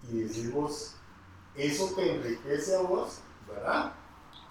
Y 0.09 0.23
decís 0.23 0.53
vos, 0.53 0.95
eso 1.57 1.95
te 1.95 2.17
enriquece 2.17 2.77
a 2.77 2.83
vos, 2.83 3.21
¿verdad? 3.49 3.93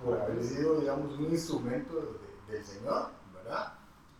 Por 0.04 0.20
haber 0.20 0.43
sido, 0.43 0.80
digamos, 0.80 1.18
un 1.18 1.26
instrumento 1.26 2.18
del 2.47 2.64
Señor, 2.64 3.10
¿verdad? 3.34 3.74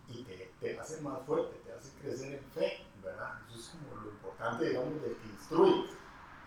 Y 0.08 0.22
te, 0.24 0.52
te 0.60 0.78
hace 0.78 1.00
más 1.00 1.22
fuerte, 1.26 1.56
te 1.64 1.72
hace 1.72 1.90
crecer 2.00 2.34
en 2.34 2.44
fe, 2.52 2.86
¿verdad? 3.02 3.40
Eso 3.48 3.58
es 3.58 3.68
como 3.68 4.02
lo 4.02 4.10
importante, 4.10 4.68
digamos, 4.68 5.00
del 5.02 5.16
que 5.16 5.28
instruye. 5.28 5.84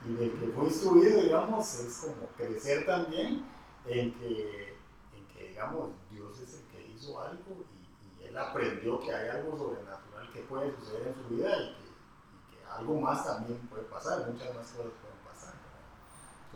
Y 0.05 0.13
del 0.13 0.31
que 0.39 0.47
fue 0.47 0.65
instruido, 0.65 1.21
digamos, 1.21 1.79
es 1.79 1.97
como 1.97 2.27
crecer 2.37 2.85
también 2.85 3.43
en 3.87 4.13
que, 4.19 4.77
en 5.15 5.27
que 5.33 5.49
digamos, 5.49 5.89
Dios 6.11 6.39
es 6.39 6.53
el 6.53 6.63
que 6.67 6.87
hizo 6.87 7.19
algo 7.19 7.65
y, 7.73 8.25
él 8.25 8.37
aprendió 8.37 8.99
que 8.99 9.13
hay 9.13 9.29
algo 9.29 9.57
sobrenatural 9.57 10.31
que 10.33 10.41
puede 10.41 10.75
suceder 10.75 11.07
en 11.07 11.15
su 11.15 11.33
vida 11.33 11.49
y 11.55 11.75
que, 11.75 11.83
y 11.83 12.57
que 12.57 12.65
algo 12.69 12.99
más 12.99 13.23
también 13.23 13.57
puede 13.69 13.83
pasar, 13.83 14.29
muchas 14.29 14.53
más 14.53 14.67
cosas. 14.67 14.91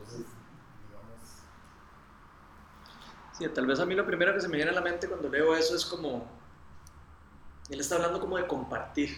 Entonces, 0.02 0.26
digamos... 0.88 1.20
Sí, 3.38 3.48
tal 3.50 3.66
vez 3.66 3.80
a 3.80 3.86
mí 3.86 3.96
lo 3.96 4.06
primero 4.06 4.34
que 4.34 4.42
se 4.42 4.48
me 4.48 4.58
viene 4.58 4.72
a 4.72 4.74
la 4.74 4.82
mente 4.82 5.08
cuando 5.08 5.30
leo 5.30 5.56
eso 5.56 5.76
es 5.76 5.86
como, 5.86 6.28
él 7.70 7.80
está 7.80 7.96
hablando 7.96 8.20
como 8.20 8.38
de 8.38 8.48
compartir, 8.48 9.18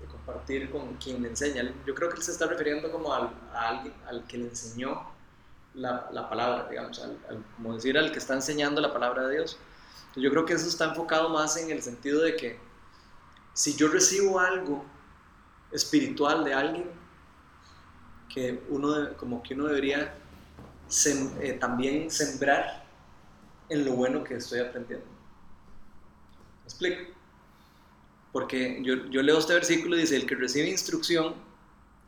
de 0.00 0.06
compartir 0.06 0.70
con 0.70 0.94
quien 0.94 1.22
le 1.22 1.28
enseña. 1.28 1.72
Yo 1.86 1.94
creo 1.94 2.08
que 2.08 2.16
él 2.16 2.22
se 2.22 2.32
está 2.32 2.46
refiriendo 2.46 2.90
como 2.90 3.12
al, 3.12 3.30
a 3.52 3.68
alguien 3.68 3.94
al 4.06 4.24
que 4.26 4.38
le 4.38 4.48
enseñó 4.48 5.02
la, 5.74 6.08
la 6.12 6.28
palabra, 6.28 6.68
digamos, 6.68 7.00
al, 7.00 7.18
como 7.56 7.74
decir 7.74 7.96
al 7.98 8.12
que 8.12 8.18
está 8.18 8.34
enseñando 8.34 8.80
la 8.80 8.92
palabra 8.92 9.26
de 9.26 9.36
Dios. 9.36 9.58
Yo 10.16 10.30
creo 10.30 10.44
que 10.44 10.52
eso 10.52 10.68
está 10.68 10.84
enfocado 10.84 11.28
más 11.30 11.56
en 11.56 11.70
el 11.70 11.82
sentido 11.82 12.22
de 12.22 12.36
que 12.36 12.60
si 13.52 13.74
yo 13.76 13.88
recibo 13.88 14.38
algo 14.38 14.84
espiritual 15.72 16.44
de 16.44 16.54
alguien, 16.54 16.90
que 18.34 18.64
uno, 18.68 19.16
como 19.16 19.42
que 19.42 19.54
uno 19.54 19.66
debería 19.66 20.12
eh, 21.40 21.52
también 21.60 22.10
sembrar 22.10 22.84
en 23.68 23.84
lo 23.84 23.92
bueno 23.92 24.24
que 24.24 24.34
estoy 24.34 24.60
aprendiendo. 24.60 25.06
¿Me 26.62 26.64
explico? 26.64 27.12
Porque 28.32 28.80
yo, 28.82 29.06
yo 29.06 29.22
leo 29.22 29.38
este 29.38 29.54
versículo 29.54 29.96
dice, 29.96 30.16
el 30.16 30.26
que 30.26 30.34
recibe 30.34 30.68
instrucción, 30.68 31.34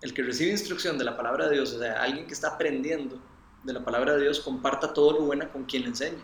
el 0.03 0.13
que 0.13 0.23
recibe 0.23 0.51
instrucción 0.51 0.99
de 0.99 1.05
la 1.05 1.17
palabra 1.17 1.49
de 1.49 1.55
Dios, 1.55 1.73
o 1.73 1.79
sea, 1.79 2.03
alguien 2.03 2.27
que 2.27 2.35
está 2.35 2.49
aprendiendo, 2.49 3.21
de 3.63 3.73
la 3.73 3.85
palabra 3.85 4.15
de 4.15 4.23
Dios 4.23 4.41
comparta 4.41 4.93
todo 4.93 5.13
lo 5.13 5.21
bueno 5.23 5.51
con 5.53 5.65
quien 5.65 5.83
le 5.83 5.89
enseña. 5.89 6.23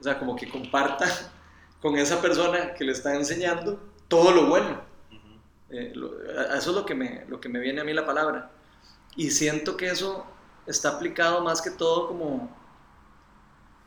O 0.00 0.02
sea, 0.02 0.18
como 0.18 0.34
que 0.36 0.48
comparta 0.48 1.06
con 1.80 1.96
esa 1.96 2.20
persona 2.20 2.74
que 2.74 2.84
le 2.84 2.92
está 2.92 3.14
enseñando 3.14 3.80
todo 4.08 4.32
lo 4.32 4.46
bueno. 4.46 4.93
Eh, 5.70 5.92
eso 6.56 6.70
es 6.70 6.76
lo 6.76 6.86
que, 6.86 6.94
me, 6.94 7.24
lo 7.28 7.40
que 7.40 7.48
me 7.48 7.58
viene 7.60 7.80
a 7.80 7.84
mí 7.84 7.92
la 7.92 8.06
palabra. 8.06 8.50
Y 9.16 9.30
siento 9.30 9.76
que 9.76 9.90
eso 9.90 10.26
está 10.66 10.90
aplicado 10.90 11.42
más 11.42 11.62
que 11.62 11.70
todo 11.70 12.08
como... 12.08 12.64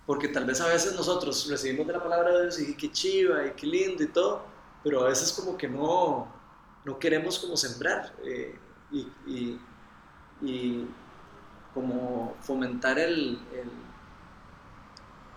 Porque 0.05 0.29
tal 0.29 0.45
vez 0.45 0.61
a 0.61 0.67
veces 0.67 0.95
nosotros 0.95 1.49
recibimos 1.49 1.85
de 1.85 1.93
la 1.93 2.01
palabra 2.01 2.31
de 2.31 2.41
Dios 2.43 2.59
y 2.61 2.75
qué 2.75 2.89
chiva 2.91 3.45
y 3.45 3.51
qué 3.51 3.67
lindo 3.67 4.03
y 4.03 4.07
todo, 4.07 4.41
pero 4.81 5.01
a 5.01 5.09
veces 5.09 5.33
como 5.33 5.57
que 5.57 5.67
no, 5.67 6.33
no 6.85 6.97
queremos 6.97 7.39
como 7.39 7.57
sembrar. 7.57 8.13
Eh, 8.23 8.57
y 8.91 9.59
y 10.41 10.85
como 11.73 12.35
fomentar 12.41 12.97
el, 12.99 13.39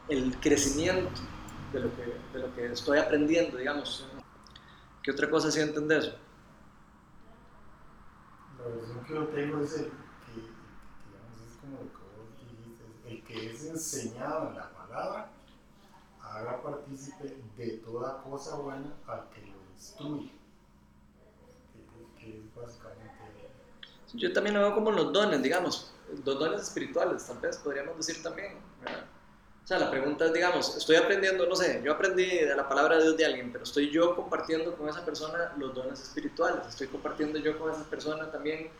el, 0.09 0.36
crecimiento 0.41 1.20
de 1.72 1.80
lo, 1.80 1.97
que, 1.97 2.03
de 2.32 2.38
lo 2.38 2.55
que 2.55 2.66
estoy 2.66 2.99
aprendiendo, 2.99 3.59
digamos. 3.59 4.07
¿Qué 5.03 5.11
otra 5.11 5.30
cosa 5.30 5.51
sienten 5.51 5.88
de 5.88 5.99
eso? 5.99 6.14
La 8.62 8.74
versión 8.74 9.04
que 9.04 9.14
yo 9.14 9.26
tengo 9.28 9.61
es 9.62 9.72
el 9.78 9.84
que, 9.86 10.32
digamos, 10.34 11.40
es 11.46 11.56
como 11.61 11.80
el 11.80 11.88
que 11.88 11.96
vos 11.96 13.11
el 13.11 13.24
que 13.24 13.50
es 13.50 13.64
enseñado 13.66 14.48
en 14.48 14.56
la 14.56 14.70
palabra, 14.70 15.30
haga 16.22 16.62
partícipe 16.62 17.42
de 17.56 17.70
toda 17.78 18.22
cosa 18.22 18.56
buena 18.56 18.92
al 19.06 19.28
que 19.30 19.40
lo 19.40 19.56
instruye. 19.72 20.32
Yo 24.12 24.32
también 24.32 24.54
lo 24.54 24.62
veo 24.62 24.74
como 24.74 24.90
los 24.90 25.12
dones, 25.12 25.42
digamos, 25.42 25.94
los 26.24 26.38
dones 26.38 26.62
espirituales, 26.62 27.26
tal 27.26 27.38
vez 27.38 27.56
podríamos 27.58 27.96
decir 27.96 28.22
también. 28.22 28.58
O 28.84 29.09
sea, 29.71 29.79
la 29.79 29.91
pregunta 29.91 30.27
es, 30.27 30.33
digamos, 30.33 30.77
estoy 30.77 30.97
aprendiendo, 30.97 31.47
no 31.47 31.55
sé, 31.55 31.81
yo 31.85 31.93
aprendí 31.93 32.27
de 32.27 32.57
la 32.57 32.68
palabra 32.68 32.97
de 32.97 33.05
Dios 33.05 33.16
de 33.16 33.25
alguien, 33.25 33.53
pero 33.53 33.62
estoy 33.62 33.89
yo 33.89 34.16
compartiendo 34.16 34.77
con 34.77 34.89
esa 34.89 35.05
persona 35.05 35.53
los 35.59 35.73
dones 35.73 36.01
espirituales, 36.01 36.66
estoy 36.68 36.89
compartiendo 36.89 37.39
yo 37.39 37.57
con 37.57 37.71
esa 37.71 37.85
persona 37.85 38.29
también, 38.33 38.71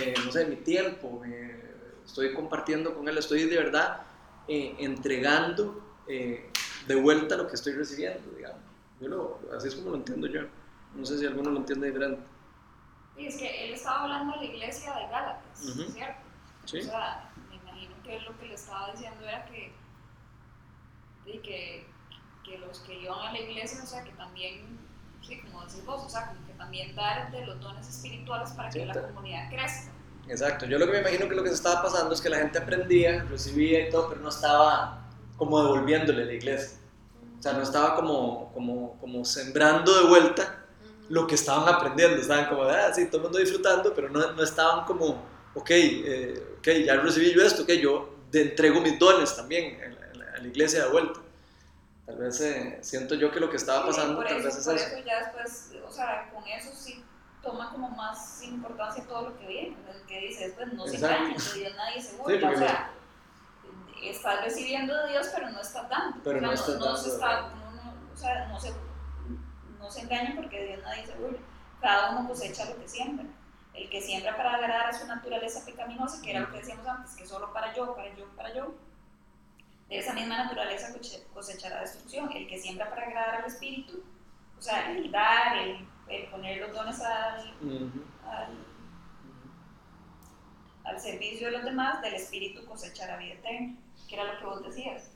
eh, 0.00 0.14
no 0.24 0.30
sé, 0.30 0.46
mi 0.46 0.54
tiempo, 0.54 1.20
eh, 1.26 1.74
estoy 2.04 2.32
compartiendo 2.32 2.94
con 2.94 3.08
él, 3.08 3.18
estoy 3.18 3.46
de 3.46 3.56
verdad 3.56 4.02
eh, 4.46 4.76
entregando 4.78 5.82
de 6.06 6.94
vuelta 6.94 7.36
lo 7.36 7.48
que 7.48 7.56
estoy 7.56 7.72
recibiendo, 7.72 8.30
digamos. 8.36 8.60
Yo 9.00 9.08
lo, 9.08 9.40
así 9.56 9.66
es 9.66 9.74
como 9.74 9.90
lo 9.90 9.96
entiendo 9.96 10.28
yo. 10.28 10.42
No 10.94 11.04
sé 11.04 11.18
si 11.18 11.26
alguno 11.26 11.50
lo 11.50 11.56
entiende 11.56 11.88
diferente. 11.88 12.22
Y 13.16 13.26
es 13.26 13.36
que 13.36 13.64
él 13.64 13.74
estaba 13.74 14.04
hablando 14.04 14.34
a 14.34 14.36
la 14.36 14.44
iglesia 14.44 14.94
de 14.94 15.08
Gálatas, 15.08 15.58
¿cierto? 15.92 16.20
Sí. 16.64 16.78
O 16.78 16.82
sea, 16.84 17.32
me 17.48 17.56
imagino 17.56 17.96
que 18.04 18.20
lo 18.20 18.38
que 18.38 18.46
le 18.46 18.54
estaba 18.54 18.92
diciendo 18.92 19.24
era 19.24 19.44
que, 19.46 19.72
que, 21.32 21.86
que 22.44 22.58
los 22.58 22.80
que 22.80 23.00
iban 23.00 23.18
a 23.18 23.32
la 23.32 23.38
iglesia, 23.38 23.80
o 23.82 23.86
sea, 23.86 24.04
que 24.04 24.12
también, 24.12 24.78
sí, 25.26 25.40
como 25.40 25.64
decís 25.64 25.84
vos, 25.84 26.04
o 26.04 26.08
sea, 26.08 26.28
como 26.28 26.46
que 26.46 26.52
también 26.54 26.94
dar 26.94 27.30
de 27.30 27.46
los 27.46 27.60
dones 27.60 27.88
espirituales 27.88 28.50
para 28.50 28.70
que 28.70 28.86
la 28.86 29.02
comunidad 29.02 29.48
crezca. 29.50 29.92
Exacto, 30.28 30.66
yo 30.66 30.78
lo 30.78 30.86
que 30.86 30.92
me 30.92 30.98
imagino 31.00 31.28
que 31.28 31.34
lo 31.36 31.42
que 31.42 31.50
se 31.50 31.56
estaba 31.56 31.82
pasando 31.82 32.12
es 32.12 32.20
que 32.20 32.28
la 32.28 32.38
gente 32.38 32.58
aprendía, 32.58 33.24
recibía 33.24 33.86
y 33.86 33.90
todo, 33.90 34.08
pero 34.08 34.20
no 34.20 34.28
estaba 34.28 35.08
como 35.36 35.62
devolviéndole 35.62 36.22
a 36.22 36.26
la 36.26 36.32
iglesia. 36.32 36.78
O 37.38 37.42
sea, 37.42 37.52
no 37.52 37.62
estaba 37.62 37.94
como, 37.94 38.52
como, 38.52 38.98
como 38.98 39.24
sembrando 39.24 39.94
de 39.94 40.08
vuelta 40.08 40.64
lo 41.08 41.26
que 41.26 41.34
estaban 41.34 41.72
aprendiendo. 41.72 42.16
Estaban 42.16 42.48
como, 42.48 42.62
ah, 42.64 42.92
sí, 42.92 43.06
todo 43.06 43.18
el 43.18 43.22
mundo 43.24 43.38
disfrutando, 43.38 43.94
pero 43.94 44.08
no, 44.08 44.32
no 44.32 44.42
estaban 44.42 44.84
como, 44.84 45.22
ok, 45.54 45.70
eh, 45.70 46.56
okay, 46.58 46.84
ya 46.84 46.96
recibí 46.96 47.32
yo 47.32 47.42
esto, 47.42 47.64
que 47.64 47.80
yo 47.80 48.16
de 48.30 48.42
entrego 48.42 48.80
mis 48.80 48.98
dones 48.98 49.36
también 49.36 49.78
a 49.80 50.05
la, 50.46 50.52
iglesia 50.52 50.84
de 50.84 50.90
vuelta. 50.90 51.20
Tal 52.06 52.16
vez 52.16 52.40
eh, 52.40 52.78
siento 52.82 53.14
yo 53.16 53.30
que 53.32 53.40
lo 53.40 53.50
que 53.50 53.56
estaba 53.56 53.86
pasando, 53.86 54.22
tal 54.22 54.42
vez 54.42 54.56
es 54.56 54.64
por 54.64 54.76
eso. 54.76 54.98
ya 55.04 55.24
después, 55.24 55.72
o 55.86 55.90
sea, 55.90 56.30
con 56.32 56.46
eso 56.46 56.70
sí 56.72 57.04
toma 57.42 57.70
como 57.70 57.88
más 57.90 58.42
importancia 58.42 59.04
todo 59.06 59.30
lo 59.30 59.38
que 59.38 59.46
viene, 59.46 59.76
el 59.92 60.06
que 60.06 60.20
dice 60.20 60.48
después, 60.48 60.72
no 60.72 60.86
se 60.86 60.96
engañen, 60.96 61.36
de 61.36 61.58
Dios 61.58 61.76
nadie 61.76 62.02
se 62.02 62.16
burla, 62.16 62.50
o 62.50 62.56
sea, 62.56 62.90
estás 64.02 64.44
recibiendo 64.44 64.96
de 65.04 65.12
Dios, 65.12 65.28
pero 65.34 65.50
no 65.50 65.60
estás 65.60 65.88
dando, 65.88 66.20
pero 66.22 66.40
no, 66.40 66.52
estás 66.52 66.78
no, 66.78 66.96
se 66.96 67.08
está, 67.10 67.52
o 68.12 68.16
sea, 68.16 68.48
no 68.48 68.60
se 68.60 68.72
no 69.86 69.92
se 69.92 70.00
engañen 70.00 70.36
porque 70.36 70.66
Dios 70.66 70.80
nadie 70.82 71.06
se 71.06 71.14
burla. 71.14 71.38
Cada 71.80 72.10
uno 72.10 72.28
cosecha 72.28 72.64
lo 72.64 72.76
que 72.78 72.88
siembra. 72.88 73.26
El 73.72 73.88
que 73.90 74.00
siembra 74.00 74.36
para 74.36 74.54
agradar 74.54 74.86
a 74.86 74.98
su 74.98 75.06
naturaleza 75.06 75.64
pecaminosa, 75.64 76.22
que 76.22 76.30
era 76.30 76.40
lo 76.40 76.50
que 76.50 76.58
decíamos 76.58 76.86
antes, 76.86 77.14
que 77.14 77.26
solo 77.26 77.52
para 77.52 77.74
yo, 77.74 77.94
para 77.94 78.14
yo, 78.16 78.26
para 78.34 78.54
yo, 78.54 78.74
de 79.88 79.98
esa 79.98 80.12
misma 80.12 80.44
naturaleza 80.44 80.94
cosechará 81.32 81.80
destrucción. 81.80 82.30
El 82.32 82.48
que 82.48 82.58
siembra 82.58 82.90
para 82.90 83.06
agradar 83.06 83.36
al 83.36 83.44
Espíritu, 83.44 84.02
o 84.58 84.62
sea, 84.62 84.90
el 84.92 85.10
dar, 85.10 85.56
el, 85.58 85.86
poner 86.30 86.60
los 86.60 86.72
dones 86.72 87.00
al, 87.00 87.54
al, 90.84 91.00
servicio 91.00 91.48
de 91.48 91.52
los 91.52 91.64
demás, 91.64 92.00
del 92.02 92.14
Espíritu 92.14 92.64
cosechará 92.64 93.16
vida 93.16 93.34
eterna, 93.34 93.76
que 94.08 94.14
era 94.14 94.32
lo 94.32 94.38
que 94.38 94.44
vos 94.46 94.62
decías, 94.62 95.10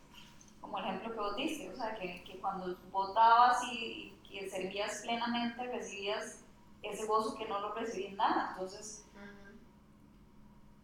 como 0.61 0.79
el 0.79 0.85
ejemplo 0.85 1.13
que 1.13 1.19
vos 1.19 1.37
diste, 1.37 1.69
o 1.71 1.77
sea, 1.77 1.95
que, 1.95 2.23
que 2.25 2.39
cuando 2.39 2.77
vos 2.93 3.15
dabas 3.15 3.63
y 3.73 4.13
y 4.31 4.49
servías 4.49 5.01
plenamente, 5.03 5.63
recibías 5.65 6.45
ese 6.83 7.05
gozo 7.07 7.37
que 7.37 7.47
no 7.47 7.61
lo 7.61 7.75
recibí 7.75 8.07
en 8.07 8.17
nada. 8.17 8.51
Entonces, 8.53 9.05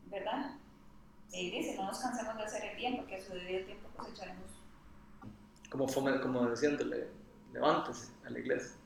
¿verdad? 0.07 0.57
Dice, 1.37 1.77
no 1.77 1.85
nos 1.87 1.99
cansemos 1.99 2.37
de 2.37 2.45
hacer 2.45 2.65
el 2.65 2.77
bien, 2.77 2.97
porque 2.97 3.17
a 3.17 3.25
su 3.25 3.35
debido 3.35 3.67
tiempo 3.67 3.89
cosecharemos. 3.97 4.51
Como, 5.71 5.87
como 5.87 6.51
diciéndole, 6.51 7.09
levántese 7.53 8.13
a 8.25 8.31
la 8.31 8.39
iglesia. 8.39 8.77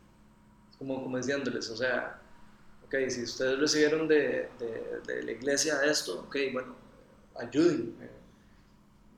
Como, 0.79 1.03
como 1.03 1.17
diciéndoles, 1.17 1.71
o 1.71 1.77
sea, 1.77 2.21
ok, 2.85 2.95
si 3.09 3.23
ustedes 3.23 3.59
recibieron 3.59 4.09
de, 4.09 4.49
de, 4.59 5.01
de 5.07 5.23
la 5.23 5.33
iglesia 5.33 5.81
esto, 5.85 6.21
ok, 6.23 6.37
bueno, 6.53 6.75
ayuden, 7.37 7.97
eh, 8.01 8.11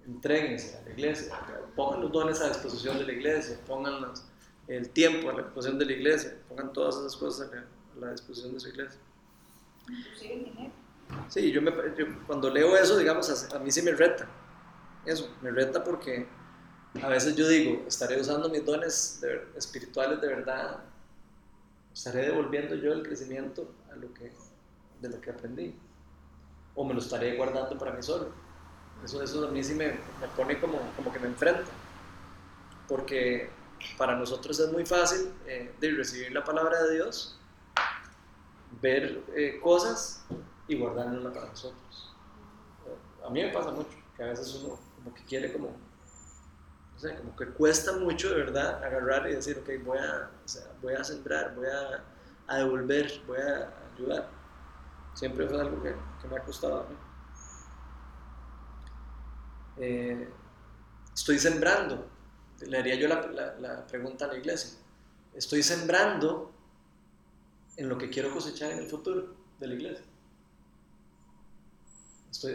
entréguense 0.07 0.77
a 0.77 0.83
la 0.83 0.91
iglesia, 0.91 1.33
pongan 1.77 2.03
los 2.03 2.13
dones 2.13 2.41
a 2.41 2.49
disposición 2.49 2.99
de 2.99 3.05
la 3.05 3.13
iglesia, 3.13 3.59
pónganlos 3.67 4.25
el 4.69 4.89
tiempo 4.91 5.31
a 5.31 5.35
la 5.35 5.43
disposición 5.43 5.79
de 5.79 5.87
la 5.87 5.93
iglesia, 5.93 6.37
pongan 6.49 6.73
todas 6.73 6.97
esas 6.97 7.17
cosas 7.17 7.51
a 7.51 7.99
la, 7.99 8.13
disposición 8.13 8.55
de 8.55 8.61
su 8.61 8.69
iglesia. 8.69 9.01
Sí, 11.29 11.51
yo, 11.51 11.63
me, 11.63 11.73
cuando 12.27 12.51
leo 12.51 12.77
eso, 12.77 12.97
digamos, 12.99 13.53
a, 13.53 13.59
mí 13.59 13.71
sí 13.71 13.83
me 13.83 13.93
reta. 13.93 14.27
Eso, 15.05 15.29
me 15.41 15.51
reta 15.51 15.83
porque 15.83 16.27
a 17.03 17.09
veces 17.09 17.35
yo 17.35 17.49
digo, 17.49 17.85
estaré 17.89 18.21
usando 18.21 18.49
mis 18.49 18.65
dones 18.65 19.23
espirituales 19.57 20.21
de 20.21 20.29
verdad 20.29 20.81
estaré 21.93 22.27
devolviendo 22.27 22.75
yo 22.75 22.93
el 22.93 23.03
crecimiento 23.03 23.71
a 23.93 23.97
lo 23.97 24.13
que, 24.15 24.33
de 25.01 25.09
lo 25.09 25.21
que 25.21 25.31
aprendí? 25.31 25.75
¿O 26.75 26.85
me 26.85 26.95
lo 26.95 27.01
estaré 27.01 27.37
guardando 27.37 27.77
para 27.79 27.93
mí 27.93 28.03
solo? 28.03 28.31
Eso, 29.05 29.23
eso 29.23 29.47
a 29.47 29.51
mí 29.51 29.63
sí 29.63 29.75
me, 29.75 29.89
me 29.89 30.29
pone 30.37 30.59
como, 30.59 30.79
como 30.97 31.13
que 31.13 31.19
me 31.19 31.29
enfrenta. 31.29 31.71
Porque 32.89 33.51
para 33.99 34.17
nosotros 34.17 34.59
es 34.59 34.71
muy 34.73 34.87
fácil 34.87 35.33
eh, 35.47 35.73
de 35.81 35.91
recibir 35.93 36.33
la 36.33 36.45
palabra 36.45 36.83
de 36.85 36.95
Dios, 36.95 37.39
ver 38.81 39.23
eh, 39.35 39.61
cosas 39.63 40.25
y 40.73 40.79
guardárnosla 40.79 41.33
para 41.33 41.47
nosotros. 41.47 42.15
A 43.25 43.31
mí 43.31 43.43
me 43.43 43.51
pasa 43.51 43.71
mucho, 43.71 43.91
que 44.17 44.23
a 44.23 44.27
veces 44.27 44.55
uno 44.63 44.79
como 44.97 45.15
que 45.15 45.25
quiere 45.25 45.53
como, 45.53 45.69
no 45.69 46.99
sé, 46.99 47.17
como 47.17 47.37
que 47.37 47.47
cuesta 47.49 47.93
mucho 47.93 48.31
de 48.31 48.37
verdad 48.37 48.83
agarrar 48.85 49.29
y 49.29 49.35
decir, 49.35 49.59
ok, 49.59 49.85
voy 49.85 49.99
a, 49.99 50.31
voy 50.81 50.95
a 50.95 51.05
sembrar, 51.05 51.55
voy 51.55 51.67
a, 51.67 52.05
a, 52.47 52.59
devolver, 52.59 53.23
voy 53.27 53.39
a 53.39 53.73
ayudar. 53.95 54.29
Siempre 55.15 55.47
fue 55.47 55.61
algo 55.61 55.83
que, 55.83 55.95
me 56.29 56.37
ha 56.37 56.43
costado 56.43 56.81
a 56.81 56.89
mí. 56.89 56.97
Eh, 59.79 60.29
estoy 61.15 61.39
sembrando, 61.39 62.07
le 62.61 62.79
haría 62.79 62.95
yo 62.95 63.09
la, 63.09 63.21
la, 63.59 63.87
pregunta 63.87 64.25
a 64.25 64.29
la 64.29 64.39
iglesia. 64.39 64.79
Estoy 65.35 65.63
sembrando 65.63 66.53
en 67.77 67.89
lo 67.89 67.99
que 67.99 68.11
quiero 68.11 68.33
cosechar 68.33 68.71
en 68.73 68.79
el 68.79 68.87
futuro 68.89 69.35
de 69.59 69.67
la 69.67 69.75
iglesia. 69.75 70.12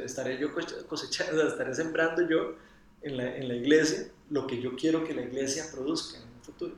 Estaré 0.03 0.37
yo 0.39 0.49
cosechando, 0.87 1.41
estaré 1.47 1.73
sembrando 1.73 2.27
yo 2.27 2.55
en 3.01 3.17
la, 3.17 3.35
en 3.35 3.47
la, 3.47 3.53
iglesia 3.53 4.11
lo 4.29 4.47
que 4.47 4.59
yo 4.59 4.75
quiero 4.75 5.03
que 5.03 5.13
la 5.13 5.21
iglesia 5.21 5.65
produzca 5.71 6.17
en 6.17 6.27
el 6.27 6.41
futuro. 6.41 6.75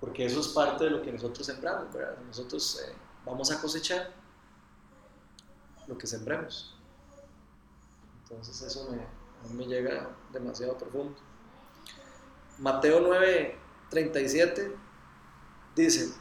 Porque 0.00 0.24
eso 0.24 0.40
es 0.40 0.48
parte 0.48 0.84
de 0.84 0.90
lo 0.90 1.02
que 1.02 1.12
nosotros 1.12 1.46
sembramos. 1.46 1.88
Nosotros 2.26 2.82
eh, 2.86 2.92
vamos 3.24 3.50
a 3.50 3.60
cosechar 3.60 4.12
lo 5.86 5.96
que 5.96 6.06
sembremos. 6.06 6.74
Entonces 8.22 8.60
eso 8.62 8.90
me, 8.90 8.98
a 8.98 9.48
mí 9.48 9.54
me 9.54 9.66
llega 9.66 10.10
demasiado 10.32 10.76
profundo. 10.76 11.16
Mateo 12.58 13.00
9, 13.00 13.58
37 13.90 14.76
dice, 15.74 16.14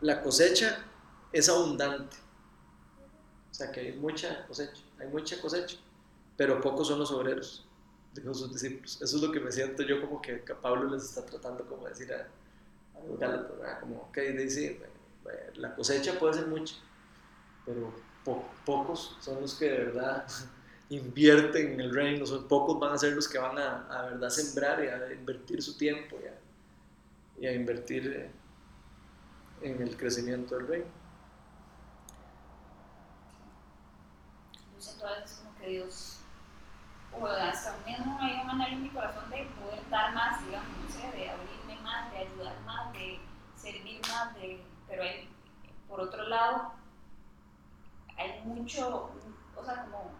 la 0.00 0.22
cosecha 0.22 0.84
es 1.32 1.48
abundante. 1.48 2.16
Sea 3.62 3.70
que 3.70 3.80
hay 3.80 3.92
mucha 3.92 4.44
cosecha, 4.46 4.82
hay 4.98 5.06
mucha 5.06 5.40
cosecha, 5.40 5.76
pero 6.36 6.60
pocos 6.60 6.88
son 6.88 6.98
los 6.98 7.12
obreros, 7.12 7.64
dijo 8.12 8.34
sus 8.34 8.52
discípulos. 8.52 9.00
Eso 9.00 9.16
es 9.16 9.22
lo 9.22 9.30
que 9.30 9.38
me 9.38 9.52
siento 9.52 9.84
yo 9.84 10.00
como 10.00 10.20
que, 10.20 10.38
Pablo 10.60 10.90
les 10.90 11.04
está 11.04 11.24
tratando 11.24 11.64
como 11.66 11.86
decir 11.86 12.12
a, 12.12 12.26
a 12.98 13.04
los 13.04 13.20
Gálatas, 13.20 13.78
como, 13.78 13.98
ok, 13.98 14.18
dice, 14.36 14.80
la 15.54 15.76
cosecha 15.76 16.18
puede 16.18 16.34
ser 16.34 16.48
mucha, 16.48 16.74
pero 17.64 17.94
po 18.24 18.44
pocos 18.66 19.16
son 19.20 19.40
los 19.40 19.54
que 19.54 19.66
de 19.66 19.78
verdad 19.78 20.26
invierten 20.88 21.74
en 21.74 21.80
el 21.80 21.94
reino, 21.94 22.26
son 22.26 22.48
pocos 22.48 22.80
van 22.80 22.94
a 22.94 22.98
ser 22.98 23.12
los 23.12 23.28
que 23.28 23.38
van 23.38 23.58
a, 23.58 24.08
verdad 24.10 24.30
sembrar 24.30 24.82
y 24.82 24.88
a 24.88 25.12
invertir 25.12 25.62
su 25.62 25.76
tiempo 25.76 26.18
y 26.20 26.26
a, 26.26 26.34
y 27.40 27.46
a 27.46 27.54
invertir 27.54 28.08
eh, 28.08 28.30
en 29.62 29.80
el 29.80 29.96
crecimiento 29.96 30.56
del 30.56 30.66
reino. 30.66 31.01
Veces 34.82 35.38
como 35.38 35.56
que 35.58 35.68
Dios, 35.68 36.18
o 37.12 37.24
hasta 37.24 37.76
mismo 37.86 38.18
hay 38.20 38.40
un 38.42 38.50
anhelo 38.50 38.76
en 38.76 38.82
mi 38.82 38.88
corazón 38.88 39.30
de 39.30 39.44
poder 39.60 39.88
dar 39.90 40.12
más, 40.12 40.44
digamos, 40.44 40.76
no 40.76 40.90
sé, 40.90 41.08
de 41.16 41.30
abrirme 41.30 41.80
más, 41.82 42.10
de 42.10 42.18
ayudar 42.18 42.60
más, 42.62 42.92
de 42.92 43.20
servir 43.54 44.00
más, 44.10 44.34
de, 44.34 44.60
pero 44.88 45.04
hay, 45.04 45.28
por 45.88 46.00
otro 46.00 46.26
lado, 46.26 46.72
hay 48.16 48.40
mucho, 48.44 49.12
o 49.54 49.64
sea, 49.64 49.84
como 49.84 50.10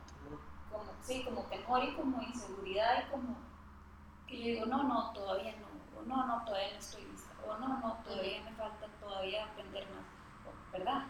como, 0.70 0.84
sí, 1.02 1.22
como 1.24 1.42
temor 1.42 1.82
y 1.84 1.94
como 1.94 2.22
inseguridad 2.22 3.04
y 3.04 3.10
como 3.10 3.36
que 4.28 4.38
yo 4.38 4.44
digo, 4.44 4.66
no, 4.66 4.84
no, 4.84 5.12
todavía 5.12 5.54
no, 5.56 6.00
o 6.00 6.04
no, 6.04 6.24
no, 6.24 6.44
todavía 6.44 6.72
no 6.72 6.78
estoy 6.78 7.04
lista, 7.04 7.32
o 7.46 7.58
no, 7.58 7.68
no, 7.68 7.98
todavía 8.04 8.42
me 8.42 8.52
falta 8.52 8.86
todavía 9.00 9.44
aprender 9.44 9.86
más, 9.90 10.04
¿verdad? 10.72 11.04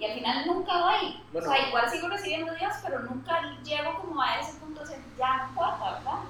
Y 0.00 0.04
al 0.06 0.14
final 0.14 0.46
nunca 0.46 0.80
voy, 0.80 1.22
bueno, 1.30 1.46
o 1.46 1.52
sea, 1.52 1.68
igual 1.68 1.90
sigo 1.90 2.08
recibiendo 2.08 2.54
Dios, 2.54 2.72
pero 2.82 3.00
nunca 3.00 3.38
llego 3.62 3.98
como 4.00 4.22
a 4.22 4.40
ese 4.40 4.54
punto 4.54 4.82
de 4.82 4.96
ya 5.18 5.36
no 5.36 5.48
importa, 5.50 5.92
¿verdad? 5.92 6.20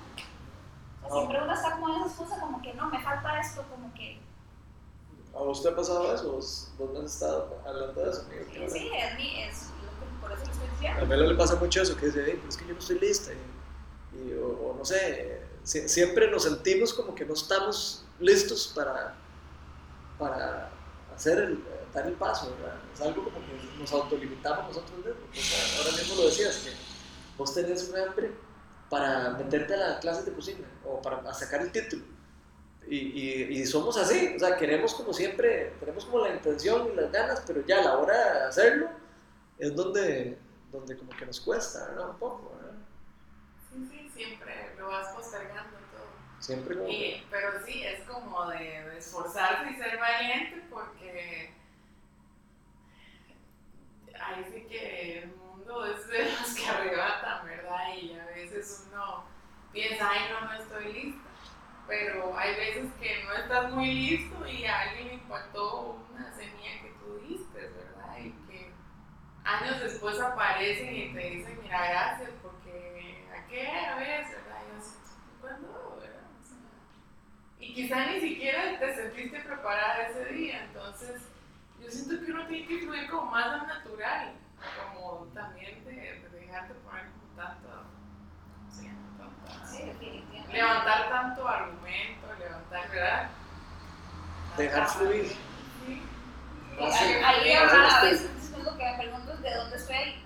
O 1.05 1.09
sea, 1.09 1.13
siempre 1.13 1.41
uno 1.41 1.55
está 1.55 1.71
como 1.77 1.89
en 1.89 1.95
esa 2.01 2.07
excusa, 2.07 2.41
como 2.41 2.61
que 2.61 2.75
no, 2.75 2.91
me 2.91 3.01
falta 3.01 3.41
esto, 3.41 3.65
como 3.71 3.95
que... 3.95 4.19
¿A 5.33 5.43
usted 5.43 5.71
ha 5.71 5.77
pasado 5.77 6.13
eso? 6.13 6.33
¿Vos, 6.33 6.73
vos 6.77 6.91
no 6.93 6.99
has 6.99 7.15
estado 7.15 7.63
hablando 7.65 8.05
de 8.05 8.11
eso? 8.11 8.25
Sí, 8.29 8.59
sí, 8.71 8.91
es, 8.93 9.15
mi, 9.17 9.41
es 9.41 9.71
por 10.21 10.33
eso 10.33 10.45
lo 10.45 10.51
estoy 10.51 10.69
diciendo. 10.71 11.03
A 11.03 11.05
Melo 11.05 11.27
le 11.29 11.35
pasa 11.37 11.55
mucho 11.55 11.81
eso, 11.81 11.97
que 11.97 12.07
dice, 12.07 12.25
hey, 12.27 12.43
es 12.49 12.57
que 12.57 12.67
yo 12.67 12.73
no 12.73 12.81
estoy 12.81 12.99
lista. 12.99 13.31
Y, 13.33 14.31
y 14.31 14.33
o, 14.35 14.49
o, 14.49 14.75
no 14.77 14.85
sé, 14.85 15.43
si, 15.63 15.89
siempre 15.89 16.29
nos 16.29 16.43
sentimos 16.43 16.93
como 16.93 17.15
que 17.15 17.25
no 17.25 17.35
estamos 17.35 18.05
listos 18.19 18.73
para, 18.75 19.15
para 20.19 20.71
hacer 21.15 21.39
el, 21.39 21.65
dar 21.93 22.07
el 22.07 22.15
paso, 22.15 22.55
¿verdad? 22.57 22.79
Es 22.93 23.01
algo 23.01 23.25
como 23.25 23.37
que 23.39 23.79
nos 23.79 23.93
autolimitamos 23.93 24.69
nosotros 24.69 24.99
mismos. 24.99 25.17
O 25.31 25.35
sea, 25.35 25.79
ahora 25.79 25.97
mismo 25.97 26.15
lo 26.17 26.27
decías, 26.27 26.57
que 26.59 26.71
vos 27.37 27.55
tenés 27.55 27.89
un 27.89 27.99
hambre 27.99 28.33
para 28.89 29.31
meterte 29.31 29.75
a 29.75 29.77
las 29.77 30.01
clases 30.01 30.27
de 30.27 30.33
cocina 30.33 30.69
o 30.85 31.01
para 31.01 31.33
sacar 31.33 31.63
el 31.63 31.73
título. 31.73 32.05
Y, 32.87 32.97
y, 32.97 33.61
y, 33.61 33.67
somos 33.67 33.97
así, 33.97 34.35
o 34.35 34.39
sea, 34.39 34.57
queremos 34.57 34.95
como 34.95 35.13
siempre, 35.13 35.75
tenemos 35.79 36.05
como 36.05 36.25
la 36.27 36.35
intención 36.35 36.91
y 36.93 36.97
las 36.97 37.13
ganas, 37.13 37.43
pero 37.47 37.65
ya 37.65 37.79
a 37.79 37.85
la 37.85 37.99
hora 37.99 38.35
de 38.35 38.49
hacerlo, 38.49 38.89
es 39.59 39.77
donde, 39.77 40.39
donde 40.73 40.97
como 40.97 41.11
que 41.11 41.25
nos 41.25 41.41
cuesta, 41.41 41.87
¿verdad? 41.87 42.11
Un 42.11 42.19
poco, 42.19 42.53
¿verdad? 42.57 42.79
Sí, 43.71 43.89
sí, 43.89 44.11
siempre 44.13 44.75
lo 44.77 44.89
vas 44.89 45.15
postergando 45.15 45.77
todo. 45.93 46.41
Siempre 46.41 46.79
como 46.79 46.89
y, 46.89 47.25
Pero 47.31 47.65
sí, 47.65 47.85
es 47.85 48.03
como 48.09 48.49
de, 48.49 48.59
de, 48.59 48.99
esforzarse 48.99 49.71
y 49.71 49.77
ser 49.77 49.99
valiente 49.99 50.65
porque 50.69 51.55
ahí 54.19 54.45
sí 54.53 54.67
que 54.69 55.19
el 55.19 55.29
mundo 55.37 55.87
es 55.87 56.07
de 56.09 56.25
los 56.25 56.55
que 56.55 56.67
arrebatan, 56.69 57.47
¿verdad? 57.47 57.95
Y 58.01 58.19
a 58.19 58.25
veces 58.27 58.87
uno 58.91 59.25
piensa, 59.73 60.11
ay, 60.11 60.21
no, 60.31 60.47
no 60.47 60.53
estoy 60.55 60.93
lista. 60.93 61.29
Pero 61.87 62.37
hay 62.39 62.55
veces 62.55 62.93
que 63.01 63.25
no 63.25 63.33
estás 63.35 63.73
muy 63.73 63.93
listo 63.93 64.47
y 64.47 64.65
a 64.65 64.81
alguien 64.83 65.15
impactó 65.15 65.99
una 66.13 66.33
semilla 66.35 66.83
que 66.83 66.95
tú 67.01 67.19
diste, 67.27 67.59
¿verdad? 67.59 68.19
Y 68.19 68.31
que 68.49 68.71
años 69.45 69.81
después 69.81 70.21
aparecen 70.21 70.95
y 70.95 71.13
te 71.13 71.31
dicen, 71.31 71.59
mira, 71.63 71.89
gracias, 71.91 72.31
porque 72.43 73.27
aquella 73.37 73.97
vez, 73.97 74.29
¿verdad? 74.31 74.63
Y 74.73 74.79
así, 74.79 74.97
¿cuándo? 75.41 75.99
¿verdad? 76.01 76.23
O 76.39 76.47
sea, 76.47 76.57
y 77.59 77.75
quizá 77.75 78.07
ni 78.07 78.21
siquiera 78.21 78.79
te 78.79 78.95
sentiste 78.95 79.41
preparada 79.41 80.07
ese 80.07 80.27
día, 80.27 80.65
entonces 80.65 81.23
yo 81.83 81.91
siento 81.91 82.25
que 82.25 82.33
uno 82.33 82.47
tiene 82.47 82.67
que 82.67 82.79
fluir 82.79 83.11
como 83.11 83.31
más 83.31 83.47
al 83.47 83.67
natural, 83.67 84.33
como 84.93 85.25
también 85.35 85.85
de, 85.85 85.93
de 85.93 86.41
dejarte 86.41 86.75
poner 86.75 87.07
como 87.11 87.35
tanto, 87.37 87.69
sí, 88.71 88.91
tanta, 89.19 89.67
sí, 89.67 90.25
levantar 90.53 91.09
tanto 91.09 91.49
argumento, 91.49 92.27
levantar, 92.39 92.91
¿verdad? 92.91 93.31
Dejar 94.57 94.89
fluir. 94.89 95.27
Sí. 95.27 96.03
Ahí, 96.79 97.13
ahí 97.23 97.53
a 97.53 98.03
veces 98.03 98.31
lo 98.65 98.77
que 98.77 98.85
me 98.85 98.99
pregunto 98.99 99.33
es 99.33 99.41
de 99.43 99.55
dónde 99.55 99.77
estoy, 99.77 100.25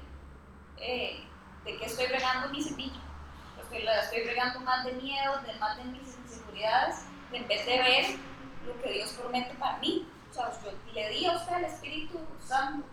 eh, 0.79 1.25
de 1.65 1.77
qué 1.77 1.85
estoy 1.85 2.07
regando 2.07 2.49
mi 2.49 2.63
semilla. 2.63 3.01
Estoy, 3.63 3.83
la 3.83 4.01
estoy 4.01 4.25
regando 4.25 4.61
más 4.61 4.85
de 4.85 4.93
miedo, 4.93 5.41
de 5.41 5.53
más 5.59 5.77
de 5.77 5.85
mis 5.85 6.17
inseguridades, 6.19 7.07
en 7.33 7.47
vez 7.49 7.67
de 7.67 7.79
ver 7.79 8.07
lo 8.67 8.83
que 8.83 8.93
Dios 8.93 9.13
promete 9.13 9.55
para 9.55 9.79
mí. 9.79 10.09
Yo 10.35 10.93
le 10.95 11.09
di 11.11 11.27
a 11.27 11.37
usted 11.37 11.57
el 11.59 11.65
Espíritu 11.67 12.19
Santo, 12.45 12.87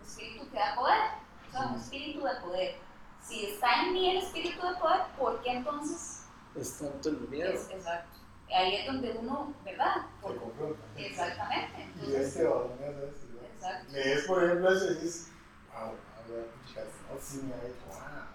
el 0.00 0.06
Espíritu 0.06 0.50
que 0.50 0.58
da 0.58 0.74
poder, 0.74 1.10
o 1.48 1.52
sea, 1.52 1.66
un 1.68 1.74
Espíritu 1.76 2.24
de 2.24 2.34
poder. 2.40 2.76
Si 3.22 3.46
está 3.46 3.82
en 3.82 3.92
mí 3.92 4.10
el 4.10 4.16
Espíritu 4.18 4.66
de 4.66 4.74
poder, 4.74 5.02
¿por 5.16 5.40
qué 5.42 5.52
entonces? 5.52 6.24
Es 6.56 6.78
tanto 6.78 7.10
el 7.10 7.20
miedo. 7.28 7.52
Es, 7.52 7.70
exacto. 7.70 8.18
Ahí 8.52 8.76
es 8.76 8.86
donde 8.86 9.12
uno, 9.12 9.54
¿verdad? 9.64 10.06
Por, 10.20 10.32
Se 10.32 10.38
confronta. 10.38 10.80
Exactamente. 10.96 11.82
Entonces, 11.82 12.08
y 12.08 12.16
este 12.16 12.42
me 12.42 12.86
hace 12.86 13.08
eso. 13.08 13.92
Lees, 13.92 14.24
por 14.26 14.44
ejemplo, 14.44 14.72
eso 14.72 14.90
y 14.92 14.94
dices, 14.94 15.28
wow, 15.72 15.92
no, 15.92 17.20
sí 17.20 17.42
me 17.42 17.54
ha 17.54 17.58
hecho, 17.58 18.00
ah, 18.00 18.26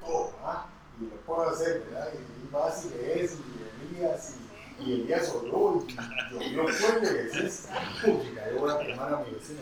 todo, 0.00 0.32
ah, 0.42 0.66
y 1.00 1.04
lo 1.04 1.16
puedo 1.22 1.50
hacer, 1.50 1.84
¿verdad? 1.90 2.12
Y 2.14 2.48
vas 2.52 2.86
y 2.86 2.90
lees 2.90 3.38
y 3.38 3.96
Elías 3.96 4.36
y, 4.36 4.45
y 4.80 4.92
Elías 4.92 5.32
oró 5.34 5.84
y 5.86 5.96
llovió 6.32 6.68
fuerte 6.68 7.06
y 7.06 7.14
decís, 7.34 7.68
puta, 8.04 8.50
yo 8.50 8.60
voy 8.60 8.70
a 8.70 8.78
quemar 8.78 9.14
a 9.14 9.24
mi 9.24 9.30
vecino, 9.30 9.60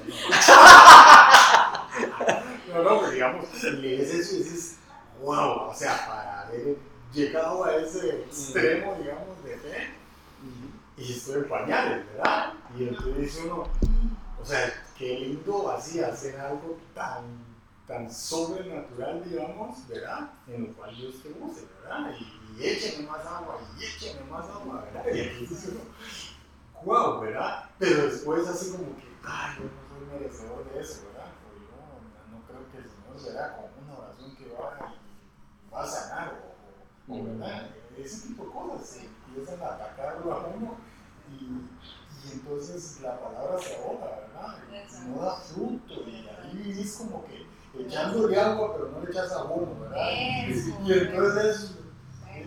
no. 2.69 2.75
no, 2.75 2.83
no, 2.83 3.01
pues 3.01 3.13
digamos, 3.13 3.63
lees 3.63 4.15
eso 4.15 4.35
y 4.35 4.39
dices, 4.39 4.77
wow, 5.23 5.69
o 5.69 5.75
sea, 5.75 6.07
para 6.07 6.41
haber 6.43 6.77
llegado 7.13 7.65
a 7.65 7.77
ese 7.77 8.09
extremo, 8.09 8.97
digamos, 9.01 9.45
de 9.45 9.57
fe, 9.57 9.89
y 10.97 11.13
estoy 11.13 11.37
en 11.37 11.49
pañales, 11.49 12.07
¿verdad? 12.07 12.53
Y 12.77 12.89
entonces 12.89 13.17
dice 13.19 13.43
uno, 13.45 13.67
o 14.41 14.45
sea, 14.45 14.73
qué 14.99 15.19
lindo 15.19 15.71
así 15.71 16.01
hacer 16.01 16.39
algo 16.39 16.79
tan, 16.95 17.25
tan 17.87 18.11
sobrenatural, 18.11 19.23
digamos, 19.25 19.87
¿verdad? 19.89 20.31
En 20.49 20.69
lo 20.69 20.73
cual 20.75 20.97
Dios 20.97 21.17
te 21.23 21.29
use, 21.31 21.67
¿verdad? 21.83 22.15
Y, 22.19 22.63
y 22.63 22.67
écheme 22.67 23.07
más 23.07 23.27
agua, 23.27 23.59
y 23.79 23.85
écheme 23.85 24.31
más 24.31 24.49
agua, 24.49 24.85
¿verdad? 24.85 25.15
Y 25.15 25.21
entonces 25.21 25.71
uno, 25.71 25.81
wow, 26.85 27.21
¿verdad? 27.21 27.71
Pero 27.79 28.07
después 28.07 28.49
así 28.49 28.73
como 28.73 28.97
que, 28.97 29.05
ay, 29.25 29.57
yo 29.59 29.65
no 29.65 29.71
soy 29.89 30.19
merecedor 30.19 30.73
de 30.73 30.81
eso, 30.81 31.03
¿verdad? 31.09 31.31
O 31.45 31.55
yo 31.59 31.69
no, 32.31 32.39
no 32.39 32.47
creo 32.47 32.71
que 32.73 32.79
el 32.79 32.89
Señor, 32.89 33.35
¿verdad? 33.35 33.57
Con 33.57 33.85
una 33.85 33.99
oración 33.99 34.37
que 34.37 34.47
va 34.49 34.95
y 35.69 35.73
va 35.75 35.83
a 35.83 35.87
sanar, 35.87 36.55
o, 37.09 37.23
¿verdad? 37.23 37.71
Ese 37.99 38.29
tipo 38.29 38.45
de 38.45 38.51
cosas, 38.51 38.89
sí, 38.89 39.11
empiezan 39.29 39.63
a 39.63 39.75
atacarlo 39.75 40.33
a 40.33 40.47
uno 40.47 40.77
y, 41.31 41.45
y 42.27 42.33
entonces 42.33 43.01
la 43.03 43.21
palabra 43.21 43.59
se 43.61 43.77
ahoga, 43.77 44.21
¿verdad? 44.21 44.59
Y 44.73 45.09
no 45.11 45.23
da 45.23 45.37
fruto 45.37 45.93
y 46.07 46.27
ahí 46.29 46.63
vivís 46.65 46.97
como 46.97 47.25
que 47.27 47.47
echándole 47.79 48.41
agua 48.41 48.75
pero 48.75 48.91
no 48.91 49.01
le 49.05 49.11
echas 49.11 49.33
abono, 49.33 49.81
¿verdad? 49.81 50.11
Eso. 50.49 50.79
Y 50.85 50.93
entonces 50.93 51.75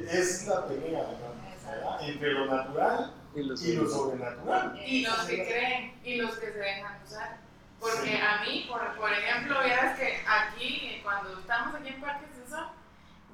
es 0.10 0.48
la 0.48 0.66
pelea, 0.68 1.02
¿verdad? 1.02 2.02
Entre 2.02 2.32
lo 2.32 2.46
natural 2.46 3.14
Y 3.36 3.44
los 3.44 3.64
y 3.64 3.76
lo 3.76 3.90
sobrenatural. 3.90 4.80
Y 4.86 5.02
los 5.06 5.20
que 5.26 5.46
creen 5.46 5.94
y 6.04 6.16
los 6.16 6.38
que 6.38 6.52
se 6.52 6.60
dejan 6.60 7.02
usar. 7.04 7.38
Porque 7.80 8.20
a 8.20 8.42
mí, 8.44 8.66
por, 8.68 8.82
por 8.96 9.12
ejemplo, 9.14 9.64
vieras 9.64 10.00
que 10.00 10.18
aquí, 10.26 11.00
cuando 11.04 11.40
estamos 11.40 11.76
aquí 11.76 11.90
en 11.90 12.02
Parque 12.02 12.26
Cesar, 12.34 12.72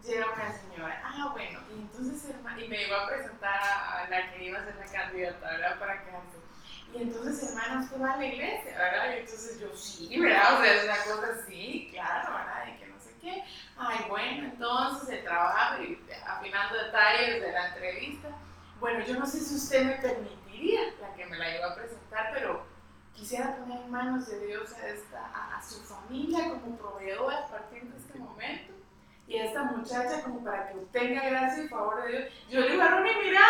llega 0.05 0.25
una 0.33 0.51
señora, 0.51 1.01
ah, 1.05 1.29
bueno, 1.31 1.59
y 1.73 1.79
entonces, 1.79 2.29
hermana, 2.29 2.61
y 2.61 2.67
me 2.67 2.77
llegó 2.77 2.95
a 2.95 3.07
presentar 3.07 3.55
a, 3.55 4.03
a 4.03 4.09
la 4.09 4.31
que 4.33 4.43
iba 4.43 4.59
a 4.59 4.65
ser 4.65 4.75
la 4.75 4.85
candidata, 4.85 5.49
¿verdad? 5.49 5.79
Para 5.79 6.03
quedarse. 6.03 6.42
Y 6.93 7.01
entonces, 7.01 7.49
hermana, 7.49 7.81
usted 7.81 7.99
va 7.99 8.13
a 8.13 8.17
la 8.17 8.25
iglesia, 8.25 8.77
¿verdad? 8.77 9.15
Y 9.15 9.19
entonces 9.19 9.59
yo, 9.59 9.75
sí, 9.75 10.19
¿verdad? 10.19 10.59
O 10.59 10.63
sea, 10.63 10.75
es 10.75 10.83
una 10.83 10.97
cosa 10.97 11.27
así, 11.41 11.89
claro, 11.91 12.33
¿verdad? 12.33 12.67
Y 12.67 12.79
que 12.79 12.87
no 12.87 12.99
sé 12.99 13.15
qué. 13.19 13.43
Ay, 13.77 14.05
bueno, 14.07 14.45
entonces 14.45 15.09
el 15.09 15.23
trabajo 15.23 15.81
y 15.81 15.99
afinando 16.27 16.77
detalles 16.77 17.41
de 17.41 17.51
la 17.51 17.67
entrevista. 17.69 18.29
Bueno, 18.79 19.03
yo 19.05 19.15
no 19.17 19.25
sé 19.25 19.39
si 19.39 19.55
usted 19.55 19.85
me 19.85 19.95
permitiría, 19.95 20.81
la 21.01 21.13
que 21.15 21.25
me 21.25 21.37
la 21.37 21.57
iba 21.57 21.67
a 21.67 21.75
presentar, 21.75 22.31
pero 22.33 22.65
quisiera 23.13 23.55
poner 23.55 23.81
en 23.81 23.91
manos 23.91 24.27
de 24.27 24.45
Dios 24.45 24.73
a, 24.73 24.87
esta, 24.87 25.55
a, 25.55 25.61
su 25.63 25.81
familia 25.83 26.49
como 26.49 26.77
proveedora 26.77 27.39
a 27.39 27.47
partir 27.47 27.83
de 27.83 27.97
este 27.97 28.19
momento 28.19 28.73
y 29.27 29.37
a 29.37 29.45
esta 29.45 29.63
muchacha 29.63 30.21
como 30.23 30.43
para 30.43 30.67
que 30.67 30.77
obtenga 30.77 31.29
gracia 31.29 31.63
y 31.63 31.67
favor 31.69 32.03
de 32.03 32.09
Dios. 32.09 32.33
Yo 32.49 32.59
le 32.59 32.71
digo 32.71 32.83
Ronnie, 32.83 33.13
mira, 33.23 33.45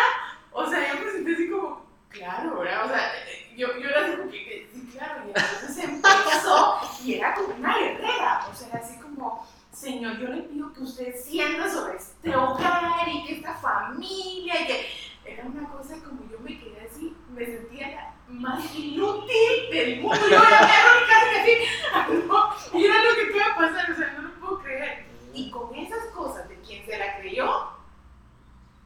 o 0.52 0.66
sea, 0.66 0.94
yo 0.94 1.04
me 1.04 1.10
sentí 1.10 1.34
así 1.34 1.50
como, 1.50 1.84
claro, 2.08 2.60
¿verdad? 2.60 2.84
O 2.84 2.88
sea, 2.88 3.12
yo, 3.56 3.78
yo 3.78 3.88
era 3.88 4.06
así 4.06 4.16
como 4.16 4.30
que, 4.30 4.70
claro, 4.92 5.24
y 5.24 5.28
entonces 5.28 5.84
empezó 5.84 6.78
y 7.04 7.14
era 7.14 7.34
como 7.34 7.54
una 7.54 7.78
guerrera, 7.78 8.46
o 8.50 8.54
sea, 8.54 8.68
era 8.68 8.78
así 8.78 8.98
como, 8.98 9.46
Señor, 9.72 10.18
yo 10.18 10.28
le 10.28 10.42
pido 10.42 10.72
que 10.72 10.80
usted 10.82 11.14
sienta 11.16 11.70
sobre 11.70 11.96
este 11.96 12.34
hogar 12.34 13.08
y 13.08 13.24
que 13.24 13.34
esta 13.34 13.54
familia 13.54 14.60
y 14.62 14.66
que 14.66 14.86
era 15.24 15.44
una 15.44 15.68
cosa 15.68 15.96
como 16.04 16.28
yo 16.30 16.38
me 16.40 16.58
quedé 16.58 16.88
así, 16.90 17.16
me 17.30 17.44
sentía 17.44 17.88
la 17.90 18.14
más 18.28 18.74
inútil 18.74 19.70
del 19.70 20.00
mundo. 20.00 20.20
Yo 20.28 20.36
era 20.36 20.60
casi 20.60 21.30
que 21.30 21.40
así, 21.40 22.22
no, 22.28 22.78
y 22.78 22.84
era 22.84 23.02
lo 23.02 23.14
que 23.14 23.36
iba 23.36 23.46
a 23.46 23.56
pasar, 23.56 23.90
o 23.90 23.96
sea, 23.96 24.12
no 24.12 24.22
lo 24.22 24.34
puedo 24.34 24.58
creer. 24.60 25.06
Y 25.32 25.50
con 25.50 25.74
esas 25.74 26.06
cosas 26.06 26.48
de 26.48 26.56
quien 26.60 26.84
se 26.86 26.98
la 26.98 27.18
creyó, 27.18 27.68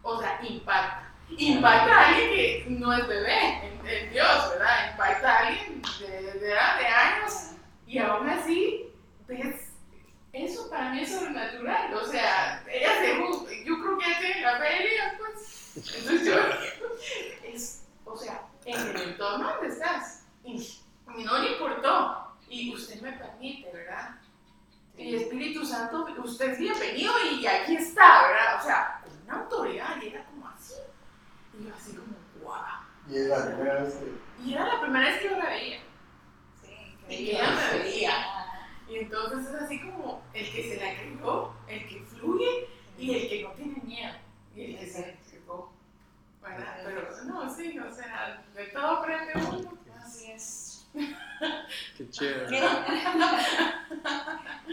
o 0.03 0.21
sea, 0.21 0.41
impacta. 0.43 1.13
Impacta 1.37 1.95
a 1.95 2.09
alguien 2.09 2.31
que 2.31 2.67
no 2.71 2.93
es 2.93 3.07
bebé 3.07 3.68
Dios, 4.19 4.51
¿verdad? 4.51 4.91
Impacta 4.91 5.33
a 5.33 5.47
alguien 5.47 5.81
de, 6.01 6.09
de 6.41 6.51
edad, 6.51 6.81
de 6.81 6.87
años, 6.87 7.51
y 7.87 7.99
aún 7.99 8.29
así, 8.29 8.93
ves, 9.29 9.69
eso 10.33 10.69
para 10.69 10.91
mí 10.91 11.03
es 11.03 11.13
sobrenatural. 11.13 11.95
O 11.95 12.05
sea, 12.05 12.65
ella 12.69 12.97
se 12.99 13.65
yo 13.65 13.81
creo 13.81 13.97
que 13.97 14.05
tiene 14.21 14.41
la 14.41 14.59
fe 14.59 14.65
de 14.65 14.93
ella, 14.93 15.15
pues. 15.19 15.77
Entonces 15.77 16.27
yo, 16.27 16.35
es, 17.45 17.85
o 18.05 18.17
sea, 18.17 18.43
en 18.65 18.89
el 18.89 19.03
entorno 19.03 19.55
donde 19.55 19.69
estás, 19.69 20.25
y, 20.43 20.55
y 21.17 21.23
no 21.23 21.39
le 21.39 21.53
importó, 21.53 22.35
y 22.49 22.75
usted 22.75 23.01
me 23.01 23.13
permite, 23.13 23.71
¿verdad? 23.73 24.17
Y 24.97 25.15
Espíritu 25.15 25.65
Santo, 25.65 26.09
usted 26.25 26.55
es 26.55 26.59
bienvenido 26.59 27.13
y 27.25 27.47
aquí 27.47 27.77
está, 27.77 28.23
¿verdad? 28.27 28.61
O 28.61 28.65
sea, 28.65 29.01
una 29.27 29.43
autoridad, 29.43 30.03
y 30.03 30.09
era 30.09 30.25
como 30.25 30.49
así. 30.49 30.75
Y 31.57 31.69
yo 31.69 31.73
así 31.73 31.93
como, 31.93 32.17
wow. 32.43 32.78
Y 33.11 33.17
es 33.17 33.27
la 33.29 33.47
primera 33.47 33.83
vez 33.83 33.95
que. 33.95 34.13
Y 34.45 34.55
era 34.55 34.67
la 34.67 34.81
primera 34.81 35.09
vez 35.09 35.21
que 35.21 35.29
yo 35.29 35.39
la 35.39 35.49
veía. 35.49 35.79
Sí, 36.63 36.97
Y 37.09 37.25
que 37.27 37.31
ella 37.33 37.57
me 37.73 37.79
veía. 37.79 38.13
Y 38.89 38.97
entonces 38.97 39.49
es 39.49 39.55
así 39.63 39.81
como 39.81 40.23
el 40.33 40.51
que 40.51 40.63
se 40.63 40.77
la 40.77 40.95
creyó, 40.97 41.53
el 41.67 41.89
que 41.89 42.01
fluye 42.03 42.69
y 42.99 43.15
el 43.15 43.29
que 43.29 43.43
no 43.43 43.51
tiene 43.53 43.81
miedo. 43.85 44.15
Y 44.55 44.65
el 44.65 44.79
que 44.79 44.87
se 44.87 45.01
la 45.03 45.09
entregó. 45.09 45.73
¿Verdad? 46.43 46.77
Pero 46.85 47.25
no, 47.25 47.55
sí, 47.55 47.79
o 47.79 47.93
sea, 47.93 48.43
de 48.55 48.65
todo 48.67 48.87
aprende 48.87 49.33
uno. 49.35 49.79
Así 50.01 50.31
es. 50.31 50.87
Qué 51.97 52.11
chévere. 52.11 52.47
¿Qué? 52.49 52.61